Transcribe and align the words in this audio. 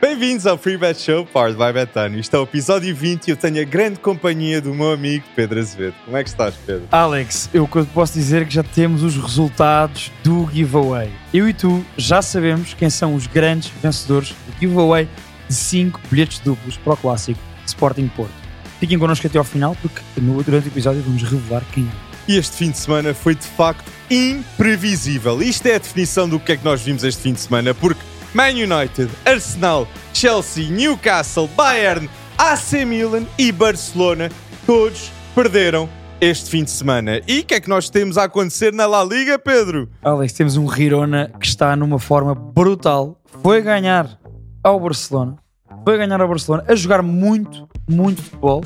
Bem-vindos 0.00 0.46
ao 0.46 0.56
Free 0.56 0.78
Bet 0.78 0.98
Show, 0.98 1.26
Powered 1.26 1.58
by 1.58 1.74
Betano. 1.74 2.18
Isto 2.18 2.34
é 2.34 2.38
o 2.38 2.44
episódio 2.44 2.96
20 2.96 3.28
e 3.28 3.30
eu 3.32 3.36
tenho 3.36 3.60
a 3.60 3.64
grande 3.64 3.98
companhia 3.98 4.58
do 4.58 4.74
meu 4.74 4.92
amigo 4.92 5.26
Pedro 5.36 5.60
Azevedo. 5.60 5.94
Como 6.06 6.16
é 6.16 6.22
que 6.22 6.30
estás, 6.30 6.54
Pedro? 6.64 6.88
Alex, 6.90 7.50
eu 7.52 7.68
posso 7.68 8.14
dizer 8.14 8.46
que 8.46 8.54
já 8.54 8.62
temos 8.62 9.02
os 9.02 9.14
resultados 9.18 10.10
do 10.24 10.48
giveaway. 10.50 11.12
Eu 11.34 11.46
e 11.46 11.52
tu 11.52 11.84
já 11.98 12.22
sabemos 12.22 12.72
quem 12.72 12.88
são 12.88 13.14
os 13.14 13.26
grandes 13.26 13.70
vencedores 13.82 14.30
do 14.30 14.58
giveaway 14.58 15.06
de 15.46 15.54
5 15.54 16.00
bilhetes 16.10 16.38
duplos 16.38 16.78
para 16.78 16.94
o 16.94 16.96
clássico 16.96 17.40
Sporting 17.66 18.08
Porto. 18.08 18.32
Fiquem 18.80 18.98
connosco 18.98 19.26
até 19.26 19.36
ao 19.36 19.44
final 19.44 19.76
porque 19.82 20.00
no, 20.16 20.42
durante 20.42 20.68
o 20.68 20.70
episódio 20.70 21.02
vamos 21.02 21.22
revelar 21.22 21.62
quem 21.72 21.84
é. 21.84 22.36
Este 22.38 22.56
fim 22.56 22.70
de 22.70 22.78
semana 22.78 23.12
foi 23.12 23.34
de 23.34 23.46
facto 23.46 23.84
imprevisível. 24.10 25.42
Isto 25.42 25.66
é 25.66 25.74
a 25.74 25.78
definição 25.78 26.26
do 26.26 26.40
que 26.40 26.52
é 26.52 26.56
que 26.56 26.64
nós 26.64 26.80
vimos 26.80 27.04
este 27.04 27.20
fim 27.20 27.34
de 27.34 27.40
semana, 27.40 27.74
porque 27.74 28.00
Man 28.32 28.50
United, 28.50 29.10
Arsenal, 29.26 29.88
Chelsea, 30.12 30.70
Newcastle, 30.70 31.48
Bayern, 31.56 32.08
AC 32.38 32.84
Milan 32.86 33.24
e 33.36 33.50
Barcelona 33.50 34.30
todos 34.64 35.10
perderam 35.34 35.88
este 36.20 36.48
fim 36.48 36.62
de 36.62 36.70
semana. 36.70 37.20
E 37.26 37.40
o 37.40 37.44
que 37.44 37.54
é 37.54 37.60
que 37.60 37.68
nós 37.68 37.90
temos 37.90 38.16
a 38.16 38.24
acontecer 38.24 38.72
na 38.72 38.86
La 38.86 39.02
Liga, 39.02 39.38
Pedro? 39.38 39.88
Alex, 40.02 40.32
temos 40.32 40.56
um 40.56 40.70
Girona 40.70 41.30
que 41.40 41.46
está 41.46 41.74
numa 41.74 41.98
forma 41.98 42.34
brutal. 42.34 43.20
Foi 43.42 43.60
ganhar 43.62 44.18
ao 44.62 44.78
Barcelona. 44.78 45.36
Foi 45.84 45.96
ganhar 45.98 46.20
ao 46.20 46.28
Barcelona 46.28 46.64
a 46.68 46.74
jogar 46.74 47.02
muito, 47.02 47.68
muito 47.88 48.22
futebol. 48.22 48.62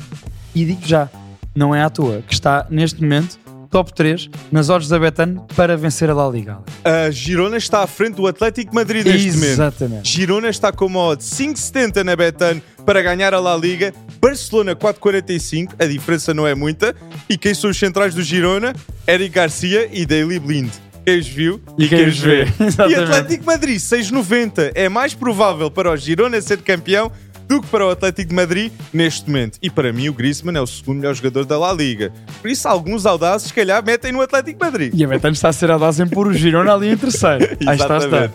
E 0.53 0.63
digo 0.63 0.85
já, 0.85 1.09
não 1.55 1.73
é 1.73 1.81
à 1.81 1.89
toa 1.89 2.21
que 2.21 2.33
está 2.33 2.67
neste 2.69 3.01
momento 3.01 3.39
top 3.69 3.93
3 3.93 4.29
nas 4.51 4.69
odds 4.69 4.87
da 4.89 4.99
Betano 4.99 5.45
para 5.55 5.75
vencer 5.77 6.09
a 6.09 6.13
La 6.13 6.27
Liga. 6.29 6.59
A 6.83 7.09
Girona 7.11 7.57
está 7.57 7.81
à 7.83 7.87
frente 7.87 8.15
do 8.15 8.27
Atlético 8.27 8.73
Madrid 8.73 9.05
neste 9.05 9.31
momento. 9.31 9.51
Exatamente. 9.51 10.09
Girona 10.09 10.49
está 10.49 10.71
com 10.71 10.85
uma 10.85 10.99
odd 10.99 11.23
5,70 11.23 12.03
na 12.03 12.15
Betano 12.15 12.61
para 12.85 13.01
ganhar 13.01 13.33
a 13.33 13.39
La 13.39 13.55
Liga. 13.55 13.93
Barcelona 14.21 14.75
4,45, 14.75 15.73
a 15.79 15.85
diferença 15.85 16.33
não 16.33 16.47
é 16.47 16.55
muita. 16.55 16.95
E 17.29 17.37
quem 17.37 17.53
são 17.53 17.69
os 17.69 17.77
centrais 17.77 18.13
do 18.13 18.23
Girona? 18.23 18.73
Eric 19.07 19.29
Garcia 19.35 19.89
e 19.91 20.05
Daily 20.05 20.39
Blind. 20.39 20.71
Quem 21.05 21.19
os 21.19 21.27
viu 21.27 21.61
E 21.77 21.87
quem 21.87 22.07
os 22.07 22.17
vê. 22.17 22.45
E 22.59 22.63
Exatamente. 22.63 22.95
Atlético 23.03 23.45
Madrid 23.45 23.77
6,90. 23.77 24.71
É 24.73 24.89
mais 24.89 25.13
provável 25.13 25.69
para 25.69 25.91
o 25.91 25.95
Girona 25.95 26.41
ser 26.41 26.57
campeão 26.61 27.11
do 27.47 27.61
que 27.61 27.67
para 27.67 27.85
o 27.85 27.89
Atlético 27.89 28.29
de 28.29 28.35
Madrid 28.35 28.71
neste 28.93 29.27
momento. 29.29 29.57
E 29.61 29.69
para 29.69 29.91
mim 29.93 30.09
o 30.09 30.13
Griezmann 30.13 30.57
é 30.57 30.61
o 30.61 30.67
segundo 30.67 30.97
melhor 30.99 31.13
jogador 31.13 31.45
da 31.45 31.57
La 31.57 31.71
Liga. 31.73 32.11
Por 32.41 32.49
isso 32.49 32.67
alguns 32.67 33.05
audazes, 33.05 33.47
se 33.47 33.53
calhar, 33.53 33.83
metem 33.83 34.11
no 34.11 34.21
Atlético 34.21 34.59
de 34.59 34.65
Madrid. 34.65 34.93
E 34.95 35.03
a 35.03 35.07
Betano 35.07 35.33
está 35.33 35.49
a 35.49 35.53
ser 35.53 35.69
audaz 35.71 35.99
em 35.99 36.07
pôr 36.07 36.27
o 36.27 36.33
Girona 36.33 36.73
ali 36.73 36.89
em 36.89 36.97
terceiro. 36.97 37.45
Aí 37.67 37.75
está, 37.77 37.97
está. 37.97 38.29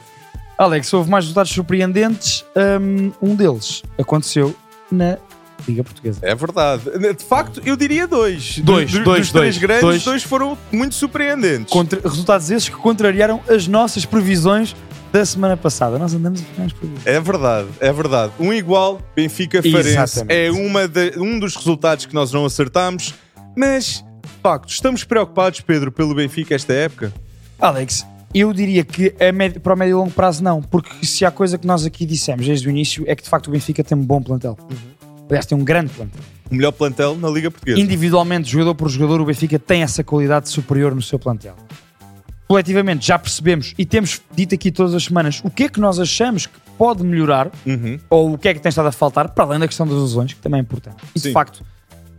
Alex, 0.58 0.92
houve 0.92 1.10
mais 1.10 1.24
resultados 1.24 1.50
surpreendentes. 1.52 2.44
Um, 2.80 3.12
um 3.22 3.34
deles 3.34 3.82
aconteceu 3.98 4.54
na 4.92 5.16
Liga 5.66 5.82
Portuguesa. 5.84 6.20
É 6.22 6.34
verdade. 6.34 6.82
De 7.16 7.24
facto, 7.24 7.60
eu 7.64 7.76
diria 7.76 8.06
dois. 8.06 8.58
Dois, 8.58 8.90
Do- 8.92 9.04
dois, 9.04 9.20
dos 9.20 9.32
três 9.32 9.54
dois, 9.54 9.58
grandes, 9.58 9.82
dois. 9.82 10.04
dois. 10.04 10.22
foram 10.22 10.56
muito 10.72 10.94
surpreendentes. 10.94 11.72
Contra- 11.72 12.00
resultados 12.02 12.50
esses 12.50 12.68
que 12.68 12.76
contrariaram 12.76 13.40
as 13.48 13.66
nossas 13.66 14.04
previsões 14.04 14.74
da 15.12 15.24
semana 15.24 15.56
passada. 15.56 15.98
Nós 15.98 16.14
andamos 16.14 16.40
a 16.40 16.44
ficar 16.44 16.62
nas 16.62 16.72
previsões. 16.72 17.06
É 17.06 17.20
verdade, 17.20 17.68
é 17.80 17.92
verdade. 17.92 18.32
Um 18.38 18.52
igual, 18.52 19.00
Benfica 19.14 19.62
Farense. 19.62 20.24
É 20.28 20.50
uma 20.50 20.86
de- 20.86 21.14
um 21.18 21.38
dos 21.38 21.56
resultados 21.56 22.06
que 22.06 22.14
nós 22.14 22.32
não 22.32 22.44
acertamos. 22.44 23.14
Mas, 23.56 24.04
de 24.22 24.42
facto, 24.42 24.70
estamos 24.70 25.02
preocupados, 25.04 25.60
Pedro, 25.60 25.90
pelo 25.90 26.14
Benfica 26.14 26.54
esta 26.54 26.72
época? 26.72 27.12
Alex, 27.58 28.06
eu 28.34 28.52
diria 28.52 28.84
que 28.84 29.12
a 29.20 29.32
médio- 29.32 29.60
para 29.60 29.74
o 29.74 29.76
médio 29.76 29.92
e 29.92 29.94
longo 29.94 30.12
prazo 30.12 30.42
não, 30.42 30.62
porque 30.62 31.04
se 31.04 31.24
há 31.24 31.30
coisa 31.30 31.58
que 31.58 31.66
nós 31.66 31.84
aqui 31.84 32.06
dissemos 32.06 32.46
desde 32.46 32.66
o 32.68 32.70
início 32.70 33.04
é 33.08 33.14
que 33.16 33.22
de 33.22 33.28
facto 33.28 33.48
o 33.48 33.50
Benfica 33.50 33.82
tem 33.82 33.98
um 33.98 34.04
bom 34.04 34.22
plantel. 34.22 34.56
Aliás, 35.28 35.46
tem 35.46 35.56
um 35.58 35.64
grande 35.64 35.90
plantel. 35.92 36.20
O 36.50 36.54
melhor 36.54 36.72
plantel 36.72 37.16
na 37.16 37.28
Liga 37.28 37.50
Portuguesa. 37.50 37.78
Individualmente, 37.80 38.50
jogador 38.50 38.74
por 38.74 38.88
jogador, 38.88 39.20
o 39.20 39.24
Benfica 39.24 39.58
tem 39.58 39.82
essa 39.82 40.02
qualidade 40.02 40.48
superior 40.48 40.94
no 40.94 41.02
seu 41.02 41.18
plantel. 41.18 41.54
Coletivamente, 42.50 43.06
já 43.06 43.16
percebemos 43.16 43.74
e 43.78 43.86
temos 43.86 44.20
dito 44.34 44.56
aqui 44.56 44.72
todas 44.72 44.92
as 44.92 45.04
semanas 45.04 45.40
o 45.44 45.48
que 45.48 45.62
é 45.62 45.68
que 45.68 45.78
nós 45.78 46.00
achamos 46.00 46.46
que 46.46 46.58
pode 46.76 47.04
melhorar 47.04 47.48
Uhum. 47.64 48.00
ou 48.10 48.34
o 48.34 48.38
que 48.38 48.48
é 48.48 48.54
que 48.54 48.58
tem 48.58 48.70
estado 48.70 48.88
a 48.88 48.90
faltar, 48.90 49.28
para 49.28 49.44
além 49.44 49.60
da 49.60 49.68
questão 49.68 49.86
das 49.86 49.96
lesões, 49.96 50.32
que 50.32 50.40
também 50.40 50.58
é 50.58 50.60
importante. 50.60 50.96
E 51.14 51.20
Sim. 51.20 51.28
de 51.28 51.32
facto, 51.32 51.64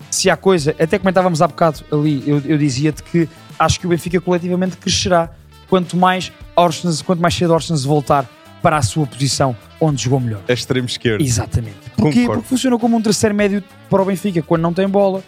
se 0.10 0.30
há 0.30 0.38
coisa, 0.38 0.74
até 0.80 0.98
comentávamos 0.98 1.42
há 1.42 1.48
bocado 1.50 1.82
ali, 1.92 2.24
eu, 2.26 2.42
eu 2.46 2.58
dizia-te 2.58 3.04
que 3.04 3.28
acho 3.60 3.78
que 3.78 3.86
o 3.86 3.90
Benfica 3.90 4.22
coletivamente 4.22 4.78
crescerá 4.78 5.32
quanto 5.68 5.98
mais 5.98 6.32
Orsnes, 6.56 7.02
quanto 7.02 7.22
mais 7.22 7.36
cedo 7.36 7.52
Orsnes 7.52 7.84
voltar 7.84 8.26
para 8.62 8.78
a 8.78 8.82
sua 8.82 9.06
posição 9.06 9.54
onde 9.82 10.02
jogou 10.02 10.22
melhor. 10.22 10.44
É 10.48 10.54
extremo 10.54 10.88
esquerdo. 10.88 11.22
Exatamente. 11.22 11.76
Porquê? 11.98 12.26
Porque 12.26 12.48
funciona 12.48 12.80
como 12.80 12.96
um 12.96 13.02
terceiro 13.02 13.36
médio 13.36 13.62
para 13.90 14.02
o 14.02 14.06
Benfica 14.06 14.42
quando 14.42 14.62
não 14.62 14.72
tem 14.72 14.88
bola 14.88 15.22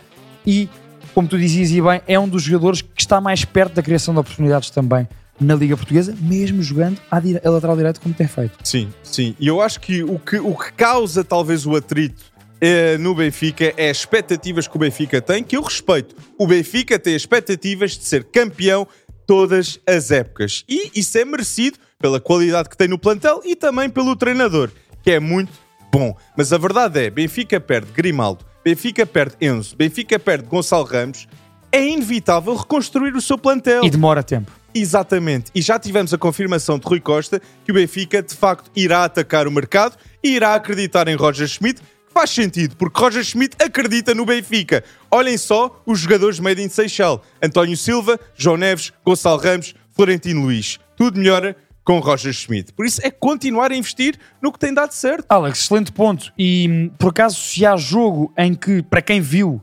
e, 0.47 0.69
como 1.13 1.27
tu 1.27 1.37
dizias 1.37 1.71
e 1.71 1.81
bem, 1.81 2.01
é 2.07 2.19
um 2.19 2.27
dos 2.27 2.43
jogadores 2.43 2.81
que 2.81 3.01
está 3.01 3.21
mais 3.21 3.45
perto 3.45 3.73
da 3.73 3.81
criação 3.81 4.13
de 4.13 4.19
oportunidades 4.19 4.69
também 4.69 5.07
na 5.39 5.55
Liga 5.55 5.75
Portuguesa, 5.75 6.15
mesmo 6.19 6.61
jogando 6.61 6.99
à, 7.09 7.17
a 7.17 7.49
lateral 7.49 7.75
direito 7.75 7.99
como 7.99 8.13
tem 8.13 8.27
feito. 8.27 8.57
Sim, 8.63 8.89
sim. 9.03 9.35
E 9.39 9.47
eu 9.47 9.61
acho 9.61 9.79
que 9.79 10.03
o 10.03 10.19
que, 10.19 10.37
o 10.37 10.55
que 10.55 10.71
causa 10.73 11.23
talvez 11.23 11.65
o 11.65 11.75
atrito 11.75 12.23
eh, 12.61 12.97
no 12.97 13.15
Benfica 13.15 13.73
é 13.75 13.89
as 13.89 13.97
expectativas 13.97 14.67
que 14.67 14.75
o 14.75 14.79
Benfica 14.79 15.21
tem, 15.21 15.43
que 15.43 15.57
eu 15.57 15.61
respeito. 15.61 16.15
O 16.37 16.47
Benfica 16.47 16.97
tem 16.97 17.15
expectativas 17.15 17.91
de 17.91 18.05
ser 18.05 18.23
campeão 18.25 18.87
todas 19.25 19.79
as 19.87 20.11
épocas. 20.11 20.63
E 20.67 20.91
isso 20.95 21.17
é 21.17 21.25
merecido 21.25 21.77
pela 21.99 22.19
qualidade 22.19 22.69
que 22.69 22.77
tem 22.77 22.87
no 22.87 22.97
plantel 22.97 23.41
e 23.43 23.55
também 23.55 23.89
pelo 23.89 24.15
treinador, 24.15 24.69
que 25.01 25.11
é 25.11 25.19
muito 25.19 25.51
bom. 25.91 26.15
Mas 26.37 26.53
a 26.53 26.57
verdade 26.57 26.99
é, 26.99 27.09
Benfica 27.09 27.59
perde 27.59 27.91
Grimaldo, 27.91 28.45
Benfica 28.63 29.05
perde 29.05 29.35
Enzo, 29.41 29.75
Benfica 29.75 30.17
perde 30.17 30.47
Gonçalo 30.47 30.85
Ramos. 30.85 31.27
É 31.71 31.85
inevitável 31.85 32.55
reconstruir 32.55 33.15
o 33.15 33.21
seu 33.21 33.37
plantel. 33.37 33.83
E 33.83 33.89
demora 33.89 34.21
tempo. 34.21 34.51
Exatamente. 34.75 35.51
E 35.53 35.61
já 35.61 35.77
tivemos 35.77 36.13
a 36.13 36.17
confirmação 36.17 36.79
de 36.79 36.85
Rui 36.85 36.99
Costa 36.99 37.41
que 37.65 37.71
o 37.71 37.75
Benfica, 37.75 38.21
de 38.21 38.35
facto, 38.35 38.71
irá 38.75 39.03
atacar 39.03 39.47
o 39.47 39.51
mercado 39.51 39.97
e 40.23 40.35
irá 40.35 40.55
acreditar 40.55 41.07
em 41.07 41.15
Roger 41.15 41.47
Schmidt, 41.47 41.81
faz 42.13 42.29
sentido, 42.29 42.75
porque 42.75 42.99
Roger 42.99 43.23
Schmidt 43.23 43.55
acredita 43.59 44.13
no 44.13 44.25
Benfica. 44.25 44.83
Olhem 45.11 45.37
só 45.37 45.81
os 45.85 45.99
jogadores 45.99 46.39
made 46.39 46.61
in 46.61 46.69
Seychelles. 46.69 47.19
António 47.41 47.75
Silva, 47.75 48.19
João 48.35 48.57
Neves, 48.57 48.93
Gonçalo 49.03 49.39
Ramos, 49.39 49.75
Florentino 49.91 50.41
Luís. 50.41 50.79
Tudo 50.95 51.19
melhora 51.19 51.55
com 51.83 51.99
Roger 51.99 52.33
Schmidt. 52.33 52.73
Por 52.73 52.85
isso 52.85 53.01
é 53.03 53.11
continuar 53.11 53.71
a 53.71 53.75
investir 53.75 54.17
no 54.41 54.51
que 54.51 54.59
tem 54.59 54.73
dado 54.73 54.91
certo. 54.91 55.25
Alex, 55.29 55.59
excelente 55.59 55.91
ponto. 55.91 56.31
E 56.37 56.91
por 56.97 57.09
acaso, 57.09 57.39
se 57.39 57.65
há 57.65 57.75
jogo 57.75 58.33
em 58.37 58.53
que, 58.53 58.81
para 58.83 59.01
quem 59.01 59.19
viu, 59.19 59.61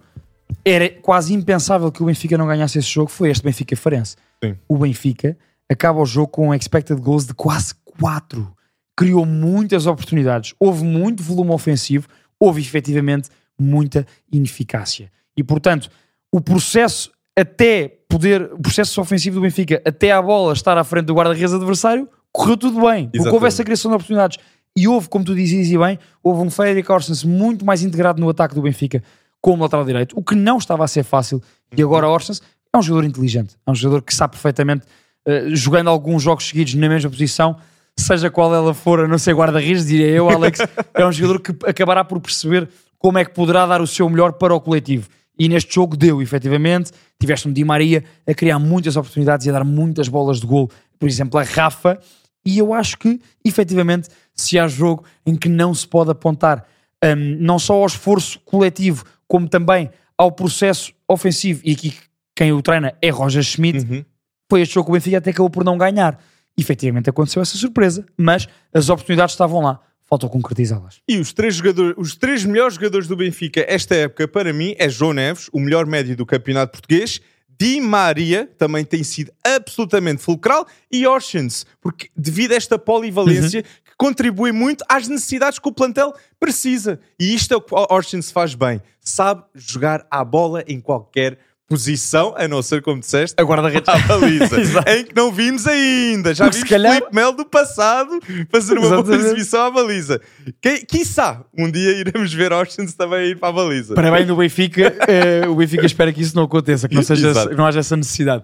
era 0.64 0.88
quase 0.88 1.32
impensável 1.32 1.90
que 1.90 2.02
o 2.02 2.06
Benfica 2.06 2.36
não 2.36 2.46
ganhasse 2.46 2.78
esse 2.78 2.88
jogo, 2.88 3.10
foi 3.10 3.30
este 3.30 3.42
Benfica 3.42 3.76
Farense. 3.76 4.16
Sim. 4.42 4.56
O 4.68 4.76
Benfica 4.78 5.36
acaba 5.68 6.00
o 6.00 6.06
jogo 6.06 6.28
com 6.28 6.48
um 6.48 6.54
expected 6.54 7.00
goals 7.00 7.26
de 7.26 7.34
quase 7.34 7.74
4. 7.98 8.52
Criou 8.96 9.24
muitas 9.24 9.86
oportunidades, 9.86 10.54
houve 10.58 10.84
muito 10.84 11.22
volume 11.22 11.52
ofensivo, 11.52 12.06
houve 12.38 12.60
efetivamente 12.60 13.30
muita 13.58 14.06
ineficácia. 14.30 15.10
E 15.36 15.42
portanto, 15.42 15.88
o 16.32 16.40
processo 16.40 17.10
até 17.40 17.88
poder, 18.08 18.52
o 18.52 18.58
processo 18.60 19.00
ofensivo 19.00 19.36
do 19.36 19.42
Benfica 19.42 19.80
até 19.84 20.12
a 20.12 20.20
bola 20.20 20.52
estar 20.52 20.76
à 20.76 20.84
frente 20.84 21.06
do 21.06 21.14
guarda-redes 21.14 21.52
adversário, 21.52 22.08
correu 22.32 22.56
tudo 22.56 22.80
bem. 22.82 23.08
Porque 23.08 23.28
houve 23.28 23.46
essa 23.46 23.64
criação 23.64 23.90
de 23.90 23.96
oportunidades. 23.96 24.38
E 24.76 24.86
houve, 24.86 25.08
como 25.08 25.24
tu 25.24 25.34
dizias 25.34 25.68
e 25.68 25.76
bem, 25.76 25.98
houve 26.22 26.42
um 26.42 26.50
Frederic 26.50 26.90
Orsens 26.90 27.24
muito 27.24 27.64
mais 27.64 27.82
integrado 27.82 28.20
no 28.20 28.28
ataque 28.28 28.54
do 28.54 28.62
Benfica 28.62 29.02
como 29.40 29.62
lateral 29.62 29.84
direito, 29.84 30.16
o 30.16 30.22
que 30.22 30.34
não 30.34 30.58
estava 30.58 30.84
a 30.84 30.88
ser 30.88 31.02
fácil. 31.02 31.42
E 31.76 31.82
agora 31.82 32.06
Orsens 32.06 32.42
é 32.72 32.78
um 32.78 32.82
jogador 32.82 33.06
inteligente, 33.06 33.56
é 33.66 33.70
um 33.70 33.74
jogador 33.74 34.02
que 34.02 34.14
sabe 34.14 34.32
perfeitamente, 34.32 34.84
eh, 35.26 35.46
jogando 35.48 35.88
alguns 35.88 36.22
jogos 36.22 36.46
seguidos 36.46 36.74
na 36.74 36.88
mesma 36.88 37.10
posição, 37.10 37.56
seja 37.96 38.30
qual 38.30 38.54
ela 38.54 38.74
for, 38.74 39.00
a 39.00 39.08
não 39.08 39.18
ser 39.18 39.34
guarda-redes, 39.34 39.86
diria 39.86 40.08
eu, 40.08 40.28
Alex, 40.28 40.60
é 40.94 41.06
um 41.06 41.10
jogador 41.10 41.40
que 41.40 41.52
acabará 41.66 42.04
por 42.04 42.20
perceber 42.20 42.68
como 42.98 43.18
é 43.18 43.24
que 43.24 43.32
poderá 43.32 43.66
dar 43.66 43.80
o 43.80 43.86
seu 43.86 44.08
melhor 44.08 44.34
para 44.34 44.54
o 44.54 44.60
coletivo. 44.60 45.08
E 45.38 45.48
neste 45.48 45.74
jogo 45.74 45.96
deu, 45.96 46.20
efetivamente. 46.20 46.90
Tiveste 47.18 47.48
um 47.48 47.52
Di 47.52 47.64
Maria 47.64 48.04
a 48.26 48.34
criar 48.34 48.58
muitas 48.58 48.96
oportunidades 48.96 49.46
e 49.46 49.50
a 49.50 49.52
dar 49.52 49.64
muitas 49.64 50.08
bolas 50.08 50.40
de 50.40 50.46
gol, 50.46 50.70
por 50.98 51.08
exemplo, 51.08 51.38
a 51.38 51.42
Rafa. 51.42 51.98
E 52.44 52.58
eu 52.58 52.72
acho 52.74 52.98
que, 52.98 53.20
efetivamente, 53.44 54.08
se 54.34 54.58
há 54.58 54.66
jogo 54.68 55.04
em 55.26 55.36
que 55.36 55.48
não 55.48 55.74
se 55.74 55.86
pode 55.86 56.10
apontar 56.10 56.66
hum, 57.04 57.36
não 57.40 57.58
só 57.58 57.74
ao 57.74 57.86
esforço 57.86 58.40
coletivo, 58.40 59.04
como 59.26 59.48
também 59.48 59.90
ao 60.16 60.32
processo 60.32 60.92
ofensivo, 61.08 61.60
e 61.64 61.72
aqui 61.72 61.94
quem 62.36 62.52
o 62.52 62.60
treina 62.62 62.94
é 63.00 63.10
Roger 63.10 63.42
Schmidt, 63.42 63.86
Uhum. 63.90 64.04
foi 64.50 64.62
este 64.62 64.74
jogo 64.74 64.86
que 64.86 64.90
o 64.90 64.94
Benfica 64.94 65.18
até 65.18 65.30
acabou 65.30 65.50
por 65.50 65.64
não 65.64 65.76
ganhar. 65.78 66.18
Efetivamente 66.56 67.08
aconteceu 67.08 67.40
essa 67.40 67.56
surpresa, 67.56 68.04
mas 68.16 68.46
as 68.74 68.88
oportunidades 68.88 69.34
estavam 69.34 69.60
lá, 69.62 69.80
faltou 70.10 70.28
concretizá-las. 70.28 71.00
E 71.08 71.18
os 71.18 71.32
três, 71.32 71.54
jogadores, 71.54 71.94
os 71.96 72.16
três 72.16 72.44
melhores 72.44 72.74
jogadores 72.74 73.06
do 73.06 73.16
Benfica 73.16 73.64
esta 73.68 73.94
época, 73.94 74.26
para 74.26 74.52
mim, 74.52 74.74
é 74.76 74.88
João 74.88 75.12
Neves, 75.12 75.48
o 75.52 75.60
melhor 75.60 75.86
médio 75.86 76.16
do 76.16 76.26
campeonato 76.26 76.72
português. 76.72 77.20
Di 77.48 77.80
Maria 77.80 78.50
também 78.58 78.84
tem 78.84 79.04
sido 79.04 79.30
absolutamente 79.46 80.20
fulcral. 80.20 80.66
E 80.90 81.06
Orsens, 81.06 81.64
porque 81.80 82.08
devido 82.16 82.52
a 82.52 82.56
esta 82.56 82.76
polivalência 82.78 83.62
que 83.62 83.94
contribui 83.96 84.50
muito 84.50 84.84
às 84.88 85.06
necessidades 85.06 85.58
que 85.60 85.68
o 85.68 85.72
plantel 85.72 86.12
precisa. 86.40 86.98
E 87.18 87.32
isto 87.32 87.54
é 87.54 87.56
o 87.56 87.60
que 87.60 87.72
o 87.72 87.86
Orsins 87.90 88.32
faz 88.32 88.54
bem. 88.54 88.82
Sabe 88.98 89.44
jogar 89.54 90.06
a 90.10 90.24
bola 90.24 90.64
em 90.66 90.80
qualquer 90.80 91.38
posição, 91.70 92.34
a 92.36 92.48
não 92.48 92.60
ser, 92.62 92.82
como 92.82 92.98
disseste, 93.00 93.40
A 93.40 93.44
guarda-redes. 93.44 93.88
à 93.88 93.96
baliza, 94.00 94.56
em 94.92 95.04
que 95.04 95.14
não 95.14 95.30
vimos 95.32 95.66
ainda. 95.68 96.34
Já 96.34 96.44
Porque 96.46 96.56
vimos 96.58 96.68
calhar- 96.70 96.94
Filipe 96.96 97.14
Melo 97.14 97.32
do 97.32 97.44
passado 97.46 98.18
fazer 98.50 98.72
uma 98.76 98.88
boa 98.88 99.00
Exatamente. 99.00 99.24
exibição 99.26 99.62
à 99.64 99.70
baliza. 99.70 100.20
Que, 100.60 100.84
quiçá, 100.84 101.44
um 101.56 101.70
dia 101.70 101.92
iremos 101.92 102.34
ver 102.34 102.52
Orsins 102.52 102.92
também 102.94 103.30
ir 103.30 103.38
para 103.38 103.48
a 103.50 103.52
baliza. 103.52 103.94
Para 103.94 104.10
bem 104.10 104.26
do 104.26 104.34
Benfica, 104.36 104.92
eh, 105.08 105.46
o 105.48 105.54
Benfica 105.54 105.86
espera 105.86 106.12
que 106.12 106.20
isso 106.20 106.34
não 106.34 106.42
aconteça, 106.42 106.88
que 106.88 106.94
não, 106.96 107.02
seja, 107.04 107.28
Exato. 107.30 107.54
não 107.56 107.64
haja 107.64 107.78
essa 107.80 107.96
necessidade. 107.96 108.42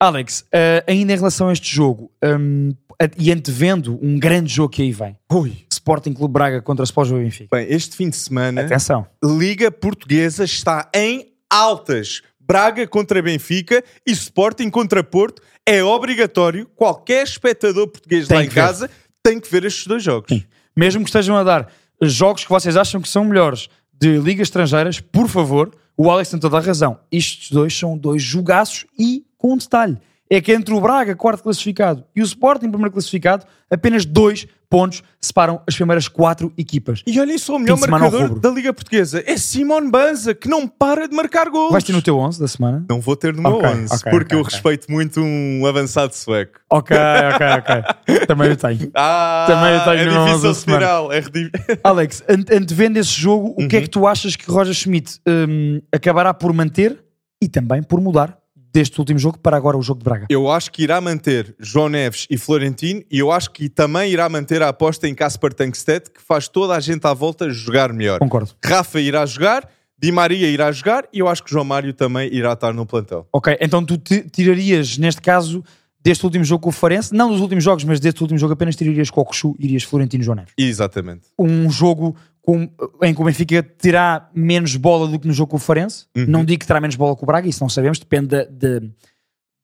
Alex, 0.00 0.44
eh, 0.52 0.82
ainda 0.88 1.12
em 1.12 1.16
relação 1.16 1.48
a 1.48 1.52
este 1.52 1.72
jogo, 1.74 2.10
a- 2.22 3.10
e 3.16 3.30
antevendo 3.30 3.98
um 4.02 4.18
grande 4.18 4.52
jogo 4.52 4.70
que 4.70 4.82
aí 4.82 4.92
vem, 4.92 5.16
Ui. 5.32 5.52
Sporting 5.70 6.12
Clube 6.12 6.32
Braga 6.32 6.60
contra 6.60 6.84
Sport 6.84 7.10
Boa 7.10 7.20
Benfica. 7.22 7.56
Bem, 7.56 7.66
este 7.70 7.96
fim 7.96 8.10
de 8.10 8.16
semana, 8.16 8.62
Atenção. 8.62 9.06
Liga 9.24 9.70
Portuguesa 9.70 10.44
está 10.44 10.90
em 10.94 11.26
altas. 11.50 12.22
Braga 12.50 12.84
contra 12.84 13.22
Benfica 13.22 13.84
e 14.04 14.10
Sporting 14.10 14.70
contra 14.70 15.04
Porto. 15.04 15.40
É 15.64 15.84
obrigatório, 15.84 16.68
qualquer 16.74 17.22
espectador 17.22 17.86
português 17.86 18.26
Tem 18.26 18.38
lá 18.38 18.44
em 18.44 18.48
ver. 18.48 18.54
casa 18.54 18.90
tem 19.22 19.38
que 19.38 19.48
ver 19.48 19.64
estes 19.64 19.86
dois 19.86 20.02
jogos. 20.02 20.42
Mesmo 20.76 21.04
que 21.04 21.10
estejam 21.10 21.36
a 21.36 21.44
dar 21.44 21.72
jogos 22.02 22.42
que 22.42 22.50
vocês 22.50 22.76
acham 22.76 23.00
que 23.00 23.08
são 23.08 23.24
melhores 23.24 23.68
de 23.94 24.18
ligas 24.18 24.48
estrangeiras, 24.48 24.98
por 24.98 25.28
favor, 25.28 25.70
o 25.96 26.10
Alex 26.10 26.30
tem 26.30 26.40
toda 26.40 26.56
a 26.56 26.60
razão. 26.60 26.98
Estes 27.12 27.52
dois 27.52 27.72
são 27.78 27.96
dois 27.96 28.20
jogaços 28.20 28.84
e 28.98 29.24
com 29.38 29.52
um 29.52 29.56
detalhe. 29.56 29.96
É 30.32 30.40
que 30.40 30.52
entre 30.52 30.72
o 30.72 30.80
Braga, 30.80 31.16
quarto 31.16 31.42
classificado, 31.42 32.04
e 32.14 32.20
o 32.20 32.24
Sporting, 32.24 32.68
primeiro 32.70 32.92
classificado, 32.92 33.44
apenas 33.68 34.04
dois 34.04 34.46
pontos 34.68 35.02
separam 35.20 35.60
as 35.66 35.74
primeiras 35.74 36.06
quatro 36.06 36.52
equipas. 36.56 37.02
E 37.04 37.18
olhem 37.18 37.36
só, 37.36 37.56
o 37.56 37.58
melhor 37.58 37.76
marcador 37.88 38.38
da 38.38 38.48
Liga 38.48 38.72
Portuguesa 38.72 39.24
é 39.26 39.36
Simone 39.36 39.90
Banza, 39.90 40.32
que 40.32 40.48
não 40.48 40.68
para 40.68 41.08
de 41.08 41.16
marcar 41.16 41.50
gols. 41.50 41.72
Vais 41.72 41.82
ter 41.82 41.92
no 41.92 42.00
teu 42.00 42.16
11 42.16 42.38
da 42.38 42.46
semana? 42.46 42.84
Não 42.88 43.00
vou 43.00 43.16
ter 43.16 43.34
no 43.34 43.42
meu 43.42 43.54
Ok, 43.54 43.68
11, 43.70 43.94
ok, 43.96 44.10
porque 44.12 44.34
ok, 44.36 44.38
eu 44.38 44.42
respeito 44.44 44.92
muito 44.92 45.20
um 45.20 45.66
avançado 45.66 46.14
sueco. 46.14 46.60
Ok, 46.70 46.96
ok, 47.34 47.46
ok. 47.58 48.16
Também 48.28 48.50
eu 48.50 48.56
tenho. 48.56 48.90
Ah, 48.94 49.46
Também 49.48 49.74
eu 49.74 49.80
tenho 49.82 49.96
é 49.98 50.04
no 50.04 50.12
meu 50.12 50.20
11 50.22 50.30
difícil 50.34 50.50
espiral. 50.52 51.12
É 51.12 51.18
redi- 51.18 51.50
Alex, 51.82 52.22
ante- 52.28 52.54
antevendo 52.54 53.00
esse 53.00 53.10
jogo, 53.10 53.48
o 53.58 53.62
Uhum. 53.62 53.68
que 53.68 53.76
é 53.76 53.80
que 53.80 53.90
tu 53.90 54.06
achas 54.06 54.36
que 54.36 54.48
Roger 54.48 54.74
Schmidt 54.74 55.18
hum, 55.28 55.80
acabará 55.92 56.32
por 56.32 56.52
manter 56.52 57.02
e 57.42 57.48
também 57.48 57.82
por 57.82 58.00
mudar 58.00 58.38
deste 58.72 58.98
último 58.98 59.18
jogo 59.18 59.38
para 59.38 59.56
agora 59.56 59.76
o 59.76 59.82
jogo 59.82 59.98
de 60.00 60.04
Braga? 60.04 60.26
Eu 60.30 60.50
acho 60.50 60.70
que 60.70 60.82
irá 60.82 61.00
manter 61.00 61.54
João 61.58 61.88
Neves 61.88 62.26
e 62.30 62.36
Florentino 62.38 63.02
e 63.10 63.18
eu 63.18 63.30
acho 63.32 63.50
que 63.50 63.68
também 63.68 64.10
irá 64.12 64.28
manter 64.28 64.62
a 64.62 64.68
aposta 64.68 65.08
em 65.08 65.14
Casper 65.14 65.52
Tankstedt, 65.52 66.10
que 66.10 66.20
faz 66.22 66.48
toda 66.48 66.74
a 66.74 66.80
gente 66.80 67.06
à 67.06 67.12
volta 67.14 67.50
jogar 67.50 67.92
melhor. 67.92 68.18
Concordo. 68.18 68.50
Rafa 68.64 69.00
irá 69.00 69.24
jogar, 69.26 69.68
Di 70.02 70.10
Maria 70.10 70.48
irá 70.48 70.70
jogar 70.72 71.04
e 71.12 71.18
eu 71.18 71.28
acho 71.28 71.42
que 71.44 71.50
João 71.50 71.64
Mário 71.64 71.92
também 71.92 72.32
irá 72.32 72.52
estar 72.54 72.72
no 72.72 72.86
plantel. 72.86 73.26
Ok, 73.32 73.56
então 73.60 73.84
tu 73.84 73.98
ti- 73.98 74.22
tirarias, 74.30 74.96
neste 74.96 75.20
caso, 75.20 75.62
deste 76.02 76.24
último 76.24 76.42
jogo 76.44 76.62
com 76.62 76.68
o 76.70 76.72
Farense, 76.72 77.12
não 77.14 77.28
dos 77.30 77.40
últimos 77.40 77.62
jogos, 77.62 77.84
mas 77.84 78.00
deste 78.00 78.22
último 78.22 78.38
jogo 78.38 78.54
apenas 78.54 78.74
tirarias 78.76 79.10
Cocosu 79.10 79.54
e 79.58 79.66
irias 79.66 79.82
Florentino 79.82 80.22
e 80.22 80.24
João 80.24 80.36
Neves. 80.36 80.54
Exatamente. 80.56 81.26
Um 81.38 81.68
jogo 81.70 82.16
com- 82.52 83.04
em 83.06 83.14
que 83.14 83.20
o 83.20 83.24
Benfica 83.24 83.62
terá 83.62 84.28
menos 84.34 84.76
bola 84.76 85.06
do 85.08 85.18
que 85.18 85.26
no 85.26 85.32
jogo 85.32 85.50
com 85.50 85.56
o 85.56 85.60
Farense. 85.60 86.06
Uhum. 86.16 86.26
Não 86.26 86.44
digo 86.44 86.60
que 86.60 86.66
terá 86.66 86.80
menos 86.80 86.96
bola 86.96 87.16
que 87.16 87.22
o 87.22 87.26
Braga, 87.26 87.48
isso 87.48 87.62
não 87.62 87.68
sabemos, 87.68 87.98
depende 87.98 88.26
da, 88.28 88.44
da- 88.44 88.86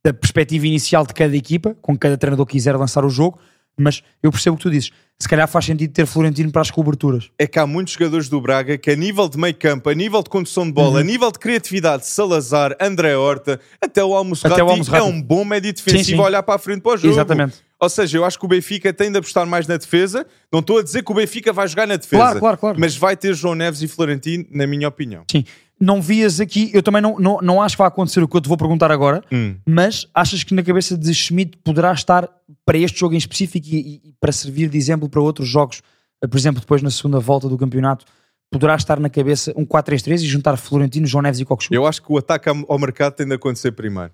da 0.05 0.15
perspectiva 0.15 0.67
inicial 0.67 1.05
de 1.07 1.13
cada 1.13 1.37
equipa, 1.37 1.77
com 1.83 1.97
cada 1.99 2.17
treinador 2.17 2.47
quiser 2.47 2.77
lançar 2.77 3.05
o 3.05 3.11
jogo, 3.11 3.39
mas 3.79 4.03
eu 4.23 4.31
percebo 4.31 4.55
o 4.55 4.57
que 4.57 4.63
tu 4.63 4.71
dizes. 4.71 4.91
Se 5.19 5.29
calhar 5.29 5.49
faz 5.49 5.65
sentido 5.65 5.93
ter 5.93 6.07
Florentino 6.07 6.53
para 6.53 6.61
as 6.63 6.71
coberturas. 6.71 7.31
É 7.39 7.47
que 7.47 7.59
há 7.59 7.67
muitos 7.67 7.95
jogadores 7.95 8.29
do 8.29 8.41
Braga 8.41 8.77
que 8.79 8.91
a 8.91 8.97
nível 8.97 9.29
de 9.29 9.37
meio 9.39 9.55
campo, 9.55 9.89
a 9.91 9.95
nível 9.95 10.23
de 10.23 10.29
condução 10.31 10.65
de 10.67 10.73
bola, 10.73 10.91
Uhum. 10.93 10.97
a 10.99 11.03
nível 11.03 11.33
de 11.33 11.39
criatividade, 11.39 12.07
Salazar, 12.07 12.77
André 12.81 13.17
Horta, 13.17 13.59
até 13.81 14.05
o 14.05 14.15
Almoço 14.15 14.47
é 14.47 15.03
um 15.03 15.21
bom 15.21 15.45
médio 15.45 15.73
defensivo 15.73 16.05
Sim, 16.05 16.13
sim. 16.13 16.19
a 16.21 16.23
olhar 16.25 16.43
para 16.43 16.55
a 16.55 16.59
frente 16.59 16.83
para 16.83 16.93
o 16.93 16.97
jogo. 16.97 17.13
Exatamente. 17.15 17.57
Ou 17.81 17.89
seja, 17.91 18.17
eu 18.17 18.25
acho 18.25 18.39
que 18.39 18.45
o 18.45 18.49
Benfica 18.49 18.93
tem 18.93 19.13
de 19.13 19.19
apostar 19.19 19.47
mais 19.47 19.67
na 19.67 19.77
defesa. 19.77 20.27
Não 20.53 20.61
estou 20.61 20.79
a 20.79 20.83
dizer 20.83 21.03
que 21.05 21.13
o 21.13 21.15
Benfica 21.15 21.53
vai 21.53 21.69
jogar 21.69 21.87
na 21.87 21.97
defesa. 21.97 22.23
Claro, 22.23 22.41
claro, 22.41 22.59
claro. 22.59 22.81
Mas 22.81 22.97
vai 22.97 23.17
ter 23.17 23.35
João 23.35 23.55
Neves 23.55 23.83
e 23.83 23.89
Florentino, 23.89 24.47
na 24.51 24.67
minha 24.67 24.89
opinião. 24.89 25.25
Sim. 25.31 25.45
Não 25.79 26.01
vias 26.01 26.41
aqui, 26.41 26.71
eu 26.73 26.83
também 26.83 27.03
não, 27.03 27.19
não, 27.19 27.39
não 27.43 27.61
acho 27.61 27.75
que 27.77 27.79
vai 27.81 27.89
acontecer 27.89 28.23
o 28.23 28.29
que 28.29 28.35
eu 28.35 28.41
te 28.41 28.49
vou 28.49 28.57
perguntar 28.57 28.91
agora, 28.91 29.23
Hum. 29.31 29.57
mas 29.67 30.09
achas 30.15 30.43
que 30.43 30.55
na 30.55 30.63
cabeça 30.63 30.97
de 30.97 31.13
Schmidt 31.13 31.59
poderá 31.63 31.93
estar 31.93 32.27
para 32.65 32.79
este 32.79 32.99
jogo 32.99 33.15
em 33.15 33.19
específico 33.19 33.67
e, 33.71 33.77
e- 34.03 34.15
para 34.19 34.33
servir 34.33 34.71
de 34.71 34.79
exemplo 34.79 35.07
para 35.07 35.21
outros 35.21 35.47
jogos, 35.47 35.83
eh, 36.25 36.27
por 36.27 36.39
exemplo, 36.39 36.61
depois 36.63 36.81
na 36.81 36.91
segunda 36.91 37.21
volta 37.21 37.47
do 37.47 37.59
campeonato, 37.59 38.07
poderá 38.51 38.75
estar 38.75 38.99
na 38.99 39.11
cabeça 39.11 39.53
um 39.55 39.67
4-3-3 39.67 40.23
e 40.23 40.27
juntar 40.27 40.57
Florentino, 40.57 41.07
João 41.07 41.21
Neves 41.21 41.41
e 41.41 41.45
Cocosu? 41.45 41.69
Eu 41.71 41.87
acho 41.87 42.01
que 42.01 42.11
o 42.11 42.17
ataque 42.17 42.49
ao 42.49 42.79
mercado 42.79 43.13
tem 43.13 43.27
de 43.27 43.35
acontecer 43.35 43.73
primeiro. 43.73 44.13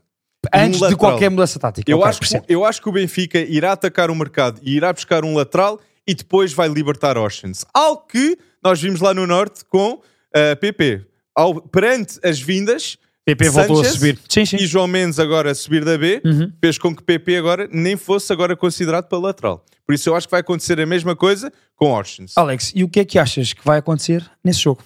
Antes 0.53 0.81
um 0.83 0.89
de 0.89 0.97
qualquer 0.97 1.31
mudança 1.31 1.59
tática. 1.59 1.91
Eu, 1.91 1.99
Ok, 1.99 2.09
acho 2.09 2.21
que, 2.21 2.53
eu 2.53 2.65
acho 2.65 2.83
que 2.83 2.89
o 2.89 2.93
Benfica 2.93 3.39
irá 3.41 3.73
atacar 3.73 4.11
o 4.11 4.15
mercado 4.15 4.61
e 4.63 4.75
irá 4.77 4.93
buscar 4.93 5.25
um 5.25 5.35
lateral 5.37 5.81
e 6.07 6.15
depois 6.15 6.53
vai 6.53 6.69
libertar 6.69 7.17
Oceans. 7.17 7.65
Algo 7.73 8.03
que 8.09 8.37
nós 8.63 8.81
vimos 8.81 9.01
lá 9.01 9.15
no 9.15 9.27
Norte 9.27 9.65
com 9.65 10.01
a 10.35 10.57
PP. 10.57 11.05
Ao, 11.35 11.61
perante 11.63 12.19
as 12.25 12.41
vindas, 12.41 12.99
PP 13.25 13.51
voltou 13.51 13.81
a 13.81 13.85
subir. 13.85 14.19
Sim, 14.29 14.45
sim. 14.45 14.57
e 14.57 14.67
João 14.67 14.87
Mendes 14.89 15.19
agora 15.21 15.53
a 15.53 15.55
subir 15.55 15.85
da 15.85 15.97
B, 15.97 16.21
Uhum. 16.25 16.53
fez 16.61 16.77
com 16.77 16.95
que 16.95 17.03
PP 17.03 17.37
agora 17.37 17.69
nem 17.73 17.97
fosse 17.97 18.33
agora 18.33 18.57
considerado 18.57 19.07
para 19.09 19.19
lateral. 19.19 19.65
Por 19.87 19.95
isso 19.95 20.09
eu 20.09 20.17
acho 20.17 20.27
que 20.27 20.31
vai 20.33 20.41
acontecer 20.41 20.81
a 20.81 20.87
mesma 20.87 21.15
coisa 21.17 21.53
com 21.77 21.93
Oceans. 21.93 22.33
Alex, 22.37 22.73
e 22.75 22.83
o 22.85 22.89
que 22.89 23.01
é 23.01 23.05
que 23.05 23.19
achas 23.19 23.53
que 23.53 23.65
vai 23.65 23.79
acontecer 23.79 24.29
nesse 24.45 24.61
jogo? 24.61 24.83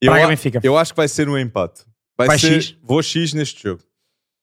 eu, 0.00 0.10
Braga 0.10 0.26
a- 0.26 0.28
Benfica. 0.28 0.60
eu 0.62 0.76
acho 0.76 0.92
que 0.92 0.96
vai 0.96 1.08
ser 1.08 1.28
um 1.28 1.38
empate. 1.38 1.82
Vai, 2.18 2.26
Vai 2.28 2.38
ser, 2.38 2.60
X? 2.62 2.76
Vou 2.82 3.02
X 3.02 3.32
neste 3.32 3.62
jogo. 3.62 3.82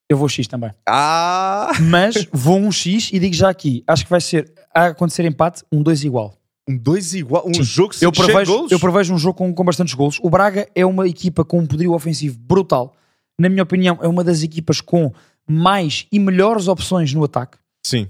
Eu 0.10 0.18
vou 0.18 0.28
X 0.30 0.48
também. 0.48 0.72
Ah! 0.88 1.72
Mas 1.82 2.28
vou 2.32 2.58
um 2.60 2.72
X 2.72 3.10
e 3.12 3.20
digo 3.20 3.34
já 3.34 3.50
aqui, 3.50 3.84
acho 3.88 4.04
que 4.04 4.10
vai 4.10 4.22
ser, 4.22 4.52
a 4.74 4.88
acontecer 4.88 5.26
empate, 5.26 5.64
um 5.72 5.82
2 5.82 6.04
igual. 6.04 6.38
Um 6.66 6.78
dois 6.78 7.14
igual, 7.14 7.44
um 7.46 7.54
Sim. 7.54 7.64
jogo 7.64 7.94
sem 7.94 8.06
Eu 8.06 8.12
prevejo, 8.12 8.54
golos. 8.54 8.72
eu 8.72 8.80
prevejo 8.80 9.14
um 9.14 9.18
jogo 9.18 9.38
com, 9.38 9.54
com 9.54 9.66
bastantes 9.66 9.94
golos. 9.94 10.18
O 10.22 10.30
Braga 10.30 10.66
é 10.74 10.86
uma 10.86 11.06
equipa 11.08 11.44
com 11.44 11.60
um 11.60 11.66
poderio 11.66 11.92
ofensivo 11.94 12.38
brutal. 12.40 12.96
Na 13.38 13.50
minha 13.50 13.64
opinião, 13.64 14.00
é 14.02 14.08
uma 14.08 14.24
das 14.24 14.44
equipas 14.44 14.80
com 14.80 15.12
mais 15.46 16.08
e 16.10 16.18
melhores 16.20 16.70
opções 16.70 17.14
no 17.14 17.22
ataque 17.22 17.58
Sim. 17.86 18.08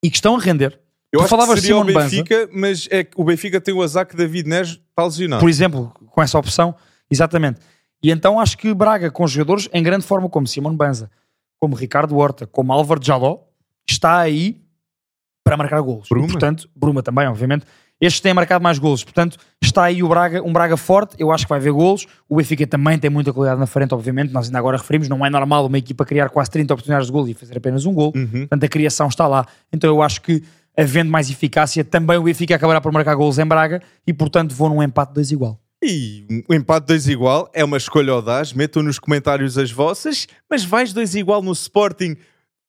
e 0.00 0.08
que 0.10 0.16
estão 0.16 0.36
a 0.36 0.38
render. 0.38 0.78
Eu 1.12 1.18
Tu 1.18 1.22
acho 1.24 1.28
falavas 1.30 1.54
que 1.56 1.60
seria 1.62 1.74
o 1.76 1.80
Simone 1.80 1.92
Banza. 1.94 2.08
Benfica, 2.10 2.48
mas 2.52 2.86
é 2.88 3.02
que 3.02 3.10
o 3.20 3.24
Benfica 3.24 3.60
tem 3.60 3.74
o 3.74 3.82
azar 3.82 4.06
que 4.06 4.14
David 4.14 4.48
Neres 4.48 4.68
está 4.90 5.02
lesionado. 5.04 5.40
Por 5.40 5.50
exemplo, 5.50 5.92
com 6.10 6.22
essa 6.22 6.38
opção, 6.38 6.76
exatamente. 7.10 7.58
E 8.00 8.12
então 8.12 8.38
acho 8.38 8.56
que 8.56 8.72
Braga, 8.72 9.10
com 9.10 9.26
jogadores 9.26 9.68
em 9.72 9.82
grande 9.82 10.04
forma, 10.04 10.28
como 10.28 10.46
Simone 10.46 10.76
Banza, 10.76 11.10
como 11.60 11.74
Ricardo 11.74 12.16
Horta, 12.16 12.46
como 12.46 12.72
Álvaro 12.72 13.00
Jaló, 13.02 13.40
está 13.88 14.18
aí 14.18 14.62
para 15.44 15.56
marcar 15.56 15.80
golos. 15.80 16.06
E, 16.06 16.10
Bruma. 16.10 16.28
portanto, 16.28 16.68
Bruma 16.76 17.02
também, 17.02 17.26
obviamente. 17.26 17.64
Estes 18.00 18.20
têm 18.20 18.32
marcado 18.32 18.62
mais 18.62 18.78
golos. 18.78 19.02
Portanto, 19.02 19.36
está 19.60 19.84
aí 19.84 20.02
o 20.02 20.08
Braga, 20.08 20.42
um 20.42 20.52
Braga 20.52 20.76
forte. 20.76 21.16
Eu 21.18 21.32
acho 21.32 21.44
que 21.44 21.48
vai 21.48 21.58
haver 21.58 21.72
golos. 21.72 22.06
O 22.28 22.36
Benfica 22.36 22.66
também 22.66 22.96
tem 22.98 23.10
muita 23.10 23.32
qualidade 23.32 23.58
na 23.58 23.66
frente, 23.66 23.92
obviamente. 23.92 24.32
Nós 24.32 24.46
ainda 24.46 24.58
agora 24.58 24.76
referimos, 24.76 25.08
não 25.08 25.24
é 25.26 25.30
normal 25.30 25.66
uma 25.66 25.78
equipa 25.78 26.04
criar 26.04 26.28
quase 26.28 26.50
30 26.50 26.74
oportunidades 26.74 27.06
de 27.08 27.12
golo 27.12 27.28
e 27.28 27.34
fazer 27.34 27.56
apenas 27.56 27.86
um 27.86 27.94
golo. 27.94 28.12
Uhum. 28.14 28.40
Portanto, 28.40 28.64
a 28.64 28.68
criação 28.68 29.08
está 29.08 29.26
lá. 29.26 29.44
Então 29.72 29.90
eu 29.90 30.00
acho 30.00 30.22
que, 30.22 30.44
havendo 30.76 31.10
mais 31.10 31.28
eficácia, 31.28 31.82
também 31.82 32.16
o 32.18 32.22
Benfica 32.22 32.54
acabará 32.54 32.80
por 32.80 32.92
marcar 32.92 33.14
golos 33.16 33.38
em 33.38 33.46
Braga 33.46 33.82
e, 34.06 34.12
portanto, 34.12 34.54
vou 34.54 34.68
num 34.68 34.82
empate 34.82 35.12
2 35.14 35.32
igual. 35.32 35.58
E 35.82 36.44
o 36.48 36.54
empate 36.54 36.86
2 36.88 37.08
igual 37.08 37.48
é 37.54 37.64
uma 37.64 37.76
escolha 37.76 38.12
audaz. 38.12 38.52
Metam 38.52 38.82
nos 38.82 38.98
comentários 38.98 39.56
as 39.56 39.70
vossas, 39.70 40.26
mas 40.50 40.64
vais 40.64 40.92
2 40.92 41.14
igual 41.14 41.40
no 41.42 41.52
Sporting 41.52 42.16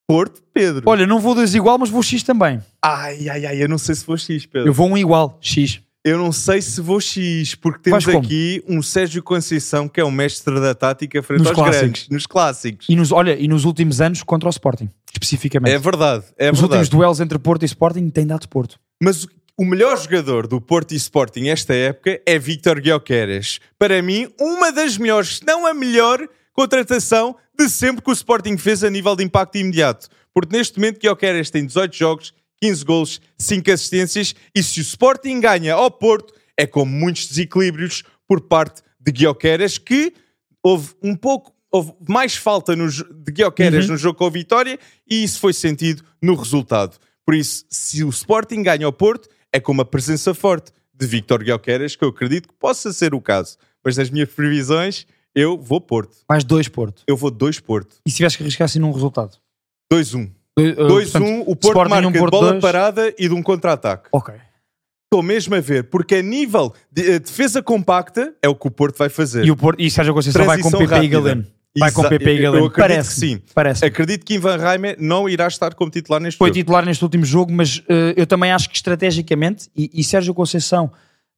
Porto, 0.08 0.42
Pedro. 0.54 0.84
Olha, 0.88 1.06
não 1.08 1.20
vou 1.20 1.36
2 1.36 1.56
igual, 1.56 1.78
mas 1.78 1.89
vou 1.89 2.01
X 2.04 2.24
também. 2.24 2.62
Ai, 2.84 3.28
ai, 3.30 3.46
ai, 3.46 3.63
eu 3.63 3.70
não 3.70 3.78
sei 3.78 3.96
se 3.96 4.06
vou 4.06 4.18
X, 4.18 4.46
Pedro. 4.46 4.68
Eu 4.70 4.74
vou 4.74 4.88
um 4.89 4.98
igual, 4.98 5.38
X. 5.42 5.82
Eu 6.04 6.18
não 6.18 6.32
sei 6.32 6.62
se 6.62 6.80
vou 6.82 7.00
X, 7.01 7.56
porque 7.56 7.80
temos 7.80 8.08
aqui 8.08 8.63
um 8.68 8.82
Sérgio 8.82 9.22
Conceição 9.22 9.88
que 9.89 10.00
é 10.00 10.04
o 10.04 10.10
mestre 10.10 10.60
da 10.60 10.74
tática 10.74 11.22
frente 11.22 11.39
Nos 11.39 11.48
aos 11.50 11.56
clássicos. 11.56 11.82
grandes, 11.82 12.10
nos 12.10 12.25
clássicos. 12.25 12.88
E 12.89 12.96
nos, 12.96 13.12
olha, 13.12 13.38
e 13.38 13.48
nos 13.48 13.66
últimos 13.66 14.00
anos 14.00 14.24
contra 14.24 14.48
o 14.48 14.50
Sporting, 14.50 14.89
especificamente. 15.12 15.74
É 15.74 15.78
verdade, 15.78 16.24
é 16.38 16.46
Os 16.51 16.60
verdade. 16.60 16.63
últimos 16.63 16.89
duelos 16.89 17.20
entre 17.20 17.38
Porto 17.38 17.63
e 17.63 17.66
Sporting 17.66 18.10
têm 18.10 18.25
dado 18.25 18.48
Porto. 18.48 18.80
Mas 19.04 19.28
o- 19.62 19.66
melhor 19.66 19.98
jogador 19.98 20.48
do 20.48 20.60
Porto 20.62 20.94
e 20.94 20.96
Sporting 20.98 21.48
esta 21.48 21.74
época 21.74 22.22
é 22.25 22.39
Víctor 22.39 22.80
Guioqueres. 22.82 23.60
Para 23.78 24.01
mim, 24.01 24.28
uma 24.39 24.72
das 24.72 24.98
melhores, 24.98 25.38
se 25.38 25.46
não 25.46 25.66
a 25.66 25.74
melhor 25.74 26.28
contratação 26.54 27.36
de 27.58 27.70
sempre 27.70 28.04
que 28.04 28.10
o 28.10 28.13
Sporting 28.13 28.58
fez 28.58 28.84
a 28.84 28.89
nível 28.89 29.16
de 29.16 29.24
impacto 29.24 29.58
imediato. 29.58 30.08
Porque 30.34 30.56
neste 30.56 30.78
momento 30.78 31.00
Guioqueres 31.00 31.50
tem 31.50 31.66
18 31.66 31.96
jogos, 31.96 32.34
15 32.62 32.84
golos, 32.86 33.22
5 33.38 33.72
assistências 33.72 34.36
e 34.56 34.62
se 34.62 34.80
o 34.80 34.82
Sporting 34.82 35.39
ganha 35.39 35.74
ao 35.74 35.89
Porto 35.89 36.34
é 36.58 36.66
com 36.68 36.86
muitos 36.86 37.28
desequilíbrios 37.28 38.04
por 38.28 38.42
parte 38.42 38.82
de 39.00 39.12
Guioqueres 39.12 39.78
que 39.78 40.13
houve 40.62 40.94
um 41.01 41.16
pouco 41.16 41.54
houve 41.72 41.94
mais 42.08 42.36
falta 42.36 42.75
no, 42.75 42.89
de 42.92 43.32
Guioqueres 43.32 43.86
Uhum. 43.86 43.92
no 43.92 43.98
jogo 43.98 44.18
com 44.18 44.25
a 44.25 44.30
Vitória 44.30 44.80
e 45.10 45.24
isso 45.24 45.39
foi 45.39 45.54
sentido 45.54 46.04
no 46.22 46.36
resultado. 46.36 46.98
Por 47.25 47.36
isso, 47.36 47.63
se 47.70 48.04
o 48.04 48.10
Sporting 48.10 48.63
ganha 48.63 48.86
ao 48.88 48.92
Porto, 48.94 49.30
é 49.53 49.60
com 49.60 49.72
uma 49.72 49.86
presença 49.86 50.34
forte 50.34 50.72
de 50.94 51.06
Victor 51.08 51.44
Guioqueras, 51.44 51.96
que 51.96 52.03
eu 52.03 52.10
acredito 52.10 52.48
que 52.50 52.53
possa 52.56 52.91
ser 52.91 53.13
o 53.13 53.22
caso. 53.22 53.58
Mas 53.84 53.96
nas 53.98 54.10
minhas 54.10 54.29
previsões, 54.29 55.06
eu 55.34 55.58
vou 55.58 55.79
Porto. 55.79 56.18
Mais 56.29 56.44
dois 56.44 56.68
Porto. 56.68 57.03
Eu 57.08 57.15
vou 57.15 57.32
2 57.32 57.60
Porto. 57.60 57.96
E 58.06 58.12
se 58.12 58.18
tivesse 58.18 58.36
que 58.38 58.44
arriscar 58.44 58.65
assim 58.65 58.79
num 58.79 58.91
resultado? 58.91 59.38
2-1. 59.91 60.29
Dois- 60.58 60.77
uh, 60.77 60.82
2-1, 60.88 61.12
portanto, 61.12 61.41
o 61.41 61.56
Porto 61.56 61.63
Sporting 61.68 61.89
marca 61.89 62.08
um, 62.08 62.12
de 62.12 62.20
Porto 62.20 62.32
bola 62.32 62.50
dois. 62.51 62.62
parada 62.62 63.13
e 63.18 63.27
de 63.29 63.34
um 63.34 63.41
contra-ataque. 63.41 64.10
Ok. 64.12 64.36
Estou 65.06 65.24
mesmo 65.24 65.56
a 65.56 65.60
ver, 65.62 65.86
porque 65.86 66.15
a 66.15 66.22
nível 66.22 66.72
de 66.91 67.13
eh, 67.13 67.20
defesa 67.20 67.63
compacta 67.63 68.36
é 68.44 68.48
o 68.50 68.53
que 68.56 68.68
o 68.68 68.72
Porto 68.72 68.96
vai 68.98 69.10
fazer. 69.10 69.44
E 69.44 69.50
o 69.50 69.56
Porto, 69.56 69.82
e 69.82 69.89
Sérgio 69.89 70.13
Conceição 70.13 70.46
vai 70.46 70.58
com 70.62 70.70
Transição 70.70 70.82
e 70.82 70.86
rápida. 70.86 71.13
Galeno. 71.22 71.48
Vai 71.78 71.92
com 71.92 72.02
Exa- 72.02 72.10
PP 72.10 72.34
e 72.34 72.42
Galeno. 72.42 72.72
Parece. 72.72 73.10
que 73.14 73.20
sim. 73.20 73.42
Parece. 73.54 73.86
Acredito 73.86 74.26
que 74.26 74.34
Ivan 74.34 74.58
Reimer 74.58 74.96
não 75.00 75.30
irá 75.30 75.48
estar 75.48 75.74
como 75.76 75.92
titular 75.92 76.20
neste 76.20 76.38
Foi 76.38 76.48
jogo. 76.50 76.60
titular 76.60 76.86
neste 76.86 77.04
último 77.04 77.24
jogo, 77.24 77.52
mas 77.54 77.84
eh, 77.88 78.14
eu 78.18 78.26
também 78.26 78.52
acho 78.52 78.70
que 78.70 78.76
estrategicamente, 78.76 79.70
e, 79.76 79.90
e 79.94 80.04
Sérgio 80.04 80.34
Conceição 80.34 80.92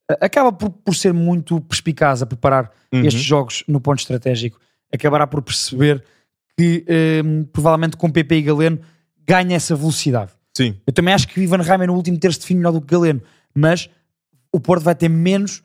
eh, 0.09 0.17
acaba 0.21 0.51
por, 0.51 0.69
por 0.69 0.95
ser 0.95 1.13
muito 1.13 1.59
perspicaz 1.61 2.21
a 2.21 2.25
preparar 2.25 2.71
Uhum. 2.93 3.05
estes 3.05 3.23
jogos 3.23 3.63
no 3.69 3.79
ponto 3.79 3.99
estratégico, 3.99 4.59
acabará 4.93 5.25
por 5.25 5.41
perceber 5.41 6.03
que 6.57 6.83
eh, 6.87 7.21
provavelmente 7.53 7.95
com 7.95 8.09
PP 8.11 8.35
e 8.35 8.41
Galeno 8.41 8.79
ganha 9.25 9.55
essa 9.55 9.75
velocidade. 9.75 10.31
Sim. 10.55 10.75
Eu 10.85 10.91
também 10.91 11.13
acho 11.13 11.25
que 11.27 11.39
Ivan 11.39 11.61
Reimer 11.61 11.87
no 11.87 11.93
último 11.95 12.17
terço 12.17 12.39
define 12.41 12.59
melhor 12.59 12.71
do 12.73 12.81
que 12.81 12.87
Galeno, 12.93 13.21
mas 13.55 13.89
o 14.53 14.59
Porto 14.59 14.83
vai 14.83 14.93
ter 14.95 15.07
menos 15.09 15.61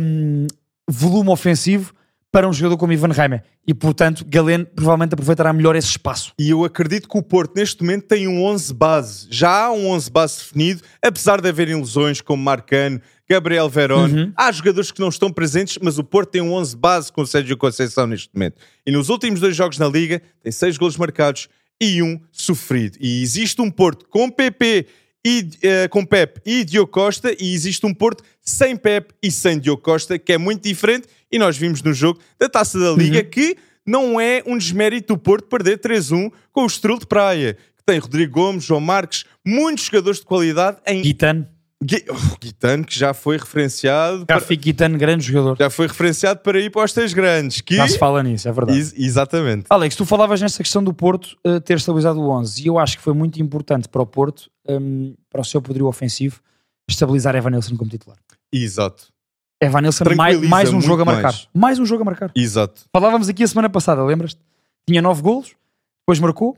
hum, 0.00 0.46
volume 0.88 1.28
ofensivo 1.30 1.92
para 2.32 2.48
um 2.48 2.52
jogador 2.52 2.78
como 2.78 2.94
Ivan 2.94 3.12
Reimer 3.12 3.44
e 3.66 3.74
portanto 3.74 4.24
Galeno 4.26 4.64
provavelmente 4.64 5.12
aproveitará 5.12 5.52
melhor 5.52 5.76
esse 5.76 5.88
espaço. 5.88 6.32
E 6.38 6.48
eu 6.48 6.64
acredito 6.64 7.06
que 7.06 7.18
o 7.18 7.22
Porto 7.22 7.54
neste 7.54 7.82
momento 7.82 8.06
tem 8.06 8.26
um 8.26 8.42
11 8.42 8.72
base. 8.74 9.26
Já 9.30 9.66
há 9.66 9.72
um 9.72 9.88
11 9.90 10.10
base 10.10 10.38
definido, 10.38 10.82
apesar 11.02 11.42
de 11.42 11.48
haverem 11.48 11.76
lesões 11.76 12.22
como 12.22 12.42
Marcano, 12.42 13.00
Gabriel 13.28 13.68
Verón. 13.68 14.08
Uhum. 14.08 14.32
Há 14.34 14.50
jogadores 14.50 14.90
que 14.90 15.00
não 15.00 15.10
estão 15.10 15.30
presentes, 15.30 15.78
mas 15.80 15.98
o 15.98 16.04
Porto 16.04 16.30
tem 16.30 16.40
um 16.40 16.54
11 16.54 16.76
base 16.76 17.12
com 17.12 17.20
o 17.20 17.26
Sérgio 17.26 17.56
Conceição 17.56 18.06
neste 18.06 18.30
momento. 18.32 18.56
E 18.86 18.90
nos 18.90 19.10
últimos 19.10 19.38
dois 19.38 19.54
jogos 19.54 19.78
na 19.78 19.86
Liga, 19.86 20.20
tem 20.42 20.50
seis 20.50 20.78
golos 20.78 20.96
marcados 20.96 21.48
e 21.80 22.02
um 22.02 22.18
sofrido. 22.32 22.96
E 22.98 23.22
existe 23.22 23.60
um 23.60 23.70
Porto 23.70 24.06
com 24.08 24.30
PP 24.30 24.86
e, 25.24 25.48
eh, 25.62 25.88
com 25.88 26.04
Pep 26.04 26.40
e 26.44 26.64
Diogo 26.64 26.90
Costa 26.90 27.32
e 27.38 27.54
existe 27.54 27.86
um 27.86 27.94
Porto 27.94 28.24
sem 28.40 28.76
Pep 28.76 29.14
e 29.22 29.30
sem 29.30 29.58
Diogo 29.58 29.82
Costa, 29.82 30.18
que 30.18 30.32
é 30.32 30.38
muito 30.38 30.62
diferente 30.62 31.06
e 31.32 31.38
nós 31.38 31.56
vimos 31.56 31.82
no 31.82 31.92
jogo 31.94 32.20
da 32.38 32.48
Taça 32.48 32.78
da 32.78 32.90
Liga 32.92 33.18
Uhum. 33.20 33.24
que 33.30 33.56
não 33.86 34.20
é 34.20 34.42
um 34.46 34.56
desmérito 34.58 35.14
do 35.14 35.18
Porto 35.18 35.48
perder 35.48 35.78
3-1 35.78 36.30
com 36.52 36.62
o 36.62 36.66
Estrela 36.66 36.98
de 36.98 37.06
Praia, 37.06 37.54
que 37.76 37.82
tem 37.84 37.98
Rodrigo 37.98 38.32
Gomes, 38.34 38.62
João 38.64 38.80
Marques, 38.80 39.24
muitos 39.44 39.86
jogadores 39.86 40.20
de 40.20 40.26
qualidade 40.26 40.76
em 40.86 41.02
Guitano, 41.02 41.48
Gui- 41.82 42.04
oh, 42.08 42.38
Guitano, 42.40 42.84
que 42.84 42.96
já 42.96 43.12
foi 43.12 43.36
referenciado 43.36 44.24
para... 44.24 44.36
Rafi 44.36 44.54
Guitano, 44.54 44.96
grande 44.96 45.24
jogador. 45.24 45.56
já 45.58 45.68
foi 45.68 45.88
referenciado 45.88 46.38
para 46.38 46.60
ir 46.60 46.70
para 46.70 46.84
os 46.84 46.92
três 46.92 47.12
grandes, 47.12 47.60
que 47.60 47.74
Já 47.74 47.88
se 47.88 47.98
fala 47.98 48.22
nisso, 48.22 48.48
é 48.48 48.52
verdade. 48.52 48.78
Ex- 48.78 48.94
exatamente. 48.96 49.64
Alex, 49.68 49.96
tu 49.96 50.04
falavas 50.06 50.40
nessa 50.40 50.62
questão 50.62 50.84
do 50.84 50.94
Porto 50.94 51.36
eh, 51.44 51.58
ter 51.58 51.76
estabilizado 51.76 52.20
o 52.20 52.28
11 52.30 52.62
e 52.62 52.66
eu 52.68 52.78
acho 52.78 52.96
que 52.98 53.02
foi 53.02 53.14
muito 53.14 53.42
importante 53.42 53.88
para 53.88 54.00
o 54.00 54.06
Porto, 54.06 54.48
hum, 54.68 55.14
para 55.28 55.40
o 55.40 55.44
seu 55.44 55.60
poderio 55.60 55.88
ofensivo, 55.88 56.40
estabilizar 56.88 57.34
Evanilson 57.34 57.76
como 57.76 57.90
titular. 57.90 58.16
Exato. 58.52 59.11
Evanilson, 59.62 60.04
mais, 60.04 60.16
Tranquiliza 60.16 60.48
mais 60.50 60.72
um 60.72 60.80
jogo 60.80 61.02
a 61.02 61.04
marcar. 61.04 61.22
mais. 61.22 61.48
Mais 61.54 61.78
um 61.78 61.86
jogo 61.86 62.02
a 62.02 62.04
marcar. 62.04 62.30
Exato. 62.34 62.82
Falávamos 62.92 63.28
aqui 63.28 63.42
a 63.44 63.46
semana 63.48 63.68
passada, 63.70 64.02
lembras-te? 64.04 64.40
Tinha 64.88 65.00
nove 65.00 65.22
golos, 65.22 65.54
depois 66.02 66.18
marcou 66.18 66.56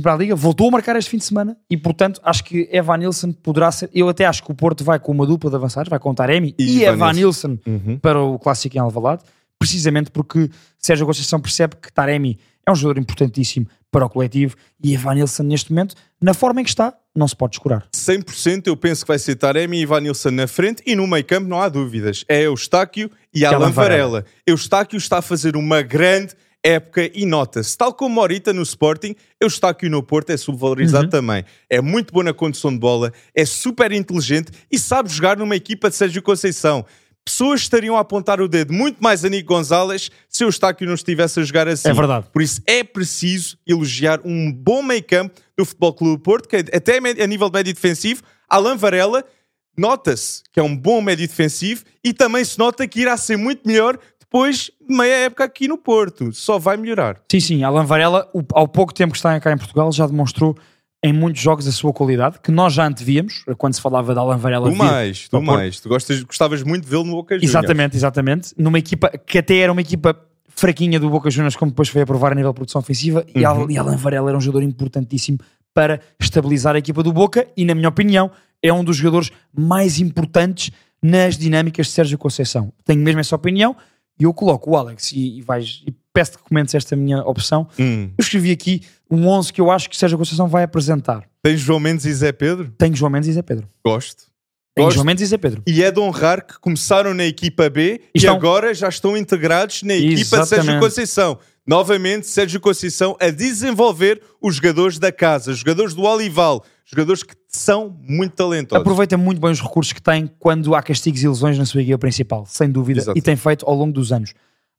para 0.00 0.14
a 0.14 0.16
Liga, 0.16 0.34
voltou 0.36 0.68
a 0.68 0.70
marcar 0.70 0.96
este 0.96 1.10
fim 1.10 1.18
de 1.18 1.24
semana 1.24 1.56
e, 1.68 1.76
portanto, 1.76 2.20
acho 2.24 2.42
que 2.44 2.68
Evanilson 2.72 3.32
poderá 3.32 3.70
ser. 3.72 3.90
Eu 3.92 4.08
até 4.08 4.24
acho 4.24 4.42
que 4.42 4.50
o 4.50 4.54
Porto 4.54 4.82
vai 4.84 4.98
com 4.98 5.12
uma 5.12 5.26
dupla 5.26 5.50
de 5.50 5.56
avançados, 5.56 5.90
vai 5.90 5.98
com 5.98 6.14
Taremi 6.14 6.54
E 6.58 6.78
e. 6.78 6.84
Evanilson 6.84 7.58
Uhum. 7.66 7.98
para 7.98 8.18
o 8.22 8.38
clássico 8.38 8.76
em 8.76 8.80
Alvalade, 8.80 9.22
precisamente 9.58 10.10
porque 10.10 10.48
Sérgio 10.80 11.06
Conceição 11.06 11.40
percebe 11.40 11.76
que 11.76 11.92
Taremi 11.92 12.38
é 12.66 12.70
um 12.72 12.74
jogador 12.74 13.00
importantíssimo 13.00 13.66
para 13.90 14.06
o 14.06 14.08
coletivo 14.08 14.56
e 14.82 14.94
Evanilson, 14.94 15.42
neste 15.42 15.70
momento, 15.72 15.94
na 16.20 16.32
forma 16.32 16.60
em 16.60 16.64
que 16.64 16.70
está, 16.70 16.94
não 17.14 17.26
se 17.26 17.34
pode 17.34 17.52
descurar. 17.52 17.86
100% 17.94 18.68
eu 18.68 18.76
penso 18.76 19.04
que 19.04 19.08
vai 19.08 19.18
ser 19.18 19.34
Taremi 19.34 19.78
e 19.78 19.82
Ivanilson 19.82 20.30
na 20.30 20.46
frente 20.46 20.82
e 20.86 20.94
no 20.94 21.06
meio 21.06 21.24
campo 21.24 21.48
não 21.48 21.60
há 21.60 21.68
dúvidas. 21.68 22.24
É 22.28 22.42
Eustáquio 22.42 23.10
e 23.34 23.44
Alan 23.44 23.56
Alan 23.56 23.70
Varela. 23.70 24.10
Varela. 24.20 24.26
Eustáquio 24.46 24.96
está 24.96 25.18
a 25.18 25.22
fazer 25.22 25.56
uma 25.56 25.82
grande 25.82 26.34
época 26.62 27.10
e 27.14 27.24
nota-se. 27.26 27.76
Tal 27.76 27.92
como 27.92 28.14
Morita 28.14 28.52
no 28.52 28.62
Sporting, 28.62 29.16
Eustáquio 29.40 29.90
no 29.90 30.02
Porto 30.02 30.30
é 30.30 30.36
subvalorizado 30.36 31.04
Uhum. 31.04 31.10
também. 31.10 31.44
É 31.68 31.80
muito 31.80 32.12
bom 32.12 32.22
na 32.22 32.32
condução 32.34 32.70
de 32.70 32.78
bola, 32.78 33.12
é 33.34 33.44
super 33.44 33.90
inteligente 33.92 34.52
e 34.70 34.78
sabe 34.78 35.08
jogar 35.08 35.36
numa 35.36 35.56
equipa 35.56 35.88
de 35.90 35.96
Sérgio 35.96 36.22
Conceição. 36.22 36.84
Pessoas 37.24 37.60
estariam 37.60 37.96
a 37.96 38.00
apontar 38.00 38.40
o 38.40 38.48
dedo 38.48 38.72
muito 38.72 39.02
mais 39.02 39.24
a 39.24 39.28
Nico 39.28 39.54
Gonzalez 39.54 40.10
se 40.28 40.44
o 40.44 40.48
Eustáquio 40.48 40.86
não 40.86 40.94
estivesse 40.94 41.38
a 41.38 41.42
jogar 41.42 41.68
assim. 41.68 41.88
É 41.88 41.92
verdade. 41.92 42.26
Por 42.32 42.42
isso 42.42 42.60
é 42.66 42.82
preciso 42.82 43.56
elogiar 43.66 44.20
um 44.24 44.52
bom 44.52 44.82
meio 44.82 45.04
campo 45.04 45.38
do 45.56 45.64
Futebol 45.64 45.92
Clube 45.92 46.22
Porto, 46.22 46.48
que 46.48 46.56
é 46.56 46.60
até 46.74 46.98
a 46.98 47.26
nível 47.26 47.48
de 47.48 47.58
médio 47.58 47.74
defensivo, 47.74 48.22
Alan 48.48 48.76
Varela, 48.76 49.24
nota-se 49.76 50.42
que 50.52 50.58
é 50.58 50.62
um 50.62 50.76
bom 50.76 51.00
médio 51.00 51.26
defensivo 51.26 51.84
e 52.02 52.12
também 52.12 52.44
se 52.44 52.58
nota 52.58 52.86
que 52.88 53.00
irá 53.00 53.16
ser 53.16 53.36
muito 53.36 53.66
melhor 53.66 53.98
depois 54.18 54.70
de 54.80 54.96
meia 54.96 55.24
época 55.24 55.44
aqui 55.44 55.66
no 55.66 55.76
Porto. 55.76 56.32
Só 56.32 56.58
vai 56.58 56.76
melhorar. 56.76 57.20
Sim, 57.30 57.40
sim, 57.40 57.64
Alan 57.64 57.84
Varela, 57.84 58.30
ao 58.52 58.68
pouco 58.68 58.94
tempo 58.94 59.12
que 59.12 59.18
está 59.18 59.38
cá 59.40 59.52
em 59.52 59.58
Portugal, 59.58 59.90
já 59.92 60.06
demonstrou 60.06 60.56
em 61.02 61.12
muitos 61.12 61.40
jogos 61.40 61.66
a 61.66 61.72
sua 61.72 61.92
qualidade, 61.92 62.38
que 62.42 62.50
nós 62.50 62.74
já 62.74 62.86
antevíamos, 62.86 63.42
quando 63.56 63.74
se 63.74 63.80
falava 63.80 64.12
de 64.12 64.18
Alan 64.20 64.36
Varela. 64.36 64.70
Tu 64.70 64.76
mais, 64.76 65.28
tu 65.28 65.40
mais. 65.40 65.80
Tu 65.80 65.88
gostas, 65.88 66.22
gostavas 66.22 66.62
muito 66.62 66.84
de 66.84 66.90
vê-lo 66.90 67.04
no 67.04 67.12
Boca 67.12 67.34
Juniors. 67.36 67.50
Exatamente, 67.50 67.96
exatamente. 67.96 68.54
Numa 68.56 68.78
equipa 68.78 69.08
que 69.08 69.38
até 69.38 69.56
era 69.56 69.72
uma 69.72 69.80
equipa 69.80 70.14
fraquinha 70.48 71.00
do 71.00 71.08
Boca 71.08 71.30
Juniors, 71.30 71.56
como 71.56 71.70
depois 71.70 71.88
foi 71.88 72.02
a 72.02 72.06
provar 72.06 72.32
a 72.32 72.34
nível 72.34 72.52
de 72.52 72.56
produção 72.56 72.80
ofensiva, 72.80 73.24
e, 73.34 73.46
Uhum. 73.46 73.70
e 73.70 73.78
Alan 73.78 73.96
Varela 73.96 74.28
era 74.30 74.36
um 74.36 74.40
jogador 74.40 74.62
importantíssimo 74.64 75.38
para 75.72 76.00
estabilizar 76.20 76.74
a 76.74 76.78
equipa 76.78 77.02
do 77.02 77.12
Boca 77.12 77.46
e, 77.56 77.64
na 77.64 77.74
minha 77.74 77.88
opinião, 77.88 78.30
é 78.62 78.70
um 78.70 78.84
dos 78.84 78.96
jogadores 78.96 79.30
mais 79.56 79.98
importantes 80.00 80.70
nas 81.02 81.38
dinâmicas 81.38 81.86
de 81.86 81.92
Sérgio 81.92 82.18
Conceição. 82.18 82.70
Tenho 82.84 83.00
mesmo 83.00 83.20
essa 83.20 83.34
opinião 83.34 83.74
e 84.18 84.24
eu 84.24 84.34
coloco 84.34 84.72
o 84.72 84.76
Alex 84.76 85.12
e, 85.12 85.38
e 85.38 85.42
vais, 85.42 85.82
e 85.86 85.94
peço 86.12 86.38
que 86.38 86.44
comentes 86.44 86.74
esta 86.74 86.94
minha 86.96 87.22
opção. 87.22 87.66
Hum. 87.78 88.10
Eu 88.16 88.22
escrevi 88.22 88.50
aqui 88.50 88.82
um 89.10 89.26
11 89.28 89.52
que 89.52 89.60
eu 89.60 89.70
acho 89.70 89.88
que 89.88 89.96
Sérgio 89.96 90.18
Conceição 90.18 90.48
vai 90.48 90.62
apresentar. 90.64 91.24
Tens 91.42 91.60
João 91.60 91.80
Mendes 91.80 92.04
e 92.04 92.12
Zé 92.12 92.32
Pedro? 92.32 92.72
Tenho 92.76 92.94
João 92.94 93.10
Mendes 93.10 93.28
e 93.28 93.32
Zé 93.32 93.42
Pedro. 93.42 93.66
Gosto. 93.84 94.24
Gosto. 94.78 94.94
João 94.94 95.04
Mendes 95.06 95.22
e 95.24 95.26
Zé 95.26 95.36
Pedro. 95.36 95.62
E 95.66 95.82
é 95.82 95.90
de 95.90 95.98
honrar 96.00 96.46
que 96.46 96.58
começaram 96.60 97.12
na 97.12 97.24
equipa 97.24 97.68
B 97.68 98.00
e, 98.14 98.18
Estão- 98.18 98.34
agora 98.36 98.72
já 98.72 98.88
estão 98.88 99.16
integrados 99.16 99.82
na 99.82 99.94
equipa 99.94 100.14
de 100.16 100.24
Sérgio 100.26 100.54
Exatamente. 100.56 100.80
Conceição. 100.80 101.38
Novamente, 101.66 102.26
Sérgio 102.26 102.58
Conceição 102.60 103.16
a 103.20 103.30
desenvolver 103.30 104.20
os 104.40 104.56
jogadores 104.56 104.98
da 104.98 105.12
casa, 105.12 105.50
os 105.52 105.58
jogadores 105.58 105.94
do 105.94 106.02
Olival, 106.02 106.64
jogadores 106.84 107.22
que 107.22 107.34
são 107.48 107.96
muito 108.08 108.32
talentosos. 108.34 108.80
Aproveita 108.80 109.16
muito 109.16 109.40
bem 109.40 109.50
os 109.50 109.60
recursos 109.60 109.92
que 109.92 110.02
tem 110.02 110.28
quando 110.38 110.74
há 110.74 110.82
castigos 110.82 111.22
e 111.22 111.28
lesões 111.28 111.58
na 111.58 111.66
sua 111.66 111.82
equipa 111.82 111.98
principal, 111.98 112.44
sem 112.46 112.70
dúvida, 112.70 113.00
Exato. 113.00 113.18
e 113.18 113.22
tem 113.22 113.36
feito 113.36 113.66
ao 113.66 113.74
longo 113.74 113.92
dos 113.92 114.10
anos. 114.12 114.32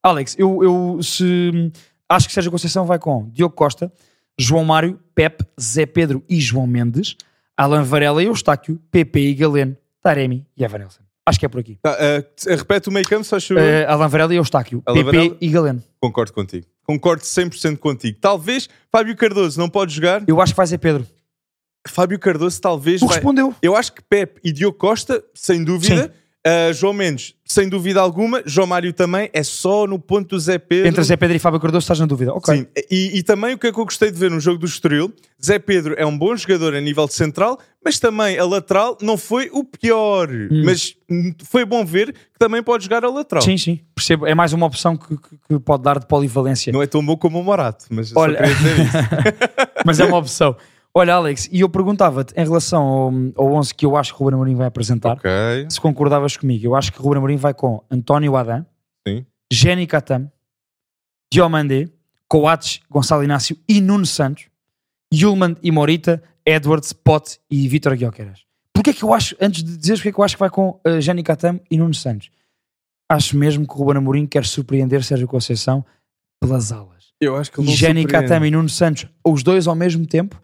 Alex, 0.03 0.36
eu, 0.38 0.63
eu 0.63 1.00
se, 1.03 1.72
acho 2.10 2.27
que 2.27 2.34
Sérgio 2.34 2.51
Conceição 2.51 2.86
vai 2.86 2.98
com 3.00 3.29
Diogo 3.29 3.55
Costa, 3.55 3.91
João 4.38 4.65
Mário, 4.65 5.00
Pepe, 5.13 5.46
Zé 5.60 5.86
Pedro 5.86 6.24
e 6.27 6.39
João 6.41 6.65
Mendes, 6.65 7.15
Alan 7.55 7.84
Varela 7.84 8.24
e 8.24 8.25
Eustáquio, 8.25 8.79
PP 8.91 9.20
e 9.20 9.34
Galeno, 9.36 9.77
Taremi 10.01 10.46
e 10.58 10.63
Evanelson. 10.63 11.01
Acho 11.24 11.39
que 11.39 11.46
é 11.46 11.50
por 11.50 11.60
aqui. 11.60 11.77
Tá, 11.84 11.91
ah, 12.00 12.22
t- 12.24 12.55
repete 12.55 12.89
o 12.89 12.91
meio 12.91 13.08
campo, 13.08 13.24
só 13.24 13.36
achou? 13.36 13.58
Eh, 13.60 13.86
Alan 13.86 14.08
Varela 14.08 14.34
e 14.34 14.38
Eustáquio, 14.38 14.81
Alan 14.88 14.98
PP 15.03 15.17
Varela. 15.17 15.38
e 15.39 15.48
Galeno. 15.50 15.84
Concordo 16.00 16.34
contigo. 16.34 16.65
Concordo 16.84 17.22
100% 17.24 17.77
contigo. 17.77 18.17
Talvez 18.20 18.67
Fábio 18.91 19.15
Cardoso 19.15 19.60
não 19.60 19.70
pode 19.70 19.93
jogar. 19.93 20.24
Eu 20.27 20.41
acho 20.41 20.53
que 20.53 20.58
vai 20.58 20.65
ser 20.65 20.79
Pedro. 20.79 21.05
Fábio 21.88 22.17
Cardoso 22.20 22.60
talvez 22.60 23.00
Tu 23.00 23.05
vai... 23.05 23.15
respondeu. 23.17 23.53
Eu 23.62 23.75
acho 23.75 23.93
que 23.93 24.01
Pep 24.01 24.39
e 24.43 24.51
Diogo 24.51 24.77
Costa, 24.77 25.24
sem 25.36 25.63
dúvida. 25.63 26.12
Ah, 26.46 26.72
João 26.74 26.91
Mendes, 26.93 27.36
sem 27.51 27.67
dúvida 27.70 28.00
alguma. 28.00 28.41
João 28.46 28.65
Mário 28.67 28.91
também. 28.93 29.29
É 29.34 29.43
só 29.43 29.86
no 29.86 30.00
ponto 30.00 30.29
do 30.36 30.39
Zé 30.39 30.58
Pedro. 30.58 30.88
Entre 30.88 31.03
Zé 31.03 31.15
Pedro 31.17 31.36
e 31.36 31.39
Fábio 31.39 31.60
Cardoso 31.60 31.84
estás 31.84 32.00
na 32.00 32.05
dúvida. 32.05 32.34
Ok. 32.34 32.55
Sim, 32.55 32.67
e, 32.89 33.20
e 33.20 33.24
também 33.24 33.53
o 33.53 33.58
que 33.58 33.67
é 33.67 33.72
que 33.72 33.79
eu 33.79 33.86
gostei 33.86 34.10
de 34.12 34.17
ver 34.17 34.31
no 34.31 34.39
jogo 34.39 34.58
do 34.60 34.65
Estoril, 34.65 35.13
Zé 35.43 35.60
Pedro 35.60 35.96
é 35.98 36.05
um 36.05 36.17
bom 36.17 36.36
jogador 36.36 36.74
a 36.75 36.81
nível 36.81 37.08
de 37.08 37.13
central, 37.13 37.60
mas 37.84 38.00
também 38.00 38.38
a 38.38 38.46
lateral 38.46 38.98
não 39.01 39.17
foi 39.17 39.50
o 39.51 39.63
pior. 39.63 40.29
Mas 40.63 40.96
hum, 41.10 41.34
foi 41.43 41.65
bom 41.65 41.84
ver 41.86 42.13
que 42.13 42.39
também 42.39 42.62
pode 42.63 42.84
jogar 42.86 43.03
a 43.03 43.10
lateral. 43.10 43.41
Sim, 43.43 43.58
sim. 43.58 43.79
Percebo. 43.96 44.25
É 44.25 44.34
mais 44.36 44.53
uma 44.53 44.65
opção 44.65 44.96
que, 44.96 45.08
que- 45.17 45.38
que 45.50 45.60
pode 45.60 45.84
dar 45.84 46.00
de 46.00 46.05
polivalência. 46.08 46.72
Não 46.72 46.81
é 46.81 46.88
tão 46.88 47.05
bom 47.05 47.17
como 47.17 47.39
o 47.39 47.43
Morato, 47.43 47.86
mas 47.89 48.15
Olha. 48.15 48.39
mas 49.86 50.00
é 50.00 50.05
uma 50.05 50.17
opção. 50.17 50.55
Olha, 50.93 51.13
Alex, 51.15 51.48
e 51.51 51.62
eu 51.62 51.69
perguntava-te 51.69 52.33
em 52.36 52.43
relação 52.43 52.83
ao, 52.83 53.12
ao 53.38 53.53
11 53.53 53.74
que 53.74 53.86
eu 53.86 53.95
acho 53.95 54.13
que 54.13 54.21
o 54.21 54.25
Ruben 54.25 54.36
Amorim 54.36 54.55
vai 54.55 54.67
apresentar, 54.67 55.13
ok, 55.13 55.31
se 55.69 55.79
concordavas 55.79 56.36
comigo. 56.36 56.65
Eu 56.65 56.75
acho 56.75 56.91
que 56.91 57.00
o 57.00 57.03
Ruben 57.03 57.19
Amorim 57.19 57.38
vai 57.38 57.53
com 57.53 57.81
António 57.89 58.36
Adam, 58.36 58.65
sim. 59.07 59.25
Jenny 59.51 59.88
Catam, 59.88 60.29
Diomandé, 61.31 61.89
Coates, 62.27 62.81
Gonçalo 62.89 63.24
Inácio 63.24 63.57
e 63.67 63.79
Nuno 63.79 64.05
Santos, 64.05 64.48
Yulman 65.13 65.55
e 65.63 65.71
Morita, 65.71 66.21
Edwards, 66.45 66.91
Pote 66.91 67.39
e 67.50 67.67
Vitor 67.67 67.95
Guioqueras. 67.95 68.43
Porque 68.74 68.89
é 68.89 68.93
que 68.93 69.03
eu 69.03 69.13
acho, 69.13 69.36
antes 69.39 69.63
de 69.63 69.77
dizeres 69.77 70.00
porque 70.00 70.10
é 70.10 70.12
que 70.12 70.19
eu 70.19 70.24
acho 70.24 70.36
que 70.36 70.39
vai 70.39 70.50
com 70.50 70.79
uh, 70.86 71.00
Jani 71.00 71.24
Catam 71.24 71.60
e 71.69 71.77
Nuno 71.77 71.93
Santos, 71.93 72.29
acho 73.10 73.38
mesmo 73.38 73.65
que 73.65 73.74
o 73.74 73.77
Ruben 73.77 73.98
Amorim 73.98 74.25
quer 74.25 74.45
surpreender 74.45 75.03
Sérgio 75.03 75.27
Conceição 75.27 75.86
pelas 76.41 76.71
alas. 76.71 77.12
Eu 77.19 77.38
acho 77.38 77.51
que 77.51 77.60
ele 77.60 77.67
E 77.67 77.71
não 77.71 77.77
surpreende. 77.77 78.07
Catam 78.07 78.45
e 78.45 78.51
Nuno 78.51 78.69
Santos, 78.69 79.05
os 79.24 79.43
dois 79.43 79.67
ao 79.67 79.75
mesmo 79.75 80.05
tempo, 80.05 80.41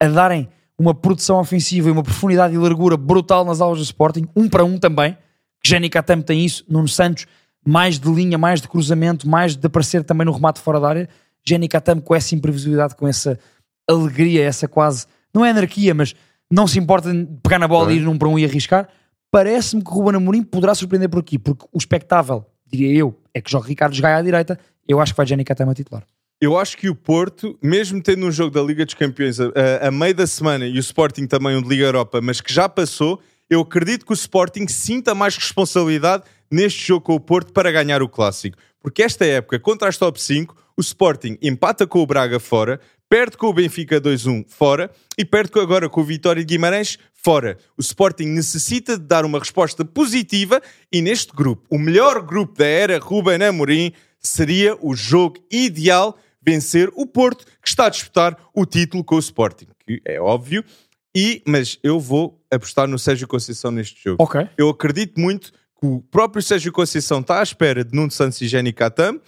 a 0.00 0.06
darem 0.06 0.48
uma 0.78 0.94
produção 0.94 1.38
ofensiva 1.40 1.88
e 1.88 1.92
uma 1.92 2.02
profundidade 2.02 2.54
e 2.54 2.58
largura 2.58 2.96
brutal 2.96 3.44
nas 3.44 3.60
aulas 3.60 3.78
do 3.78 3.84
Sporting, 3.84 4.28
um 4.34 4.48
para 4.48 4.64
um 4.64 4.78
também. 4.78 5.16
Jani 5.64 5.88
Catam 5.88 6.22
tem 6.22 6.44
isso, 6.44 6.64
Nuno 6.68 6.88
Santos 6.88 7.26
mais 7.68 7.98
de 7.98 8.10
linha, 8.10 8.38
mais 8.38 8.62
de 8.62 8.68
cruzamento, 8.68 9.28
mais 9.28 9.54
de 9.54 9.66
aparecer 9.66 10.02
também 10.02 10.24
no 10.24 10.32
remate 10.32 10.58
fora 10.58 10.80
da 10.80 10.88
área. 10.88 11.08
Jani 11.46 11.68
Catam 11.68 12.00
com 12.00 12.14
essa 12.14 12.34
imprevisibilidade, 12.34 12.96
com 12.96 13.06
essa 13.06 13.38
alegria, 13.86 14.42
essa 14.42 14.66
quase, 14.66 15.06
não 15.34 15.44
é 15.44 15.50
anarquia, 15.50 15.94
mas 15.94 16.14
não 16.50 16.66
se 16.66 16.78
importa 16.78 17.12
de 17.12 17.26
pegar 17.42 17.58
na 17.58 17.68
bola 17.68 17.92
e 17.92 17.98
ir 17.98 18.00
num 18.00 18.16
para 18.16 18.28
um 18.28 18.38
e 18.38 18.44
arriscar. 18.44 18.88
Parece-me 19.30 19.82
que 19.82 19.90
o 19.90 19.92
Ruben 19.92 20.16
Amorim 20.16 20.42
poderá 20.42 20.74
surpreender 20.74 21.10
por 21.10 21.20
aqui, 21.20 21.38
porque 21.38 21.66
o 21.70 21.76
expectável, 21.76 22.46
diria 22.66 22.96
eu, 22.96 23.14
é 23.34 23.40
que 23.40 23.50
jogue 23.50 23.68
Ricardo 23.68 24.00
Gaia 24.00 24.16
à 24.16 24.22
direita. 24.22 24.58
Eu 24.86 25.00
acho 25.00 25.12
que 25.12 25.16
vai 25.18 25.26
Jani 25.26 25.44
Catam 25.44 25.68
a 25.68 25.74
titular. 25.74 26.04
Eu 26.40 26.56
acho 26.56 26.76
que 26.76 26.88
o 26.88 26.94
Porto, 26.94 27.58
mesmo 27.60 28.00
tendo 28.00 28.24
um 28.26 28.30
jogo 28.30 28.50
da 28.54 28.62
Liga 28.62 28.84
dos 28.84 28.94
Campeões 28.94 29.40
a, 29.40 29.50
a- 29.88 29.90
meio 29.90 30.14
da 30.14 30.26
semana 30.26 30.66
e 30.66 30.76
o 30.76 30.80
Sporting 30.80 31.26
também 31.26 31.56
um 31.56 31.62
de 31.62 31.68
Liga 31.68 31.84
Europa, 31.84 32.20
mas 32.20 32.40
que 32.40 32.52
já 32.52 32.68
passou, 32.68 33.20
eu 33.50 33.60
acredito 33.60 34.06
que 34.06 34.12
o 34.12 34.14
Sporting 34.14 34.68
sinta 34.68 35.14
mais 35.16 35.36
responsabilidade 35.36 36.22
neste 36.50 36.86
jogo 36.86 37.00
com 37.06 37.14
o 37.14 37.20
Porto 37.20 37.52
para 37.52 37.72
ganhar 37.72 38.02
o 38.02 38.08
Clássico. 38.08 38.56
Porque 38.80 39.02
esta 39.02 39.24
época, 39.26 39.58
contra 39.58 39.88
as 39.88 39.96
top 39.98 40.20
5, 40.22 40.54
o 40.76 40.80
Sporting 40.80 41.36
empata 41.42 41.86
com 41.88 41.98
o 42.00 42.06
Braga 42.06 42.38
fora, 42.38 42.80
perde 43.08 43.36
com 43.36 43.48
o 43.48 43.52
Benfica 43.52 44.00
2-1 44.00 44.44
fora 44.48 44.90
e 45.18 45.24
perde 45.24 45.58
agora 45.58 45.88
com 45.88 46.02
o 46.02 46.04
Vitória 46.04 46.44
de 46.44 46.54
Guimarães 46.54 46.98
fora. 47.12 47.58
O 47.76 47.80
Sporting 47.80 48.26
necessita 48.26 48.96
de 48.96 49.04
dar 49.04 49.24
uma 49.24 49.40
resposta 49.40 49.84
positiva 49.84 50.62
e 50.92 51.02
neste 51.02 51.32
grupo, 51.34 51.64
o 51.68 51.78
melhor 51.78 52.22
grupo 52.22 52.56
da 52.56 52.66
era 52.66 52.98
Ruben 53.00 53.42
Amorim, 53.42 53.92
seria 54.20 54.76
o 54.80 54.94
jogo 54.94 55.36
ideal 55.50 56.16
vencer 56.42 56.90
o 56.94 57.06
Porto, 57.06 57.44
que 57.62 57.68
está 57.68 57.86
a 57.86 57.90
disputar 57.90 58.36
o 58.54 58.64
título 58.64 59.04
com 59.04 59.16
o 59.16 59.18
Sporting, 59.18 59.66
que 59.84 60.00
é 60.04 60.20
óbvio. 60.20 60.64
E, 61.16 61.42
mas 61.46 61.78
eu 61.82 61.98
vou 61.98 62.40
apostar 62.50 62.86
no 62.86 62.98
Sérgio 62.98 63.26
Conceição 63.26 63.70
neste 63.70 64.02
jogo. 64.02 64.22
Ok. 64.22 64.48
Eu 64.56 64.68
acredito 64.68 65.18
muito 65.20 65.52
que 65.52 65.86
o 65.86 66.00
próprio 66.10 66.42
Sérgio 66.42 66.72
Conceição 66.72 67.20
está 67.20 67.40
à 67.40 67.42
espera 67.42 67.84
de 67.84 67.94
Nuno 67.94 68.10
Santos 68.10 68.40
e 68.40 68.48
Jenny 68.48 68.72
Catam 68.72 69.20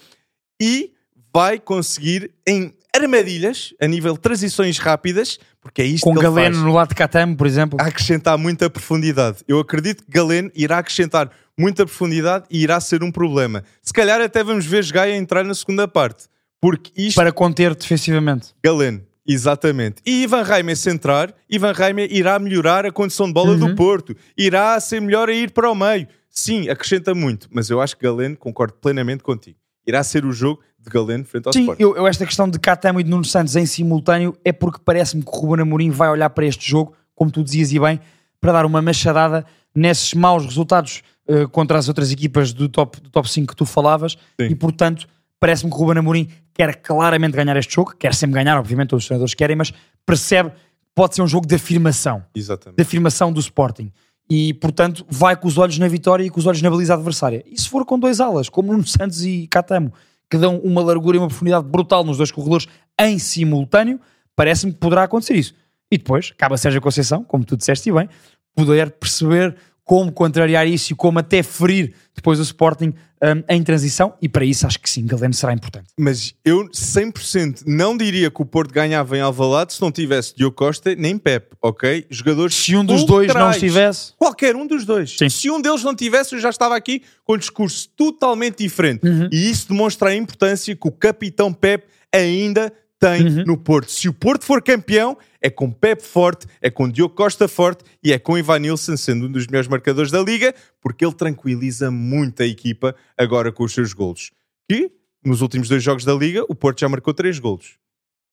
e 0.61 0.93
vai 1.33 1.59
conseguir 1.59 2.33
em 2.47 2.75
armadilhas, 2.95 3.73
a 3.81 3.87
nível 3.87 4.15
de 4.15 4.21
transições 4.21 4.79
rápidas, 4.79 5.39
porque 5.61 5.83
é 5.83 5.85
isto 5.85 6.05
Com 6.05 6.13
que 6.13 6.19
ele 6.19 6.27
Galeno 6.27 6.55
faz, 6.57 6.67
no 6.67 6.73
lado 6.73 6.89
de 6.89 6.95
Catam, 6.95 7.35
por 7.35 7.47
exemplo. 7.47 7.79
a 7.81 7.87
acrescentar 7.87 8.37
muita 8.37 8.69
profundidade. 8.69 9.39
Eu 9.47 9.61
acredito 9.61 10.05
que 10.05 10.11
Galeno 10.11 10.51
irá 10.55 10.79
acrescentar 10.79 11.31
muita 11.57 11.85
profundidade 11.87 12.47
e 12.51 12.63
irá 12.63 12.81
ser 12.81 13.03
um 13.03 13.13
problema. 13.13 13.63
Se 13.83 13.93
calhar 13.93 14.21
até 14.21 14.43
vamos 14.43 14.67
ver 14.67 14.85
Gaia 14.91 15.17
entrar 15.17 15.45
na 15.45 15.55
segunda 15.55 15.87
parte, 15.87 16.25
porque 16.61 16.91
isto 16.97 17.17
para 17.17 17.33
conter 17.33 17.75
defensivamente. 17.75 18.55
Galeno, 18.63 19.03
exatamente. 19.27 20.03
E 20.05 20.23
Ivan 20.23 20.43
Reimer 20.43 20.77
se 20.77 20.91
entrar, 20.91 21.35
Ivan 21.49 21.73
Reimer 21.73 22.13
irá 22.13 22.39
melhorar 22.39 22.85
a 22.85 22.93
condição 22.93 23.27
de 23.27 23.33
bola 23.33 23.57
do 23.57 23.75
Porto, 23.75 24.15
irá 24.37 24.79
ser 24.81 25.01
melhor 25.01 25.29
a 25.29 25.33
ir 25.33 25.51
para 25.51 25.71
o 25.71 25.75
meio. 25.75 26.07
Sim, 26.29 26.69
acrescenta 26.69 27.15
muito, 27.15 27.49
mas 27.51 27.71
eu 27.71 27.81
acho 27.81 27.97
que 27.97 28.05
Galeno, 28.05 28.37
concordo 28.37 28.75
plenamente 28.75 29.23
contigo, 29.23 29.59
irá 29.87 30.03
ser 30.05 30.25
o 30.25 30.33
jogo 30.33 30.61
de 30.79 30.89
Galeno 30.89 31.25
frente 31.25 31.47
ao 31.47 31.53
Sim, 31.53 31.63
Sporting. 31.63 31.83
eu, 31.83 31.97
eu 31.97 32.07
esta 32.07 32.25
questão 32.25 32.49
de 32.49 32.59
Catam 32.59 33.01
e 33.01 33.03
de 33.03 33.11
Nuno 33.11 33.25
Santos 33.25 33.57
em 33.57 33.67
simultâneo 33.67 34.37
é 34.45 34.53
porque 34.53 34.81
parece-me 34.85 35.23
que 35.23 35.29
o 35.29 35.33
Ruben 35.33 35.63
Amorim 35.63 35.91
vai 35.91 36.09
olhar 36.09 36.31
para 36.31 36.47
este 36.47 36.69
jogo, 36.69 36.95
como 37.15 37.31
tu 37.31 37.43
dizias 37.43 37.73
e 37.73 37.79
bem, 37.81 38.01
para 38.41 38.53
dar 38.53 38.65
uma 38.65 38.81
machadada 38.81 39.45
nesses 39.75 40.15
maus 40.15 40.45
resultados 40.45 41.03
eh, 41.29 41.47
contra 41.47 41.79
as 41.79 41.89
outras 41.89 42.11
equipas 42.11 42.53
do 42.53 42.69
top, 42.69 43.01
do 43.01 43.11
top 43.11 43.31
5 43.31 43.49
que 43.49 43.57
tu 43.57 43.67
falavas 43.67 44.13
Sim. 44.41 44.47
e 44.49 44.55
portanto 44.55 45.07
parece-me 45.41 45.71
que 45.71 45.77
o 45.77 45.81
Ruben 45.81 45.99
Amorim 45.99 46.29
quer 46.53 46.77
claramente 46.77 47.35
ganhar 47.35 47.57
este 47.57 47.75
jogo, 47.75 47.95
quer 47.99 48.15
sempre 48.15 48.35
ganhar, 48.35 48.59
obviamente 48.59 48.91
todos 48.91 49.05
os 49.05 49.09
treinadores 49.09 49.35
querem, 49.35 49.57
mas 49.57 49.73
percebe 50.05 50.51
que 50.51 50.57
pode 50.95 51.15
ser 51.15 51.23
um 51.23 51.27
jogo 51.27 51.47
de 51.47 51.55
afirmação 51.55 52.23
Exatamente. 52.35 52.77
de 52.77 52.83
afirmação 52.83 53.33
do 53.33 53.41
Sporting. 53.41 53.91
E, 54.29 54.55
portanto, 54.55 55.05
vai 55.09 55.35
com 55.35 55.49
os 55.49 55.59
olhos 55.59 55.77
na 55.79 55.89
vitória 55.89 56.23
e 56.23 56.31
com 56.31 56.39
os 56.39 56.47
olhos 56.47 56.63
na 56.63 56.71
baliza 56.71 56.95
adversária. 56.95 57.43
E 57.47 57.61
se 57.61 57.69
for 57.69 57.85
com 57.85 57.99
dois 57.99 58.21
alas, 58.21 58.49
como 58.49 58.71
Nuno 58.71 58.87
Santos 58.87 59.25
e 59.25 59.49
Catamo, 59.49 59.93
que 60.31 60.37
dão 60.39 60.59
uma 60.59 60.81
largura 60.83 61.17
e 61.17 61.19
uma 61.19 61.27
profundidade 61.27 61.67
brutal 61.67 62.05
nos 62.05 62.19
dois 62.19 62.31
corredores 62.31 62.69
em 63.01 63.19
simultâneo, 63.19 63.99
parece-me 64.37 64.73
que 64.73 64.79
poderá 64.79 65.03
acontecer 65.03 65.35
isso. 65.35 65.55
E 65.91 65.99
depois, 65.99 66.31
cabe 66.31 66.55
a 66.55 66.59
Sérgio 66.59 66.81
Conceição, 66.81 67.25
como 67.25 67.45
tu 67.45 67.57
disseste 67.57 67.91
bem, 67.91 68.09
poder 68.55 68.93
perceber 68.93 69.57
como 69.91 70.13
contrariar 70.13 70.69
isso 70.69 70.93
e 70.93 70.95
como 70.95 71.19
até 71.19 71.43
ferir 71.43 71.93
depois 72.15 72.39
o 72.39 72.43
Sporting 72.43 72.95
hum, 73.21 73.43
em 73.49 73.61
transição. 73.61 74.15
E 74.23 74.29
para 74.29 74.45
isso, 74.45 74.65
acho 74.65 74.79
que 74.79 74.89
sim, 74.89 75.05
Galeno 75.05 75.35
será 75.35 75.53
importante. 75.53 75.89
Mas 75.99 76.33
eu 76.45 76.69
100% 76.69 77.65
não 77.67 77.97
diria 77.97 78.31
que 78.31 78.41
o 78.41 78.47
Porto 78.47 78.73
ganhava 78.73 79.19
em 79.19 79.21
Alvalade 79.21 79.73
se 79.73 79.81
não 79.81 79.91
tivesse 79.91 80.37
Diogo 80.37 80.55
Costa 80.55 80.95
nem 80.95 81.19
Pep, 81.19 81.57
ok? 81.61 82.07
Jogadores 82.09 82.55
Se 82.55 82.77
um 82.77 82.85
dos 82.85 83.05
dois 83.05 83.35
não 83.35 83.51
estivesse, 83.51 84.13
Qualquer 84.17 84.55
um 84.55 84.65
dos 84.65 84.85
dois. 84.85 85.17
Sim. 85.19 85.29
Se 85.29 85.51
um 85.51 85.61
deles 85.61 85.83
não 85.83 85.93
tivesse, 85.93 86.37
eu 86.37 86.39
já 86.39 86.51
estava 86.51 86.77
aqui 86.77 87.03
com 87.25 87.35
um 87.35 87.39
discurso 87.39 87.89
totalmente 87.97 88.59
diferente. 88.59 89.05
Uhum. 89.05 89.29
E 89.33 89.51
isso 89.51 89.71
demonstra 89.71 90.11
a 90.11 90.15
importância 90.15 90.77
que 90.77 90.87
o 90.87 90.93
capitão 90.93 91.53
Pep 91.53 91.85
ainda 92.15 92.73
tem 93.01 93.27
Uhum. 93.27 93.45
no 93.47 93.57
Porto. 93.57 93.91
Se 93.91 94.09
o 94.09 94.13
Porto 94.13 94.45
for 94.45 94.63
campeão, 94.63 95.17
é 95.41 95.49
com 95.49 95.73
Pep 95.73 96.03
forte, 96.03 96.47
é 96.61 96.71
com 96.71 96.89
Diogo 96.89 97.15
Costa 97.15 97.49
forte 97.49 97.83
e 98.05 98.13
é 98.13 98.19
com 98.19 98.37
Ivan 98.37 98.59
Nilsson 98.59 98.97
sendo 98.97 99.27
um 99.27 99.33
dos 99.33 99.47
melhores 99.47 99.69
marcadores 99.69 100.13
da 100.13 100.23
liga, 100.23 100.55
porque 100.81 101.05
ele 101.05 101.15
tranquiliza 101.15 101.91
muito 101.91 102.43
a 102.43 102.47
equipa 102.47 102.95
agora 103.17 103.51
com 103.51 103.65
os 103.65 103.73
seus 103.73 103.95
golos. 103.95 104.31
Que 104.69 104.93
nos 105.25 105.41
últimos 105.41 105.69
dois 105.69 105.83
jogos 105.83 106.05
da 106.05 106.13
liga, 106.13 106.45
o 106.49 106.55
Porto 106.55 106.81
já 106.81 106.89
marcou 106.89 107.15
três 107.15 107.39
golos. 107.39 107.79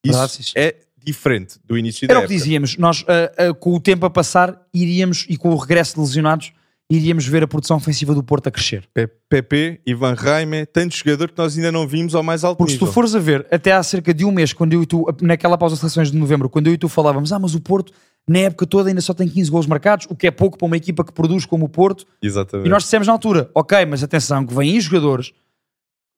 Isso 0.06 0.44
sim. 0.44 0.52
é 0.56 0.76
diferente 0.98 1.58
do 1.64 1.78
início 1.78 2.06
Era 2.06 2.20
da 2.20 2.26
o 2.26 2.28
que 2.28 2.36
dizíamos, 2.36 2.78
nós 2.78 3.06
ah, 3.08 3.32
ah, 3.38 3.54
com 3.54 3.74
o 3.74 3.80
tempo 3.80 4.06
a 4.06 4.10
passar 4.10 4.68
iríamos, 4.74 5.26
e 5.30 5.38
com 5.38 5.50
o 5.50 5.56
regresso 5.56 5.96
de 5.96 6.02
lesionados, 6.02 6.52
iríamos 6.90 7.26
ver 7.28 7.44
a 7.44 7.48
produção 7.48 7.78
ofensiva 7.78 8.14
do 8.16 8.24
Porto 8.24 8.48
a 8.48 8.52
crescer. 8.52 8.88
Pe- 8.94 9.08
Pepe, 9.30 9.82
Ivan 9.86 10.14
Raime, 10.14 10.66
tanto 10.66 10.96
jogador 10.96 11.30
que 11.32 11.38
nós 11.38 11.56
ainda 11.58 11.72
não 11.72 11.86
vimos 11.88 12.16
ao 12.16 12.24
mais 12.24 12.44
alto 12.46 12.58
Porque 12.58 12.72
se 12.72 12.76
nível. 12.78 12.88
tu 12.88 12.94
fores 12.94 13.14
a 13.14 13.20
ver, 13.20 13.46
até 13.52 13.74
há 13.74 13.84
cerca 13.84 14.14
de 14.14 14.24
um 14.24 14.32
mês, 14.32 14.54
quando 14.54 14.72
eu 14.74 14.82
e 14.84 14.86
tu, 14.86 15.06
naquela 15.22 15.58
pausa 15.58 15.76
de 15.76 15.82
seleções 15.82 16.12
de 16.12 16.18
novembro, 16.18 16.50
quando 16.50 16.68
eu 16.68 16.74
e 16.74 16.78
tu 16.78 16.88
falávamos, 16.88 17.34
ah, 17.34 17.40
mas 17.40 17.54
o 17.54 17.60
Porto 17.60 17.92
na 18.30 18.40
época 18.40 18.66
toda 18.66 18.90
ainda 18.90 19.02
só 19.02 19.14
tem 19.14 19.28
15 19.28 19.50
gols 19.52 19.66
marcados, 19.68 20.06
o 20.10 20.16
que 20.16 20.28
é 20.28 20.32
pouco 20.32 20.58
para 20.58 20.66
uma 20.66 20.78
equipa 20.78 21.04
que 21.04 21.12
produz 21.14 21.46
como 21.46 21.66
o 21.66 21.70
Porto, 21.70 22.06
Exatamente. 22.22 22.68
e 22.68 22.70
nós 22.70 22.84
dissemos 22.84 23.08
na 23.08 23.14
altura, 23.14 23.50
ok, 23.56 23.86
mas 23.86 24.02
atenção, 24.04 24.46
que 24.46 24.54
vêm 24.54 24.72
aí 24.72 24.80
jogadores 24.82 25.34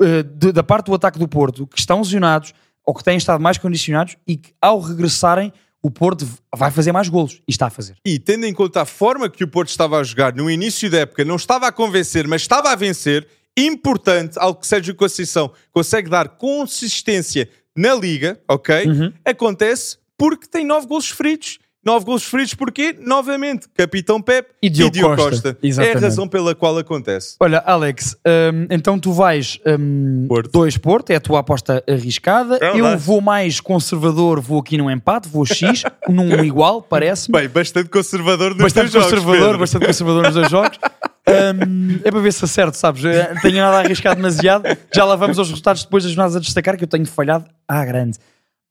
eh, 0.01 0.23
de- 0.23 0.51
da 0.51 0.63
parte 0.63 0.85
do 0.87 0.93
ataque 0.93 1.19
do 1.19 1.27
Porto 1.27 1.65
que 1.67 1.77
estão 1.79 1.99
lesionados 1.99 2.53
ou 2.85 2.93
que 2.93 3.03
têm 3.03 3.17
estado 3.17 3.41
mais 3.41 3.57
condicionados 3.57 4.17
e 4.27 4.37
que 4.37 4.51
ao 4.61 4.79
regressarem 4.79 5.51
o 5.81 5.89
Porto 5.89 6.27
vai 6.55 6.71
fazer 6.71 6.91
mais 6.91 7.07
golos 7.07 7.41
e 7.47 7.51
está 7.51 7.67
a 7.67 7.69
fazer. 7.69 7.95
E 8.05 8.19
tendo 8.19 8.45
em 8.45 8.53
conta 8.53 8.81
a 8.81 8.85
forma 8.85 9.29
que 9.29 9.43
o 9.43 9.47
Porto 9.47 9.69
estava 9.69 9.97
a 9.97 10.03
jogar 10.03 10.33
no 10.33 10.49
início 10.49 10.89
da 10.89 10.99
época, 10.99 11.23
não 11.23 11.35
estava 11.35 11.67
a 11.67 11.71
convencer, 11.71 12.27
mas 12.27 12.41
estava 12.41 12.71
a 12.71 12.75
vencer, 12.75 13.27
importante, 13.57 14.37
algo 14.37 14.59
que 14.59 14.67
Sérgio 14.67 14.95
Conceição 14.95 15.51
consegue 15.71 16.09
dar 16.09 16.29
consistência 16.29 17.49
na 17.75 17.93
Liga, 17.93 18.39
ok? 18.47 18.85
Uhum. 18.85 19.13
Acontece 19.23 19.97
porque 20.17 20.47
tem 20.47 20.65
nove 20.65 20.87
golos 20.87 21.09
feridos. 21.09 21.59
Nove 21.89 22.05
golos 22.05 22.23
feridos 22.23 22.53
porque, 22.53 22.95
novamente, 22.99 23.67
Capitão 23.75 24.21
Pep 24.21 24.47
E 24.61 24.69
Diogo 24.69 25.15
Costa. 25.15 25.57
É 25.81 25.93
a 25.93 25.99
razão 25.99 26.27
pela 26.27 26.53
qual 26.53 26.77
acontece. 26.77 27.35
Olha, 27.39 27.57
Alex, 27.65 28.15
hum, 28.53 28.67
então 28.69 28.99
tu 28.99 29.11
vais 29.11 29.59
hum, 29.65 30.27
Porto. 30.27 30.51
dois 30.51 30.77
Porto, 30.77 31.09
é 31.09 31.15
a 31.15 31.19
tua 31.19 31.39
aposta 31.39 31.83
arriscada. 31.89 32.59
É 32.61 32.79
eu 32.79 32.95
vou 32.95 33.21
mais 33.21 33.59
conservador, 33.59 34.39
vou 34.39 34.59
aqui 34.59 34.77
num 34.77 34.87
empate, 34.91 35.27
vou 35.27 35.43
X, 35.47 35.81
num 36.07 36.43
igual, 36.43 36.79
parece-me. 36.79 37.39
Bem, 37.39 37.49
bastante 37.49 37.89
conservador 37.89 38.51
nos 38.51 38.61
Bastante 38.61 38.91
jogos, 38.93 39.09
conservador, 39.09 39.41
Pedro. 39.45 39.57
bastante 39.57 39.85
conservador 39.87 40.23
nos 40.25 40.33
dois 40.35 40.49
jogos. 40.51 40.77
Hum, 41.29 41.99
é 42.03 42.09
para 42.09 42.21
ver 42.21 42.33
se 42.33 42.43
acerto, 42.43 42.75
sabes? 42.75 43.05
Eh, 43.05 43.35
Tenho 43.43 43.57
nada 43.57 43.77
a 43.77 43.79
arriscar 43.81 44.15
demasiado. 44.15 44.63
Já 44.91 45.05
lá 45.05 45.15
vamos 45.15 45.37
aos 45.37 45.47
resultados 45.47 45.83
depois 45.83 46.03
das 46.03 46.11
jornadas 46.13 46.35
a 46.35 46.39
destacar, 46.39 46.75
que 46.75 46.83
eu 46.83 46.87
tenho 46.87 47.05
falhado 47.05 47.45
à 47.67 47.85
grande. 47.85 48.17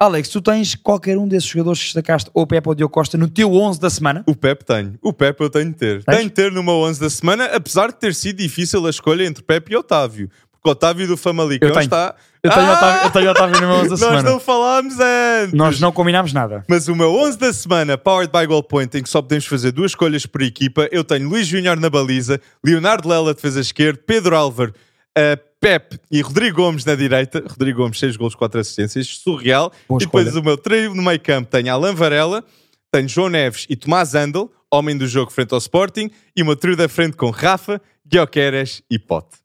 Alex, 0.01 0.29
tu 0.29 0.41
tens 0.41 0.77
qualquer 0.77 1.19
um 1.19 1.27
desses 1.27 1.49
jogadores 1.49 1.81
que 1.81 1.87
destacaste, 1.87 2.31
ou 2.33 2.47
Pepe 2.47 2.69
ou 2.69 2.75
Diogo 2.77 2.95
Costa, 2.95 3.19
no 3.19 3.27
teu 3.29 3.53
11 3.53 3.81
da 3.81 3.91
semana? 3.91 4.23
O 4.29 4.37
Pep 4.37 4.65
tenho. 4.65 4.95
O 5.03 5.13
Pep 5.13 5.41
eu 5.41 5.51
tenho 5.51 5.71
de 5.71 5.75
ter. 5.77 6.05
Tens? 6.05 6.17
Tenho 6.17 6.29
de 6.29 6.35
ter 6.37 6.53
numa 6.53 6.73
11 6.73 7.01
da 7.01 7.11
semana, 7.11 7.47
apesar 7.47 7.89
de 7.89 7.97
ter 7.97 8.15
sido 8.15 8.37
difícil 8.37 8.87
a 8.87 8.91
escolha 8.91 9.25
entre 9.25 9.43
Pep 9.43 9.73
e 9.73 9.77
Otávio. 9.77 10.31
Porque 10.53 10.71
Otávio 10.71 11.07
do 11.09 11.17
Famalicão 11.17 11.69
Eu 11.69 11.73
tenho. 11.75 11.83
está... 11.85 12.15
Eu 12.45 12.51
tenho, 12.53 12.67
Ah! 12.67 12.75
Otávio, 12.77 13.03
eu 13.07 13.11
tenho 13.11 13.31
Otávio 13.33 13.61
no 13.61 13.67
meu 13.67 13.77
11 13.77 13.83
da 13.89 13.89
Nós 13.91 13.99
semana. 13.99 14.31
não 14.31 14.39
falámos 14.39 14.95
antes. 15.01 15.53
Nós 15.55 15.81
não 15.81 15.91
combinámos 15.91 16.33
nada. 16.33 16.65
Mas 16.69 16.87
o 16.87 16.95
meu 16.95 17.13
11 17.13 17.37
da 17.37 17.53
semana, 17.53 17.99
Powered 17.99 18.31
by 18.33 18.47
Goal 18.47 18.63
Point, 18.63 18.97
em 18.97 19.03
que 19.03 19.09
só 19.09 19.21
podemos 19.21 19.47
fazer 19.47 19.73
duas 19.73 19.91
escolhas 19.91 20.25
por 20.27 20.43
equipa, 20.43 20.89
eu 20.93 21.03
tenho 21.03 21.29
Luís 21.29 21.49
Júnior 21.49 21.77
na 21.81 21.91
baliza, 21.91 22.41
Leonardo 22.65 23.09
Lela 23.09 23.35
defesa 23.35 23.61
esquerda, 23.61 24.01
Pedro 24.07 24.37
Álvaro, 24.37 24.73
uh, 25.19 25.49
Pep 25.61 25.99
e 26.11 26.21
Rodrigo 26.21 26.57
Gomes 26.63 26.85
na 26.85 26.95
direita. 26.95 27.45
Rodrigo 27.49 27.83
Gomes, 27.83 27.99
6 27.99 28.17
gols, 28.17 28.35
4 28.35 28.61
assistências, 28.61 29.07
surreal. 29.09 29.73
Boa 29.89 29.99
e 30.01 30.05
depois 30.05 30.27
escolha. 30.27 30.43
o 30.43 30.45
meu 30.45 30.57
trio 30.57 30.95
no 30.95 31.03
meio 31.03 31.21
campo 31.21 31.51
tenho 31.51 31.73
Alan 31.73 31.95
Varela, 31.95 32.45
tenho 32.93 33.09
João 33.09 33.29
Neves 33.29 33.67
e 33.69 33.77
Tomás 33.77 34.15
Andel. 34.15 34.51
homem 34.73 34.97
do 34.97 35.07
jogo 35.07 35.31
frente 35.31 35.53
ao 35.53 35.59
Sporting, 35.59 36.11
e 36.37 36.43
uma 36.43 36.55
trio 36.55 36.77
da 36.77 36.89
frente 36.89 37.17
com 37.17 37.31
Rafa, 37.31 37.81
Guioqueras 38.07 38.83
e 38.91 38.99
Pote. 38.99 39.37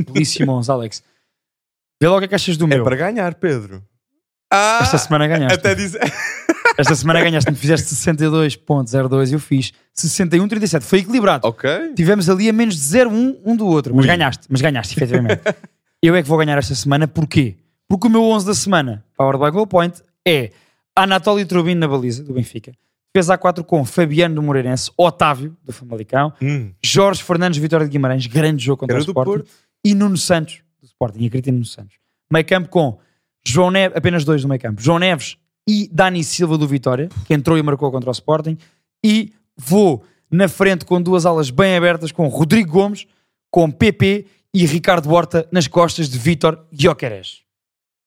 Belíssimo 0.00 0.52
11, 0.52 0.70
Alex. 0.72 1.02
Vê 2.02 2.08
logo 2.08 2.16
o 2.18 2.20
que 2.20 2.24
é 2.24 2.28
que 2.28 2.34
achas 2.34 2.56
do 2.56 2.64
É 2.64 2.68
meu. 2.68 2.82
para 2.84 2.96
ganhar, 2.96 3.34
Pedro. 3.36 3.82
Ah, 4.52 4.80
Esta 4.82 4.98
semana 4.98 5.26
ganhaste. 5.28 5.56
até 5.58 5.74
diz... 5.74 5.94
Esta 6.78 6.94
semana 6.94 7.20
ganhaste. 7.20 7.50
Me 7.50 7.56
fizeste 7.56 7.94
62.02 7.94 9.30
e 9.30 9.34
eu 9.34 9.38
fiz 9.38 9.72
61.37. 9.96 10.82
Foi 10.82 11.00
equilibrado. 11.00 11.46
ok. 11.46 11.92
Tivemos 11.94 12.28
ali 12.28 12.48
a 12.48 12.52
menos 12.52 12.74
de 12.74 12.80
0,1 12.80 13.36
um 13.44 13.56
do 13.56 13.66
outro. 13.66 13.94
Mas 13.94 14.04
Ui. 14.04 14.08
ganhaste. 14.08 14.46
Mas 14.48 14.60
ganhaste, 14.60 14.96
efetivamente. 14.96 15.42
eu 16.02 16.14
é 16.14 16.22
que 16.22 16.28
vou 16.28 16.38
ganhar 16.38 16.58
esta 16.58 16.74
semana. 16.74 17.06
Porquê? 17.06 17.56
Porque 17.88 18.06
o 18.06 18.10
meu 18.10 18.22
11 18.22 18.46
da 18.46 18.54
semana, 18.54 19.04
Powered 19.16 19.44
by 19.44 19.50
Goal 19.50 19.66
Point, 19.66 20.02
é 20.26 20.50
Anatoly 20.96 21.44
Trubin 21.44 21.74
na 21.74 21.86
baliza, 21.86 22.24
do 22.24 22.32
Benfica. 22.32 22.72
Defesa 23.14 23.36
A4 23.36 23.62
com 23.64 23.84
Fabiano 23.84 24.36
do 24.36 24.42
Moreirense, 24.42 24.90
Otávio, 24.96 25.54
do 25.62 25.70
Famalicão, 25.72 26.32
Hum, 26.40 26.72
Jorge 26.82 27.22
Fernandes, 27.22 27.58
Vitória 27.58 27.84
de 27.86 27.92
Guimarães, 27.92 28.26
grande 28.26 28.64
jogo 28.64 28.78
contra 28.80 28.96
Era 28.96 29.02
o 29.02 29.04
do 29.04 29.10
Sporting. 29.10 29.30
Porto. 29.30 29.50
E 29.84 29.94
Nuno 29.94 30.16
Santos, 30.16 30.62
do 30.80 30.86
Sporting, 30.86 31.26
acredito 31.26 31.48
em 31.48 31.52
Nuno 31.52 31.66
Santos. 31.66 31.96
Meio 32.32 32.46
campo 32.46 32.70
com 32.70 32.98
João 33.46 33.70
Neves, 33.70 33.94
apenas 33.98 34.24
dois 34.24 34.42
no 34.42 34.48
meio 34.48 34.60
campo, 34.60 34.80
João 34.80 34.98
Neves 34.98 35.36
e 35.68 35.88
Dani 35.92 36.22
Silva 36.24 36.58
do 36.58 36.66
Vitória, 36.66 37.08
que 37.26 37.34
entrou 37.34 37.56
e 37.58 37.62
marcou 37.62 37.90
contra 37.90 38.10
o 38.10 38.12
Sporting. 38.12 38.56
E 39.04 39.32
vou 39.56 40.04
na 40.30 40.48
frente 40.48 40.84
com 40.84 41.00
duas 41.00 41.26
alas 41.26 41.50
bem 41.50 41.76
abertas 41.76 42.10
com 42.12 42.26
Rodrigo 42.28 42.72
Gomes, 42.72 43.06
com 43.50 43.70
PP 43.70 44.26
e 44.54 44.66
Ricardo 44.66 45.10
Horta 45.12 45.46
nas 45.52 45.66
costas 45.66 46.08
de 46.08 46.18
Vítor 46.18 46.58
Guioqueres. 46.72 47.42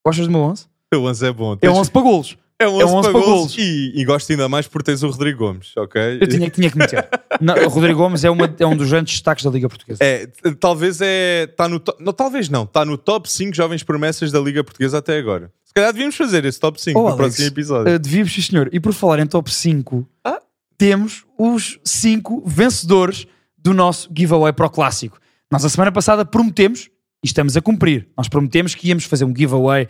Gostas 0.06 0.28
do 0.28 0.32
meu 0.32 0.42
11? 0.42 0.66
o 0.94 0.98
11 1.00 1.26
é 1.28 1.32
bom. 1.32 1.54
É 1.54 1.58
Tens- 1.58 1.78
11 1.78 1.92
para 1.92 2.02
golos. 2.02 2.38
É 2.60 2.68
um 2.68 2.76
11, 2.76 2.82
é 2.82 2.86
um 2.86 2.96
11 2.96 3.02
para 3.10 3.20
para 3.20 3.26
golos. 3.28 3.38
golos. 3.38 3.58
E, 3.58 3.92
e 3.96 4.06
gosto 4.06 4.32
ainda 4.32 4.48
mais 4.48 4.66
por 4.68 4.82
teres 4.82 5.04
o 5.04 5.10
Rodrigo 5.10 5.40
Gomes, 5.40 5.74
ok? 5.76 6.20
Eu 6.22 6.28
tinha, 6.28 6.50
tinha 6.50 6.70
que 6.72 6.78
meter. 6.78 7.06
Não, 7.42 7.54
o 7.56 7.68
Rodrigo 7.68 8.00
Gomes 8.00 8.24
é, 8.24 8.30
uma- 8.30 8.56
é 8.58 8.66
um 8.66 8.78
dos 8.78 8.90
grandes 8.90 9.14
destaques 9.16 9.44
da 9.44 9.52
Liga 9.52 9.68
Portuguesa. 9.68 10.00
É, 10.02 10.26
talvez 10.60 11.00
é. 11.02 11.48
Tá 11.48 11.68
no 11.68 11.80
to- 11.82 11.96
não, 12.00 12.14
talvez 12.14 12.48
não. 12.48 12.64
Está 12.64 12.86
no 12.86 12.98
top 12.98 13.30
5 13.30 13.54
jovens 13.54 13.84
promessas 13.84 14.32
da 14.32 14.40
Liga 14.40 14.64
Portuguesa 14.64 15.00
até 15.00 15.18
agora. 15.18 15.52
Se 15.66 15.74
calhar 15.74 15.92
devíamos 15.92 16.16
fazer 16.16 16.46
esse 16.46 16.58
top 16.58 16.82
5 16.82 16.98
Oh, 16.98 17.02
no 17.04 17.08
Alex, 17.10 17.18
próximo 17.22 17.48
episódio. 17.48 17.94
Uh, 17.94 18.00
devíamos, 18.00 18.34
sim, 18.34 18.42
senhor. 18.42 18.70
E 18.72 18.80
por 18.80 18.94
falar 18.94 19.20
em 19.20 19.26
top 19.28 19.54
5, 19.54 20.08
Ah. 20.24 20.40
temos 20.78 21.26
os 21.38 21.78
5 21.84 22.42
vencedores 22.46 23.28
do 23.58 23.74
nosso 23.74 24.10
giveaway 24.16 24.54
para 24.54 24.66
o 24.66 24.70
clássico. 24.70 25.20
Nós, 25.52 25.66
a 25.66 25.70
semana 25.70 25.92
passada, 25.92 26.24
prometemos, 26.24 26.90
e 27.22 27.28
estamos 27.28 27.58
a 27.58 27.62
cumprir, 27.62 28.08
nós 28.18 28.30
prometemos 28.30 28.74
que 28.76 28.88
íamos 28.88 29.04
fazer 29.04 29.26
um 29.26 29.34
giveaway 29.36 29.88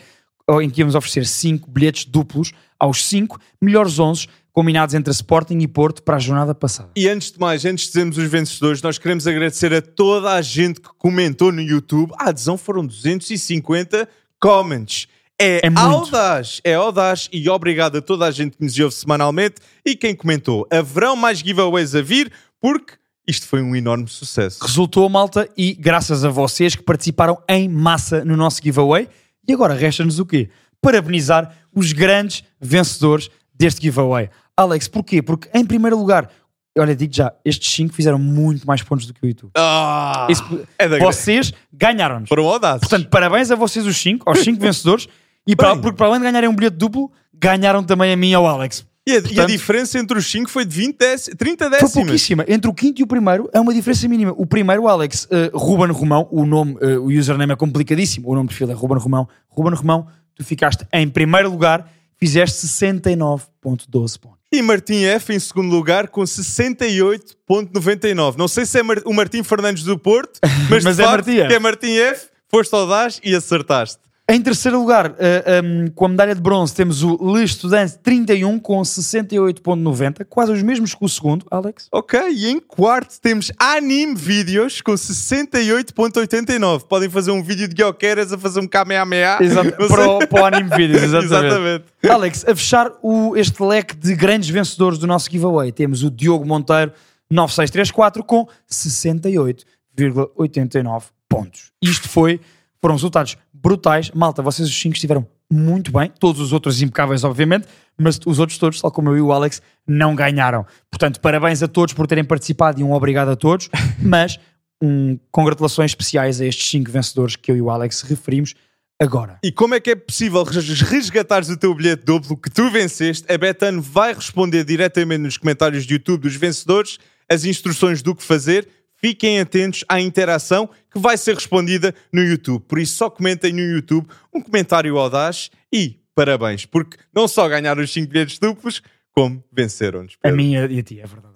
em 0.61 0.69
que 0.69 0.81
íamos 0.81 0.95
oferecer 0.95 1.25
5 1.25 1.69
bilhetes 1.69 2.05
duplos 2.05 2.51
aos 2.79 3.05
5 3.05 3.39
melhores 3.61 3.99
11 3.99 4.27
combinados 4.55 4.95
entre 4.95 5.11
Sporting 5.11 5.57
e 5.59 5.67
Porto 5.67 6.01
para 6.01 6.15
a 6.15 6.19
jornada 6.19 6.55
passada. 6.55 6.89
E 6.95 7.09
antes 7.09 7.31
de 7.31 7.39
mais, 7.39 7.65
antes 7.65 7.85
de 7.85 7.91
dizermos 7.91 8.17
os 8.17 8.29
vencedores, 8.29 8.81
nós 8.81 8.97
queremos 8.97 9.27
agradecer 9.27 9.73
a 9.73 9.81
toda 9.81 10.31
a 10.31 10.41
gente 10.41 10.79
que 10.79 10.89
comentou 10.97 11.51
no 11.51 11.61
YouTube. 11.61 12.13
A 12.17 12.29
adesão 12.29 12.57
foram 12.57 12.85
250 12.85 14.07
comments. 14.39 15.07
É, 15.37 15.67
É 15.67 15.69
audaz, 15.75 16.61
é 16.63 16.73
audaz 16.75 17.27
e 17.33 17.49
obrigado 17.49 17.97
a 17.97 18.01
toda 18.01 18.25
a 18.25 18.31
gente 18.31 18.55
que 18.55 18.63
nos 18.63 18.79
ouve 18.79 18.95
semanalmente 18.95 19.55
e 19.85 19.93
quem 19.93 20.15
comentou. 20.15 20.65
Haverão 20.71 21.17
mais 21.17 21.39
giveaways 21.39 21.93
a 21.93 22.01
vir 22.01 22.31
porque 22.61 22.93
isto 23.27 23.47
foi 23.47 23.61
um 23.61 23.75
enorme 23.75 24.07
sucesso. 24.07 24.63
Resultou, 24.63 25.09
malta, 25.09 25.49
e 25.57 25.73
graças 25.73 26.23
a 26.23 26.29
vocês 26.29 26.75
que 26.75 26.83
participaram 26.83 27.37
em 27.49 27.67
massa 27.67 28.23
no 28.23 28.37
nosso 28.37 28.61
giveaway. 28.63 29.09
E 29.47 29.53
agora 29.53 29.73
resta-nos 29.73 30.19
o 30.19 30.25
quê? 30.25 30.49
Parabenizar 30.81 31.53
os 31.73 31.91
grandes 31.93 32.43
vencedores 32.59 33.29
deste 33.53 33.81
giveaway. 33.81 34.29
Alex, 34.55 34.87
porquê? 34.87 35.21
Porque, 35.21 35.49
em 35.53 35.65
primeiro 35.65 35.97
lugar, 35.97 36.29
olha, 36.77 36.95
digo 36.95 37.13
já, 37.13 37.33
estes 37.43 37.73
5 37.73 37.93
fizeram 37.93 38.19
muito 38.19 38.65
mais 38.65 38.81
pontos 38.83 39.05
do 39.05 39.13
que 39.13 39.25
o 39.25 39.27
YouTube. 39.27 39.51
Ah, 39.57 40.27
Isso- 40.29 40.67
é 40.77 40.87
vocês 40.99 41.51
ganharam-nos. 41.71 42.29
Foram 42.29 42.45
audazes. 42.47 42.81
Portanto, 42.81 43.09
parabéns 43.09 43.51
a 43.51 43.55
vocês 43.55 43.85
os 43.85 43.97
5, 43.97 44.29
aos 44.29 44.39
5 44.39 44.59
vencedores. 44.61 45.07
E 45.47 45.55
para, 45.55 45.75
porque 45.75 45.95
para 45.97 46.07
além 46.07 46.19
de 46.19 46.25
ganharem 46.25 46.49
um 46.49 46.55
bilhete 46.55 46.77
duplo, 46.77 47.11
ganharam 47.33 47.83
também 47.83 48.11
a 48.11 48.17
mim 48.17 48.31
e 48.31 48.33
ao 48.33 48.47
Alex. 48.47 48.85
E, 49.07 49.11
a, 49.11 49.15
e 49.15 49.17
a 49.17 49.21
portanto- 49.21 49.47
diferença 49.47 49.99
entre 49.99 50.17
os 50.17 50.25
5 50.29 50.49
foi 50.49 50.65
de 50.65 50.75
20 50.75 50.97
décimos, 50.97 51.37
30 51.37 51.65
Foi 51.65 51.71
décimas. 51.79 51.93
pouquíssima. 51.93 52.45
Entre 52.47 52.69
o 52.69 52.73
quinto 52.73 53.01
e 53.01 53.03
o 53.03 53.07
primeiro 53.07 53.49
é 53.53 53.59
uma 53.59 53.73
diferença 53.73 54.07
mínima. 54.07 54.33
O 54.37 54.45
primeiro, 54.45 54.87
Alex, 54.87 55.25
uh, 55.25 55.57
Ruben 55.57 55.91
Romão, 55.91 56.27
o 56.31 56.45
nome, 56.45 56.73
uh, 56.81 57.01
o 57.01 57.07
username 57.07 57.53
é 57.53 57.55
complicadíssimo. 57.55 58.29
O 58.29 58.35
nome 58.35 58.47
de 58.49 58.55
perfil 58.55 58.71
é 58.71 58.73
Ruben 58.73 58.97
Romão. 58.97 59.27
Ruben 59.49 59.73
Romão, 59.75 60.07
tu 60.35 60.43
ficaste 60.43 60.85
em 60.91 61.07
primeiro 61.07 61.49
lugar, 61.51 61.87
fizeste 62.17 62.65
69,12 62.65 64.19
pontos. 64.19 64.35
E 64.51 64.61
Martim 64.61 65.03
F 65.03 65.33
em 65.33 65.39
segundo 65.39 65.69
lugar 65.75 66.07
com 66.07 66.21
68.99. 66.21 68.37
Não 68.37 68.47
sei 68.47 68.65
se 68.65 68.79
é 68.79 68.83
Mar- 68.83 69.01
o 69.05 69.13
Martim 69.13 69.43
Fernandes 69.43 69.83
do 69.83 69.97
Porto, 69.97 70.39
mas, 70.69 70.83
Mas 70.83 70.99
é 70.99 71.05
Martim 71.05 71.37
F. 71.37 71.47
que 71.47 71.53
é 71.53 71.59
Martim 71.59 71.91
F. 71.97 72.27
Foste 72.49 72.73
audaz 72.75 73.19
e 73.23 73.35
acertaste. 73.35 73.99
Em 74.27 74.41
terceiro 74.41 74.79
lugar, 74.79 75.11
uh, 75.11 75.15
um, 75.63 75.85
com 75.91 76.05
a 76.05 76.09
medalha 76.09 76.33
de 76.33 76.41
bronze, 76.41 76.73
temos 76.73 77.03
o 77.03 77.15
Le 77.35 77.43
Estudante 77.43 77.99
31 77.99 78.57
com 78.57 78.81
68,90, 78.81 80.25
quase 80.25 80.51
os 80.51 80.63
mesmos 80.63 80.95
que 80.95 81.05
o 81.05 81.09
segundo, 81.09 81.45
Alex. 81.51 81.87
Ok, 81.91 82.19
e 82.31 82.49
em 82.49 82.59
quarto 82.59 83.21
temos 83.21 83.51
Anime 83.59 84.15
Vídeos 84.15 84.81
com 84.81 84.93
68.89. 84.93 86.85
Podem 86.87 87.07
fazer 87.07 87.29
um 87.29 87.43
vídeo 87.43 87.67
de 87.67 87.75
Guioqueras 87.75 88.33
a 88.33 88.37
fazer 88.39 88.61
um 88.61 88.67
Kamehameha. 88.67 89.37
Exato, 89.41 89.71
para, 89.87 90.25
para 90.25 90.41
o 90.41 90.45
Anime 90.45 90.75
Videos, 90.75 91.03
exatamente. 91.05 91.45
Exatamente. 91.45 91.85
Alex, 92.09 92.45
a 92.47 92.55
fechar 92.55 92.91
o- 93.03 93.37
este 93.37 93.61
leque 93.61 93.95
de 93.95 94.15
grandes 94.15 94.49
vencedores 94.49 94.97
do 94.97 95.05
nosso 95.05 95.29
giveaway, 95.29 95.71
temos 95.71 96.01
o 96.01 96.09
Diogo 96.09 96.47
Monteiro 96.47 96.91
9634 97.29 98.23
com 98.23 98.47
68,89 98.67 101.03
pontos. 101.29 101.71
Isto 101.79 102.09
foi, 102.09 102.41
foram 102.81 102.95
resultados 102.95 103.37
brutais. 103.65 104.11
Malta, 104.13 104.43
vocês 104.43 104.69
os 104.69 104.79
5 104.79 104.93
estiveram 104.93 105.27
muito 105.51 105.91
bem, 105.91 106.11
todos 106.19 106.39
os 106.39 106.53
outros 106.53 106.81
impecáveis, 106.83 107.23
obviamente, 107.23 107.67
mas 107.97 108.19
os 108.25 108.37
outros 108.37 108.59
todos, 108.59 108.79
tal 108.79 108.91
como 108.91 109.09
eu 109.09 109.17
e 109.17 109.21
o 109.21 109.31
Alex, 109.31 109.59
não 109.87 110.15
ganharam. 110.15 110.65
Portanto, 110.91 111.19
parabéns 111.19 111.63
a 111.63 111.67
todos 111.67 111.93
por 111.93 112.05
terem 112.05 112.23
participado 112.23 112.79
e 112.79 112.83
um 112.83 112.93
obrigado 112.93 113.29
a 113.29 113.35
todos, 113.35 113.69
mas 113.99 114.39
um, 114.81 115.17
congratulações 115.31 115.91
especiais 115.91 116.39
a 116.39 116.45
estes 116.45 116.69
5 116.69 116.91
vencedores 116.91 117.35
que 117.35 117.51
eu 117.51 117.57
e 117.57 117.61
o 117.61 117.71
Alex 117.71 118.01
referimos 118.03 118.53
agora. 119.01 119.39
E 119.43 119.51
como 119.51 119.73
é 119.73 119.79
que 119.79 119.89
é 119.91 119.95
possível 119.95 120.43
res- 120.43 120.81
resgatares 120.81 121.49
o 121.49 121.57
teu 121.57 121.73
bilhete 121.73 122.05
duplo 122.05 122.37
que 122.37 122.51
tu 122.51 122.69
venceste? 122.69 123.25
A 123.31 123.37
Betano 123.37 123.81
vai 123.81 124.13
responder 124.13 124.63
diretamente 124.63 125.21
nos 125.21 125.37
comentários 125.37 125.85
do 125.87 125.93
YouTube 125.93 126.21
dos 126.21 126.35
vencedores 126.35 126.99
as 127.29 127.45
instruções 127.45 128.03
do 128.03 128.13
que 128.13 128.21
fazer. 128.23 128.67
Fiquem 129.05 129.39
atentos 129.39 129.85
à 129.87 130.01
interação 130.01 130.67
que 130.91 130.97
vai 130.97 131.15
ser 131.15 131.35
respondida 131.35 131.93
no 132.11 132.23
YouTube. 132.23 132.63
Por 132.67 132.79
isso, 132.79 132.95
só 132.95 133.07
comentem 133.07 133.53
no 133.53 133.59
YouTube 133.61 134.07
um 134.33 134.41
comentário 134.41 134.97
audaz 134.97 135.51
e 135.71 135.99
parabéns, 136.15 136.65
porque 136.65 136.97
não 137.13 137.27
só 137.27 137.47
ganharam 137.47 137.83
os 137.83 137.93
5 137.93 138.11
bilhetes 138.11 138.39
duplos, 138.39 138.81
como 139.11 139.43
venceram-nos. 139.53 140.17
A 140.23 140.31
minha 140.31 140.65
e 140.65 140.79
a 140.79 140.81
ti, 140.81 140.99
é 140.99 141.05
verdade. 141.05 141.35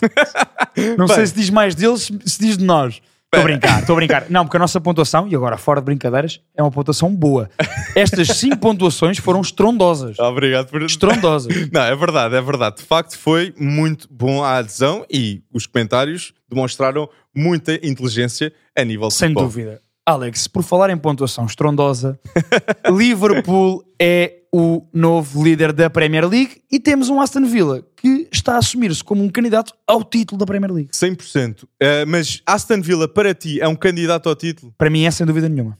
Não 0.98 1.06
Bem. 1.06 1.16
sei 1.16 1.28
se 1.28 1.36
diz 1.36 1.52
mais 1.52 1.76
deles, 1.76 2.10
se 2.26 2.40
diz 2.40 2.58
de 2.58 2.66
nós. 2.66 3.04
Estou 3.32 3.42
a 3.42 3.44
brincar, 3.44 3.80
estou 3.82 3.94
a 3.94 3.96
brincar. 3.98 4.26
Não, 4.28 4.44
porque 4.44 4.58
a 4.58 4.60
nossa 4.60 4.82
pontuação, 4.82 5.28
e 5.28 5.36
agora 5.36 5.56
fora 5.56 5.80
de 5.80 5.86
brincadeiras, 5.86 6.42
é 6.58 6.64
uma 6.64 6.72
pontuação 6.72 7.16
boa. 7.16 7.48
Estas 7.96 8.28
cinco 8.30 8.58
pontuações 8.60 9.20
foram 9.20 9.40
estrondosas. 9.40 10.18
Obrigado 10.18 10.68
por. 10.68 10.82
Estrondosas. 10.82 11.54
Não, 11.72 11.82
é 11.84 11.96
verdade, 11.96 12.36
é 12.36 12.42
verdade. 12.42 12.78
De 12.78 12.84
facto, 12.84 13.16
foi 13.16 13.54
muito 13.56 14.08
bom 14.10 14.44
a 14.44 14.56
adesão 14.58 15.06
e 15.12 15.44
os 15.54 15.68
comentários 15.68 16.34
demonstraram 16.50 17.08
muita 17.36 17.76
inteligência 17.86 18.52
a 18.76 18.84
nível 18.84 19.12
Sem 19.12 19.28
futebol. 19.30 19.44
dúvida. 19.44 19.82
Alex, 20.08 20.48
por 20.48 20.64
falar 20.64 20.90
em 20.90 20.98
pontuação 20.98 21.46
estrondosa, 21.46 22.20
Liverpool 22.90 23.84
é 24.02 24.39
o 24.52 24.88
novo 24.94 25.44
líder 25.44 25.72
da 25.72 25.90
Premier 25.90 26.28
League 26.28 26.62
e 26.72 26.80
temos 26.80 27.10
um 27.10 27.22
Aston 27.22 27.46
Villa 27.46 27.84
que 27.96 28.28
está 28.32 28.56
a 28.56 28.58
assumir-se 28.58 29.04
como 29.04 29.24
um 29.24 29.30
candidato 29.30 29.74
ao 29.86 30.04
título 30.04 30.40
da 30.40 30.46
Premier 30.46 30.72
League. 30.72 30.90
100%. 30.92 31.64
Uh, 31.64 31.68
mas 32.08 32.42
Aston 32.46 32.82
Villa, 32.82 33.08
para 33.08 33.34
ti, 33.34 33.62
é 33.62 33.68
um 33.68 33.76
candidato 33.76 34.30
ao 34.30 34.36
título? 34.36 34.74
Para 34.78 34.90
mim 34.90 35.06
é 35.06 35.12
sem 35.12 35.26
dúvida 35.26 35.48
nenhuma. 35.48 35.78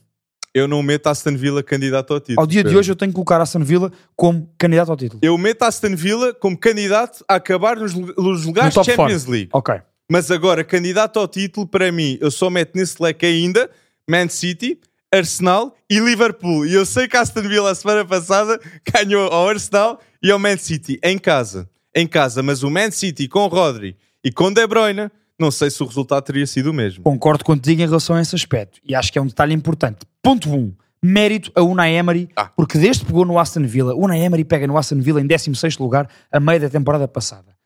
Eu 0.52 0.66
não 0.66 0.82
meto 0.82 1.06
Aston 1.06 1.36
Villa 1.36 1.62
candidato 1.62 2.12
ao 2.12 2.20
título. 2.20 2.40
Ao 2.40 2.46
dia 2.46 2.62
de 2.62 2.64
Pedro. 2.64 2.80
hoje 2.80 2.90
eu 2.90 2.96
tenho 2.96 3.10
que 3.10 3.14
colocar 3.14 3.40
Aston 3.40 3.60
Villa 3.60 3.92
como 4.16 4.52
candidato 4.58 4.90
ao 4.90 4.96
título. 4.96 5.20
Eu 5.22 5.38
meto 5.38 5.62
Aston 5.62 5.94
Villa 5.94 6.34
como 6.34 6.58
candidato 6.58 7.24
a 7.28 7.36
acabar 7.36 7.76
nos, 7.76 7.94
nos 7.94 8.16
No 8.16 8.46
lugares 8.46 8.74
de 8.74 8.84
Champions 8.84 9.26
League. 9.26 9.48
Ok. 9.52 9.76
Mas 10.10 10.28
agora, 10.28 10.64
candidato 10.64 11.20
ao 11.20 11.28
título, 11.28 11.68
para 11.68 11.92
mim, 11.92 12.18
eu 12.20 12.32
só 12.32 12.50
meto 12.50 12.76
nesse 12.76 13.00
leque 13.00 13.24
ainda 13.24 13.70
Man 14.08 14.28
City, 14.28 14.80
Arsenal 15.12 15.74
e 15.90 15.98
Liverpool. 15.98 16.64
E 16.66 16.74
eu 16.74 16.86
sei 16.86 17.08
que 17.08 17.16
Aston 17.16 17.42
Villa, 17.42 17.70
a 17.70 17.74
semana 17.74 18.04
passada, 18.04 18.60
ganhou 18.92 19.28
ao 19.32 19.48
Arsenal 19.48 20.00
e 20.22 20.30
ao 20.30 20.38
Man 20.38 20.56
City 20.56 20.98
em 21.02 21.18
casa. 21.18 21.68
Em 21.94 22.06
casa, 22.06 22.42
mas 22.42 22.62
o 22.62 22.70
Man 22.70 22.90
City 22.92 23.26
com 23.26 23.46
Rodri 23.48 23.96
e 24.24 24.30
com 24.30 24.52
De 24.52 24.64
Bruyne, 24.66 25.10
não 25.38 25.50
sei 25.50 25.70
se 25.70 25.82
o 25.82 25.86
resultado 25.86 26.22
teria 26.22 26.46
sido 26.46 26.70
o 26.70 26.74
mesmo. 26.74 27.02
Concordo 27.02 27.44
contigo 27.44 27.82
em 27.82 27.86
relação 27.86 28.14
a 28.14 28.20
esse 28.22 28.34
aspecto. 28.36 28.78
E 28.84 28.94
acho 28.94 29.12
que 29.12 29.18
é 29.18 29.22
um 29.22 29.26
detalhe 29.26 29.52
importante. 29.54 29.98
Ponto 30.22 30.48
1. 30.48 30.54
Um, 30.54 30.72
mérito 31.02 31.50
a 31.56 31.62
Unai 31.62 31.94
Emery, 31.94 32.28
Ah. 32.36 32.44
porque 32.54 32.78
desde 32.78 33.00
que 33.00 33.06
pegou 33.06 33.24
no 33.24 33.38
Aston 33.38 33.62
Villa, 33.64 33.94
Unai 33.94 34.20
Emery 34.20 34.44
pega 34.44 34.66
no 34.66 34.76
Aston 34.78 35.00
Villa 35.00 35.20
em 35.20 35.26
16º 35.26 35.80
lugar 35.80 36.08
a 36.30 36.38
meio 36.38 36.60
da 36.60 36.68
temporada 36.68 37.08
passada. 37.08 37.56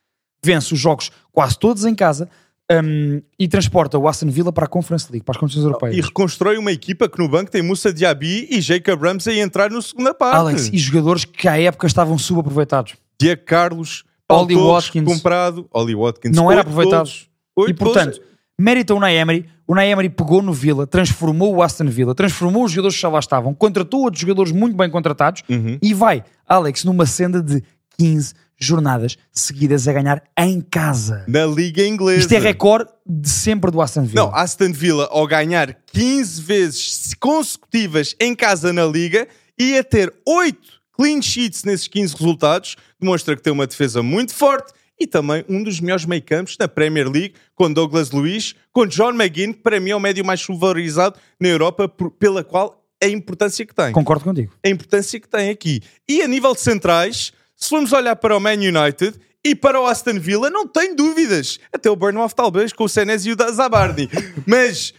vence 0.42 0.72
os 0.74 0.78
jogos 0.80 1.10
quase 1.32 1.58
todos 1.58 1.84
em 1.86 1.94
casa 1.94 2.28
um, 2.72 3.20
e 3.38 3.46
transporta 3.46 3.98
o 3.98 4.08
Aston 4.08 4.28
Villa 4.30 4.52
para 4.52 4.64
a 4.64 4.68
Conference 4.68 5.06
League, 5.10 5.24
para 5.24 5.32
as 5.32 5.36
competições 5.38 5.64
europeias. 5.66 5.96
E 5.96 6.00
reconstrói 6.00 6.56
uma 6.56 6.72
equipa 6.72 7.08
que 7.08 7.18
no 7.18 7.28
banco 7.28 7.50
tem 7.50 7.62
Moussa 7.62 7.92
Diaby 7.92 8.48
e 8.50 8.60
Jacob 8.60 9.02
Ramsey 9.02 9.40
a 9.40 9.44
entrar 9.44 9.70
na 9.70 9.82
segunda 9.82 10.14
parte. 10.14 10.36
Alex, 10.36 10.70
e 10.72 10.78
jogadores 10.78 11.24
que 11.24 11.46
à 11.46 11.60
época 11.60 11.86
estavam 11.86 12.16
subaproveitados. 12.16 12.94
Diego 13.20 13.42
Carlos, 13.44 14.04
Paulo 14.26 14.44
Oli 14.46 14.54
Watkins. 14.56 15.04
comprado, 15.04 15.66
Oli 15.72 15.94
Watkins, 15.94 16.34
Não 16.36 16.50
era 16.50 16.62
aproveitado. 16.62 17.10
oito 17.56 17.70
E 17.70 17.74
portanto, 17.74 18.16
golos. 18.16 18.20
mérito 18.58 18.92
ao 18.92 18.98
Unai 18.98 19.16
Emery. 19.16 19.46
O 19.66 19.72
Unai 19.72 19.88
Emery 19.90 20.08
pegou 20.10 20.42
no 20.42 20.52
Villa, 20.52 20.86
transformou 20.86 21.54
o 21.54 21.62
Aston 21.62 21.86
Villa, 21.86 22.14
transformou 22.14 22.64
os 22.64 22.72
jogadores 22.72 22.96
que 22.96 23.02
já 23.02 23.08
lá 23.08 23.18
estavam, 23.18 23.54
contratou 23.54 24.02
outros 24.02 24.20
jogadores 24.20 24.52
muito 24.52 24.76
bem 24.76 24.90
contratados 24.90 25.42
Uhum. 25.48 25.78
e 25.82 25.94
vai, 25.94 26.22
Alex, 26.46 26.84
numa 26.84 27.06
senda 27.06 27.42
de 27.42 27.62
15 27.98 28.34
jornadas 28.58 29.16
seguidas 29.32 29.86
a 29.88 29.92
ganhar 29.92 30.22
em 30.38 30.60
casa. 30.60 31.24
na 31.28 31.44
Liga 31.46 31.86
Inglesa. 31.86 32.20
Isto 32.20 32.34
é 32.34 32.38
recorde 32.38 32.90
de 33.06 33.28
sempre 33.28 33.70
do 33.70 33.80
Aston 33.80 34.04
Villa. 34.04 34.22
Não, 34.26 34.34
Aston 34.34 34.72
Villa, 34.72 35.08
ao 35.10 35.26
ganhar 35.26 35.74
15 35.92 36.40
vezes 36.42 37.14
consecutivas 37.20 38.14
em 38.20 38.34
casa 38.34 38.72
na 38.72 38.84
Liga 38.86 39.26
e 39.58 39.76
a 39.76 39.84
ter 39.84 40.12
8 40.26 40.58
clean 40.96 41.20
sheets 41.20 41.64
nesses 41.64 41.88
15 41.88 42.14
resultados, 42.16 42.76
demonstra 43.00 43.34
que 43.36 43.42
tem 43.42 43.52
uma 43.52 43.66
defesa 43.66 44.02
muito 44.02 44.32
forte 44.34 44.72
e 44.98 45.06
também 45.06 45.44
um 45.48 45.62
dos 45.62 45.80
melhores 45.80 46.04
meio 46.06 46.22
campos 46.22 46.56
na 46.58 46.68
Premier 46.68 47.08
League, 47.10 47.34
com 47.56 47.72
Douglas 47.72 48.12
Luiz, 48.12 48.54
com 48.72 48.86
John 48.86 49.10
McGinn, 49.10 49.52
que 49.52 49.58
para 49.60 49.80
mim 49.80 49.90
é 49.90 49.96
o 49.96 50.00
médio 50.00 50.24
mais 50.24 50.44
valorizado 50.46 51.18
na 51.40 51.48
Europa, 51.48 51.88
por- 51.88 52.12
pela 52.12 52.44
qual 52.44 52.80
a 53.02 53.08
importância 53.08 53.66
que 53.66 53.74
tem 53.74 53.90
Concordo 53.92 54.22
contigo. 54.24 54.52
a 54.64 54.68
importância 54.68 55.18
que 55.18 55.28
tem 55.28 55.50
aqui. 55.50 55.82
E 56.08 56.22
a 56.22 56.28
nível 56.28 56.54
de 56.54 56.60
centrais, 56.60 57.32
se 57.64 57.70
formos 57.70 57.92
olhar 57.92 58.14
para 58.16 58.36
o 58.36 58.40
Man 58.40 58.52
United 58.52 59.18
e 59.42 59.54
para 59.54 59.80
o 59.80 59.86
Aston 59.86 60.18
Villa, 60.18 60.50
não 60.50 60.66
tenho 60.66 60.94
dúvidas. 60.94 61.58
Até 61.72 61.90
o 61.90 61.96
Bournemouth 61.96 62.32
talvez, 62.34 62.72
com 62.72 62.84
o 62.84 62.88
Senesi 62.88 63.30
e 63.30 63.32
o 63.32 63.52
Zabardi. 63.52 64.08
Mas 64.46 64.92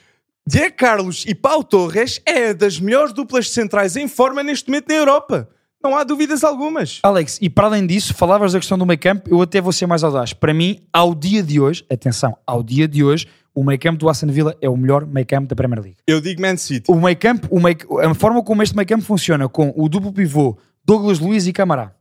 Diego 0.47 0.75
Carlos 0.75 1.25
e 1.27 1.35
Pau 1.35 1.63
Torres 1.63 2.19
é 2.25 2.53
das 2.53 2.79
melhores 2.79 3.13
duplas 3.13 3.49
centrais 3.49 3.95
em 3.95 4.07
forma 4.07 4.41
neste 4.41 4.67
momento 4.67 4.89
na 4.89 4.95
Europa. 4.95 5.49
Não 5.83 5.95
há 5.95 6.03
dúvidas 6.03 6.43
algumas. 6.43 6.99
Alex, 7.03 7.37
e 7.39 7.51
para 7.51 7.67
além 7.67 7.85
disso, 7.85 8.15
falavas 8.15 8.53
da 8.53 8.59
questão 8.59 8.77
do 8.77 8.85
meio 8.85 8.99
campo, 8.99 9.29
eu 9.29 9.39
até 9.39 9.61
vou 9.61 9.71
ser 9.71 9.85
mais 9.85 10.03
audaz. 10.03 10.33
Para 10.33 10.51
mim, 10.51 10.79
ao 10.91 11.13
dia 11.13 11.43
de 11.43 11.59
hoje, 11.59 11.85
atenção, 11.87 12.35
ao 12.47 12.63
dia 12.63 12.87
de 12.87 13.03
hoje, 13.03 13.27
o 13.53 13.63
meio 13.63 13.79
campo 13.79 13.99
do 13.99 14.09
Aston 14.09 14.27
Villa 14.27 14.57
é 14.59 14.67
o 14.67 14.75
melhor 14.75 15.05
meio 15.05 15.27
campo 15.27 15.47
da 15.47 15.55
Premier 15.55 15.81
League. 15.81 15.97
Eu 16.07 16.19
digo 16.19 16.41
Man 16.41 16.57
City. 16.57 16.91
O 16.91 16.95
meio 16.95 17.15
campo, 17.15 17.47
o 17.51 17.99
a 17.99 18.15
forma 18.15 18.43
como 18.43 18.63
este 18.63 18.75
meio 18.75 18.87
campo 18.87 19.03
funciona 19.03 19.47
com 19.47 19.71
o 19.77 19.87
duplo 19.87 20.11
pivô 20.11 20.57
Douglas 20.83 21.19
Luiz 21.19 21.47
e 21.47 21.53
Camará, 21.53 21.93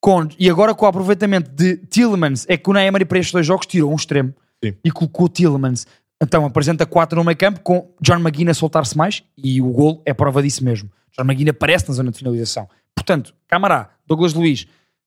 com, 0.00 0.26
e 0.38 0.48
agora 0.48 0.74
com 0.74 0.86
o 0.86 0.88
aproveitamento 0.88 1.50
de 1.50 1.76
Tillmans, 1.76 2.46
é 2.48 2.56
que 2.56 2.70
o 2.70 2.72
Neymar 2.72 3.04
para 3.06 3.18
estes 3.18 3.32
dois 3.32 3.46
jogos 3.46 3.66
tirou 3.66 3.92
um 3.92 3.96
extremo 3.96 4.34
Sim. 4.64 4.74
e 4.82 4.90
colocou 4.90 5.28
Tillmans. 5.28 5.86
Então 6.22 6.44
apresenta 6.44 6.86
quatro 6.86 7.18
no 7.18 7.24
meio 7.24 7.36
campo 7.36 7.60
com 7.60 7.94
John 8.00 8.18
McGinn 8.18 8.50
a 8.50 8.54
soltar-se 8.54 8.96
mais 8.96 9.22
e 9.36 9.60
o 9.60 9.70
gol 9.70 10.02
é 10.04 10.14
prova 10.14 10.42
disso 10.42 10.64
mesmo. 10.64 10.90
John 11.16 11.24
McGinn 11.24 11.50
aparece 11.50 11.88
na 11.88 11.94
zona 11.94 12.10
de 12.10 12.18
finalização. 12.18 12.68
Portanto, 12.94 13.34
Camará, 13.46 13.90
Douglas 14.06 14.34
Luiz, 14.34 14.66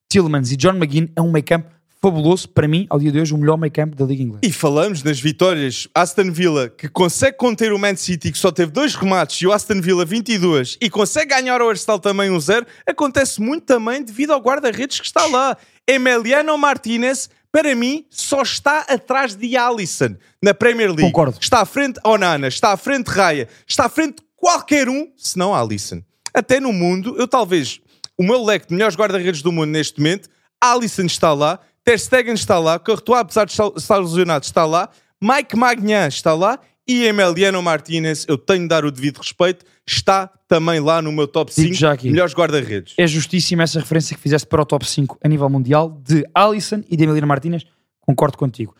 Tillmans 0.10 0.52
e 0.52 0.56
John 0.56 0.76
McGinn 0.76 1.10
é 1.16 1.22
um 1.22 1.32
meio 1.32 1.46
campo 1.46 1.70
fabuloso. 2.04 2.50
Para 2.50 2.68
mim, 2.68 2.86
ao 2.90 3.00
dia 3.00 3.14
de 3.14 3.22
hoje, 3.22 3.34
o 3.34 3.38
melhor 3.38 3.58
meio 3.58 3.72
campo 3.72 3.96
da 3.96 4.04
Liga 4.04 4.22
Inglesa. 4.22 4.42
E 4.44 4.52
falamos 4.52 5.02
nas 5.04 5.22
vitórias 5.22 5.88
Aston 5.96 6.32
Villa 6.32 6.68
que 6.68 6.90
consegue 6.90 7.38
conter 7.38 7.72
o 7.72 7.80
Man 7.80 7.96
City 7.96 8.30
que 8.30 8.38
só 8.38 8.52
teve 8.52 8.74
dois 8.74 8.94
remates 8.94 9.42
e 9.42 9.48
o 9.48 9.54
Aston 9.54 9.80
Villa 9.80 10.04
22 10.04 10.78
e 10.82 10.90
consegue 10.90 11.28
ganhar 11.28 11.62
ao 11.62 11.70
Arsenal 11.70 12.00
também 12.00 12.30
um 12.30 12.40
zero 12.40 12.66
acontece 12.86 13.40
muito 13.40 13.66
também 13.66 14.04
devido 14.04 14.34
ao 14.34 14.42
guarda-redes 14.42 15.00
que 15.00 15.06
está 15.06 15.26
lá 15.28 15.56
Emiliano 15.88 16.58
Martinez 16.58 17.30
para 17.52 17.74
mim 17.74 18.06
só 18.10 18.42
está 18.42 18.80
atrás 18.82 19.36
de 19.36 19.56
Alisson 19.56 20.16
na 20.42 20.54
Premier 20.54 20.90
League 20.90 21.04
Concordo. 21.04 21.38
está 21.40 21.62
à 21.62 21.66
frente 21.66 22.00
Onana 22.04 22.48
está 22.48 22.74
à 22.74 22.78
frente 22.78 23.08
Raya 23.08 23.48
está 23.66 23.86
à 23.86 23.90
frente 23.90 24.18
qualquer 24.36 24.90
um 24.90 25.08
se 25.16 25.38
não 25.38 25.56
Alisson 25.56 26.02
até 26.34 26.60
no 26.60 26.74
mundo 26.74 27.16
eu 27.18 27.28
talvez 27.28 27.80
o 28.18 28.24
meu 28.24 28.44
leque 28.44 28.68
de 28.68 28.74
melhores 28.74 28.98
guarda-redes 28.98 29.42
do 29.42 29.52
mundo 29.52 29.70
neste 29.70 30.00
momento 30.00 30.30
Alisson 30.64 31.04
está 31.04 31.34
lá, 31.34 31.60
Ter 31.84 32.00
Stegen 32.00 32.34
está 32.34 32.58
lá, 32.60 32.80
Courtois, 32.80 33.20
apesar 33.20 33.46
de 33.46 33.52
estar- 33.52 33.98
lesionado, 33.98 34.46
está 34.46 34.66
lá, 34.66 34.90
Mike 35.22 35.56
Magnan 35.56 36.08
está 36.08 36.34
lá 36.34 36.60
e 36.88 37.04
Emiliano 37.06 37.62
Martinez, 37.62 38.26
eu 38.28 38.38
tenho 38.38 38.62
de 38.64 38.68
dar 38.70 38.86
o 38.86 38.92
devido 38.92 39.18
respeito, 39.18 39.66
está 39.86 40.30
também 40.48 40.80
lá 40.80 41.02
no 41.02 41.12
meu 41.12 41.28
top 41.28 41.52
Digo 41.54 41.68
5 41.70 41.76
já 41.80 41.92
aqui. 41.92 42.10
melhores 42.10 42.34
guarda-redes. 42.34 42.94
É 42.98 43.06
justíssima 43.08 43.64
essa 43.64 43.80
referência 43.80 44.16
que 44.16 44.22
fizeste 44.22 44.48
para 44.48 44.62
o 44.62 44.66
top 44.66 44.86
5 44.86 45.18
a 45.24 45.28
nível 45.28 45.50
mundial 45.50 46.02
de 46.06 46.26
Alisson 46.34 46.84
e 46.90 46.96
de 46.96 47.04
Emiliano 47.04 47.28
Martínez. 47.28 47.64
Concordo 48.02 48.38
contigo. 48.38 48.76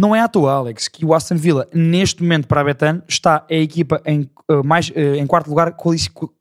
Não 0.00 0.14
é 0.14 0.20
à 0.20 0.28
toa, 0.28 0.52
Alex, 0.52 0.86
que 0.88 1.04
o 1.04 1.12
Aston 1.12 1.34
Villa, 1.36 1.66
neste 1.74 2.22
momento 2.22 2.46
para 2.46 2.60
a 2.60 2.64
Betano, 2.64 3.02
está 3.08 3.44
a 3.50 3.54
equipa 3.54 4.00
em, 4.06 4.30
eh, 4.48 4.62
mais, 4.64 4.92
eh, 4.94 5.16
em 5.16 5.26
quarto 5.26 5.48
lugar 5.48 5.72
quali- 5.72 5.98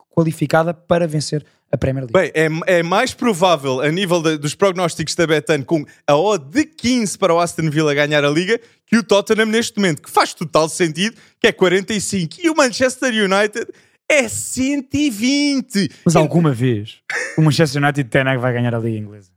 qualificada 0.09 0.73
para 0.75 1.07
vencer 1.07 1.43
a 1.71 1.77
Premier 1.77 2.05
League. 2.05 2.13
Bem, 2.13 2.31
é, 2.67 2.77
é 2.79 2.83
mais 2.83 3.13
provável 3.13 3.81
a 3.81 3.89
nível 3.91 4.21
de- 4.21 4.37
dos 4.37 4.55
prognósticos 4.55 5.13
da 5.15 5.27
Betan 5.27 5.61
com 5.63 5.85
a 6.07 6.15
odd 6.15 6.45
de 6.49 6.65
15 6.65 7.17
para 7.17 7.33
o 7.33 7.39
Aston 7.39 7.69
Villa 7.69 7.93
ganhar 7.93 8.23
a 8.23 8.29
Liga 8.29 8.59
que 8.85 8.95
o 8.97 9.03
Tottenham 9.03 9.45
neste 9.47 9.77
momento, 9.77 10.01
que 10.01 10.09
faz 10.09 10.33
total 10.33 10.69
sentido, 10.69 11.15
que 11.41 11.47
é 11.47 11.51
45. 11.51 12.37
E 12.41 12.49
o 12.49 12.55
Manchester 12.55 13.11
United 13.13 13.67
é 14.09 14.27
120. 14.29 15.89
Mas 16.05 16.15
alguma 16.15 16.53
vez 16.53 16.97
o 17.37 17.41
Manchester 17.41 17.83
United 17.83 18.09
Ten 18.09 18.21
Hag 18.21 18.37
vai 18.39 18.53
ganhar 18.53 18.73
a 18.73 18.79
Liga 18.79 18.97
Inglesa? 18.97 19.29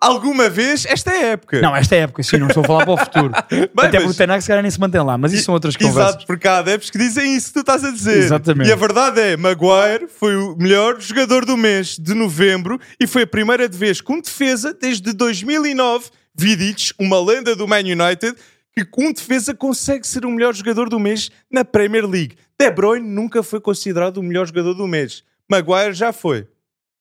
Alguma 0.00 0.48
vez 0.48 0.84
esta 0.86 1.12
época. 1.12 1.60
Não, 1.60 1.74
esta 1.74 1.94
é 1.94 2.00
a 2.00 2.02
época, 2.02 2.22
sim, 2.22 2.36
não 2.36 2.48
estou 2.48 2.64
a 2.64 2.66
falar 2.66 2.84
para 2.84 2.94
o 2.94 2.96
futuro. 2.96 3.32
Até 3.36 3.68
mas- 3.74 3.90
porque 3.90 4.06
o 4.06 4.14
Ten 4.14 4.32
Hag 4.32 4.42
se 4.42 4.48
calhar 4.48 4.62
nem 4.62 4.70
se 4.70 4.80
mantém 4.80 5.00
lá, 5.02 5.16
mas 5.16 5.32
isso 5.32 5.44
são 5.44 5.54
outras 5.54 5.76
conversas. 5.76 6.08
Exato, 6.10 6.26
porque 6.26 6.48
há 6.48 6.58
adeptos 6.58 6.90
que 6.90 6.98
dizem 6.98 7.34
isso 7.36 7.48
que 7.48 7.54
tu 7.54 7.60
estás 7.60 7.84
a 7.84 7.90
dizer. 7.90 8.18
Exatamente. 8.18 8.68
E 8.68 8.72
a 8.72 8.76
verdade 8.76 9.20
é, 9.20 9.36
Maguire 9.36 10.08
foi 10.08 10.34
o 10.36 10.56
melhor 10.56 11.00
jogador 11.00 11.44
do 11.44 11.56
mês 11.56 11.96
de 11.98 12.14
novembro 12.14 12.78
e 13.00 13.06
foi 13.06 13.22
a 13.22 13.26
primeira 13.26 13.68
vez 13.68 14.00
com 14.00 14.20
defesa 14.20 14.72
desde 14.78 15.12
2009. 15.12 16.06
Vidic, 16.34 16.92
uma 16.98 17.20
lenda 17.20 17.56
do 17.56 17.66
Man 17.66 17.80
United, 17.80 18.36
que 18.72 18.84
com 18.84 19.12
defesa 19.12 19.52
consegue 19.54 20.06
ser 20.06 20.24
o 20.24 20.30
melhor 20.30 20.54
jogador 20.54 20.88
do 20.88 20.98
mês 21.00 21.30
na 21.50 21.64
Premier 21.64 22.06
League. 22.06 22.36
De 22.58 22.70
Bruyne 22.70 23.08
nunca 23.08 23.42
foi 23.42 23.60
considerado 23.60 24.18
o 24.18 24.22
melhor 24.22 24.46
jogador 24.46 24.74
do 24.74 24.86
mês. 24.86 25.24
Maguire 25.50 25.92
já 25.94 26.12
foi. 26.12 26.46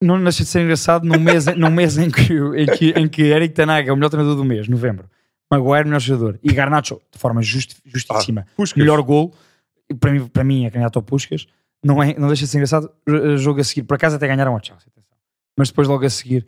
Não 0.01 0.21
deixa 0.23 0.43
de 0.43 0.49
ser 0.49 0.61
engraçado 0.61 1.03
num 1.05 1.19
mês, 1.19 1.45
num 1.47 1.71
mês 1.71 1.97
em, 1.97 2.09
que, 2.11 2.33
em, 2.33 2.65
que, 2.67 2.89
em 2.91 3.07
que 3.07 3.21
Eric 3.23 3.53
Tanaga 3.55 3.89
é 3.89 3.91
o 3.93 3.95
melhor 3.95 4.09
treinador 4.09 4.35
do 4.37 4.45
mês, 4.45 4.67
novembro. 4.67 5.09
Maguire, 5.51 5.85
melhor 5.85 5.99
jogador. 6.01 6.39
E 6.43 6.53
Garnacho, 6.53 7.01
de 7.11 7.17
forma 7.17 7.41
justi- 7.41 7.77
justíssima. 7.85 8.45
Ah, 8.57 8.63
melhor 8.75 9.01
gol. 9.01 9.33
Para 9.99 10.11
mim, 10.11 10.27
para 10.27 10.43
mim 10.43 10.65
é 10.65 10.69
candidato 10.69 10.97
ao 10.99 11.03
Puscas. 11.03 11.47
Não, 11.83 12.03
é, 12.03 12.13
não 12.19 12.27
deixa 12.27 12.43
de 12.43 12.49
ser 12.51 12.57
engraçado. 12.57 12.91
eh, 13.07 13.37
Jogo 13.37 13.61
a 13.61 13.63
seguir. 13.63 13.83
Por 13.83 13.95
acaso 13.95 14.17
até 14.17 14.27
ganharam 14.27 14.53
ao 14.53 14.63
Chelsea. 14.63 14.87
Mas 15.57 15.69
depois, 15.69 15.87
logo 15.87 16.05
a 16.05 16.09
seguir, 16.09 16.45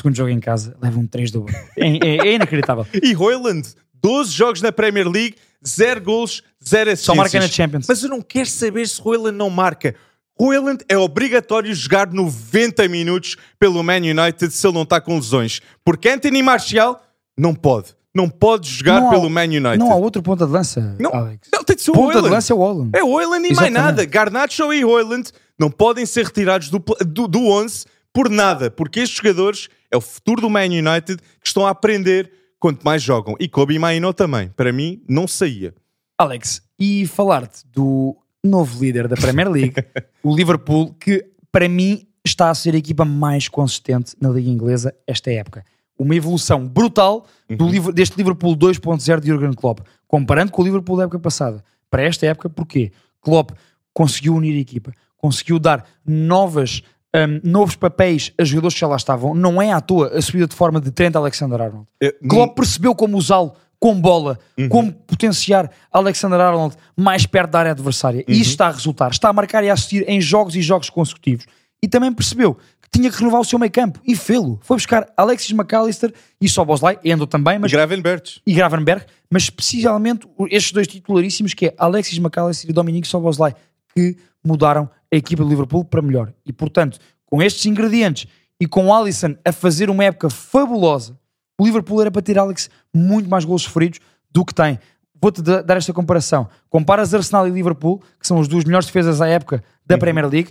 segundo 0.00 0.14
jogo 0.16 0.30
em 0.30 0.38
casa, 0.40 0.76
levam 0.80 1.02
um 1.02 1.06
3 1.06 1.30
do. 1.30 1.44
É, 1.76 1.88
é, 2.06 2.28
é 2.28 2.32
inacreditável. 2.34 2.86
E 3.02 3.14
Hoyland, 3.16 3.68
12 3.94 4.30
jogos 4.32 4.62
na 4.62 4.70
Premier 4.72 5.08
League, 5.08 5.34
0 5.66 6.00
gols, 6.00 6.42
0 6.64 6.90
assistências. 6.92 7.00
Só 7.00 7.14
marca 7.14 7.40
na 7.40 7.48
Champions. 7.48 7.86
Mas 7.88 8.02
eu 8.02 8.08
não 8.08 8.22
quero 8.22 8.46
saber 8.48 8.86
se 8.88 9.00
Hoyland 9.04 9.36
não 9.36 9.50
marca. 9.50 9.94
Hoyland 10.38 10.84
é 10.88 10.96
obrigatório 10.98 11.74
jogar 11.74 12.12
90 12.12 12.88
minutos 12.88 13.36
pelo 13.58 13.82
Man 13.82 13.96
United 13.98 14.50
se 14.52 14.66
ele 14.66 14.74
não 14.74 14.82
está 14.82 15.00
com 15.00 15.14
lesões. 15.16 15.60
Porque 15.84 16.08
Anthony 16.08 16.42
Martial 16.42 17.02
não 17.38 17.54
pode. 17.54 17.94
Não 18.14 18.28
pode 18.30 18.68
jogar 18.68 19.00
Não 19.00 19.08
há- 19.08 19.10
pelo 19.10 19.28
Man 19.28 19.42
United. 19.44 19.78
Não 19.78 19.92
há 19.92 19.96
outro 19.96 20.22
ponta 20.22 20.46
de 20.46 20.52
lança, 20.52 20.96
Não, 20.98 21.12
Alex. 21.14 21.48
não, 21.52 21.62
tem 21.62 21.76
de 21.76 21.82
ser 21.82 21.90
o 21.90 21.94
Ponta 21.94 22.22
de 22.22 22.28
lança 22.28 22.52
é 22.52 22.56
o 22.56 22.58
Holland. 22.58 22.90
É 22.94 23.02
Hoyland 23.04 23.46
e 23.46 23.54
mais 23.54 23.68
Exatamente. 23.68 23.74
nada. 23.74 24.04
Garnacho 24.06 24.72
e 24.72 24.84
Hoyland 24.84 25.30
não 25.58 25.70
podem 25.70 26.06
ser 26.06 26.24
retirados 26.24 26.70
do, 26.70 26.82
do, 27.06 27.28
do 27.28 27.46
11 27.46 27.84
por 28.14 28.30
nada, 28.30 28.70
porque 28.70 29.00
estes 29.00 29.18
jogadores 29.18 29.68
é 29.90 29.96
o 29.98 30.00
futuro 30.00 30.40
do 30.40 30.48
Man 30.48 30.64
United 30.64 31.16
que 31.18 31.46
estão 31.46 31.66
a 31.66 31.70
aprender 31.70 32.32
quanto 32.58 32.82
mais 32.82 33.02
jogam. 33.02 33.36
E 33.38 33.46
Kobe 33.48 33.78
Maino 33.78 34.14
também. 34.14 34.48
Para 34.56 34.72
mim, 34.72 35.02
não 35.06 35.28
saía. 35.28 35.74
Alex, 36.18 36.62
e 36.78 37.06
falar-te 37.06 37.66
do 37.70 38.16
novo 38.46 38.82
líder 38.82 39.08
da 39.08 39.16
Premier 39.16 39.48
League, 39.50 39.74
o 40.22 40.34
Liverpool, 40.34 40.94
que 40.98 41.24
para 41.52 41.68
mim 41.68 42.06
está 42.24 42.50
a 42.50 42.54
ser 42.54 42.74
a 42.74 42.78
equipa 42.78 43.04
mais 43.04 43.48
consistente 43.48 44.14
na 44.20 44.28
Liga 44.28 44.50
Inglesa 44.50 44.94
esta 45.06 45.30
época. 45.30 45.64
Uma 45.98 46.14
evolução 46.14 46.66
brutal 46.66 47.24
do 47.48 47.66
Liver- 47.68 47.92
deste 47.92 48.16
Liverpool 48.16 48.56
2.0 48.56 49.20
de 49.20 49.28
Jurgen 49.28 49.52
Klopp, 49.54 49.80
comparando 50.06 50.52
com 50.52 50.60
o 50.60 50.64
Liverpool 50.64 50.96
da 50.96 51.04
época 51.04 51.18
passada. 51.18 51.64
Para 51.90 52.02
esta 52.02 52.26
época, 52.26 52.50
porquê? 52.50 52.92
Klopp 53.20 53.50
conseguiu 53.94 54.34
unir 54.34 54.56
a 54.56 54.60
equipa, 54.60 54.92
conseguiu 55.16 55.58
dar 55.58 55.86
novas, 56.04 56.82
hum, 57.14 57.40
novos 57.42 57.76
papéis 57.76 58.32
a 58.38 58.44
jogadores 58.44 58.74
que 58.74 58.80
já 58.80 58.86
lá 58.88 58.96
estavam. 58.96 59.34
Não 59.34 59.62
é 59.62 59.72
à 59.72 59.80
toa 59.80 60.08
a 60.08 60.20
subida 60.20 60.46
de 60.46 60.54
forma 60.54 60.80
de 60.80 60.90
Trent 60.90 61.14
Alexander-Arnold. 61.16 61.86
Klopp 62.28 62.56
percebeu 62.56 62.94
como 62.94 63.16
usá-lo 63.16 63.52
com 63.78 64.00
bola, 64.00 64.38
como 64.68 64.92
potenciar 64.92 65.70
Alexander 65.92 66.40
Arnold 66.40 66.76
mais 66.96 67.26
perto 67.26 67.50
da 67.50 67.58
área 67.60 67.72
adversária. 67.72 68.24
E 68.26 68.40
isto 68.40 68.50
está 68.50 68.68
a 68.68 68.70
resultar. 68.70 69.10
Está 69.10 69.28
a 69.28 69.32
marcar 69.32 69.62
e 69.64 69.70
a 69.70 69.72
assistir 69.74 70.04
em 70.08 70.20
jogos 70.20 70.56
e 70.56 70.62
jogos 70.62 70.88
consecutivos. 70.90 71.46
E 71.82 71.88
também 71.88 72.12
percebeu 72.12 72.54
que 72.80 72.88
tinha 72.98 73.10
que 73.10 73.18
renovar 73.18 73.40
o 73.40 73.44
seu 73.44 73.58
meio 73.58 73.70
campo 73.70 74.00
e 74.06 74.16
fê-lo. 74.16 74.58
Foi 74.62 74.76
buscar 74.76 75.06
Alexis 75.16 75.52
McAllister 75.52 76.12
e 76.40 76.48
Soboslai, 76.48 76.98
Endo 77.04 77.26
também, 77.26 77.58
mas 77.58 77.70
Gravenberch. 77.70 78.40
e 78.46 78.54
Gravenberg, 78.54 79.04
mas 79.30 79.44
especialmente 79.44 80.26
estes 80.50 80.72
dois 80.72 80.86
titularíssimos 80.86 81.52
que 81.52 81.66
é 81.66 81.74
Alexis 81.76 82.18
McAllister 82.18 82.70
e 82.70 82.72
Dominique 82.72 83.06
Soboslai, 83.06 83.54
que 83.94 84.16
mudaram 84.44 84.88
a 85.12 85.16
equipa 85.16 85.42
do 85.42 85.48
Liverpool 85.48 85.84
para 85.84 86.00
melhor. 86.00 86.32
E 86.44 86.52
portanto, 86.52 86.98
com 87.26 87.42
estes 87.42 87.66
ingredientes 87.66 88.26
e 88.60 88.66
com 88.66 88.86
o 88.86 88.94
Alisson 88.94 89.36
a 89.44 89.52
fazer 89.52 89.90
uma 89.90 90.04
época 90.04 90.30
fabulosa, 90.30 91.18
o 91.58 91.64
Liverpool 91.64 92.00
era 92.00 92.10
para 92.10 92.22
ter 92.22 92.38
Alex 92.38 92.68
muito 92.94 93.28
mais 93.28 93.44
gols 93.44 93.62
sofridos 93.62 94.00
do 94.30 94.44
que 94.44 94.54
tem. 94.54 94.78
Vou-te 95.20 95.40
da- 95.42 95.62
dar 95.62 95.76
esta 95.76 95.92
comparação. 95.92 96.48
Comparas 96.68 97.12
Arsenal 97.14 97.48
e 97.48 97.50
Liverpool, 97.50 98.02
que 98.20 98.26
são 98.26 98.38
as 98.40 98.46
duas 98.48 98.64
melhores 98.64 98.86
defesas 98.86 99.20
à 99.20 99.26
época 99.28 99.64
da 99.84 99.96
Premier 99.96 100.28
League, 100.28 100.50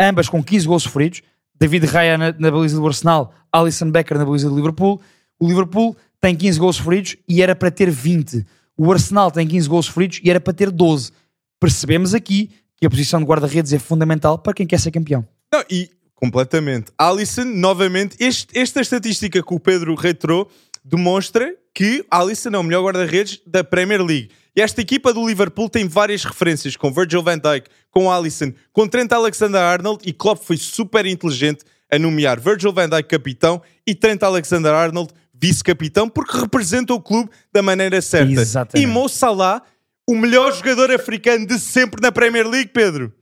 ambas 0.00 0.28
com 0.28 0.42
15 0.42 0.66
gols 0.66 0.82
sofridos. 0.84 1.22
David 1.58 1.86
Raya 1.86 2.18
na, 2.18 2.32
na 2.38 2.50
baliza 2.50 2.76
do 2.76 2.86
Arsenal, 2.86 3.32
Alisson 3.52 3.90
Becker 3.90 4.18
na 4.18 4.24
baliza 4.24 4.48
do 4.48 4.56
Liverpool. 4.56 5.00
O 5.38 5.46
Liverpool 5.46 5.96
tem 6.20 6.34
15 6.34 6.58
gols 6.58 6.76
sofridos 6.76 7.16
e 7.28 7.42
era 7.42 7.54
para 7.54 7.70
ter 7.70 7.90
20. 7.90 8.44
O 8.76 8.90
Arsenal 8.92 9.30
tem 9.30 9.46
15 9.46 9.68
gols 9.68 9.86
sofridos 9.86 10.20
e 10.24 10.30
era 10.30 10.40
para 10.40 10.52
ter 10.52 10.70
12. 10.70 11.12
Percebemos 11.60 12.14
aqui 12.14 12.50
que 12.78 12.86
a 12.86 12.90
posição 12.90 13.20
de 13.20 13.26
guarda-redes 13.26 13.72
é 13.72 13.78
fundamental 13.78 14.38
para 14.38 14.52
quem 14.52 14.66
quer 14.66 14.78
ser 14.78 14.90
campeão. 14.90 15.26
Não, 15.52 15.62
e 15.70 15.90
completamente. 16.16 16.90
Alisson, 16.98 17.44
novamente, 17.44 18.16
este- 18.18 18.58
esta 18.58 18.80
estatística 18.80 19.40
que 19.40 19.54
o 19.54 19.60
Pedro 19.60 19.94
reiterou 19.94 20.50
demonstra 20.84 21.54
que 21.74 22.04
Alisson 22.10 22.50
é 22.50 22.58
o 22.58 22.62
melhor 22.64 22.82
guarda-redes 22.82 23.40
da 23.46 23.62
Premier 23.62 24.02
League. 24.02 24.30
E 24.56 24.60
esta 24.62 24.80
equipa 24.80 25.12
do 25.12 25.26
Liverpool 25.26 25.68
tem 25.68 25.86
várias 25.86 26.24
referências, 26.24 26.74
com 26.76 26.90
Virgil 26.90 27.22
van 27.22 27.36
Dijk, 27.38 27.68
com 27.90 28.10
Alisson, 28.10 28.52
com 28.72 28.88
Trent 28.88 29.12
Alexander-Arnold, 29.12 30.00
e 30.08 30.12
Klopp 30.12 30.42
foi 30.44 30.56
super 30.56 31.04
inteligente 31.04 31.62
a 31.92 31.98
nomear 31.98 32.40
Virgil 32.40 32.72
van 32.72 32.88
Dijk 32.88 33.08
capitão 33.08 33.60
e 33.86 33.94
Trent 33.94 34.22
Alexander-Arnold 34.22 35.12
vice-capitão, 35.38 36.08
porque 36.08 36.38
representa 36.38 36.94
o 36.94 37.00
clube 37.00 37.28
da 37.52 37.60
maneira 37.62 38.00
certa. 38.00 38.32
Exatamente. 38.32 38.82
E 38.82 38.90
Mo 38.90 39.06
Salah, 39.06 39.60
o 40.08 40.14
melhor 40.16 40.54
jogador 40.54 40.90
africano 40.90 41.46
de 41.46 41.58
sempre 41.58 42.00
na 42.00 42.10
Premier 42.10 42.48
League, 42.48 42.70
Pedro. 42.72 43.12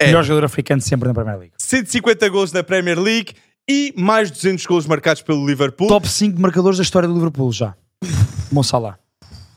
É. 0.00 0.06
Melhor 0.06 0.22
jogador 0.22 0.46
africano 0.46 0.80
sempre 0.80 1.08
na 1.08 1.14
Premier 1.14 1.38
League. 1.38 1.52
150 1.58 2.28
gols 2.28 2.52
na 2.52 2.62
Premier 2.62 2.98
League 2.98 3.32
e 3.68 3.92
mais 3.96 4.30
200 4.30 4.64
gols 4.66 4.86
marcados 4.86 5.22
pelo 5.22 5.46
Liverpool. 5.46 5.88
Top 5.88 6.08
5 6.08 6.40
marcadores 6.40 6.76
da 6.78 6.82
história 6.82 7.08
do 7.08 7.14
Liverpool 7.14 7.50
já. 7.52 7.74
Mo 8.52 8.62
Salah. 8.62 8.98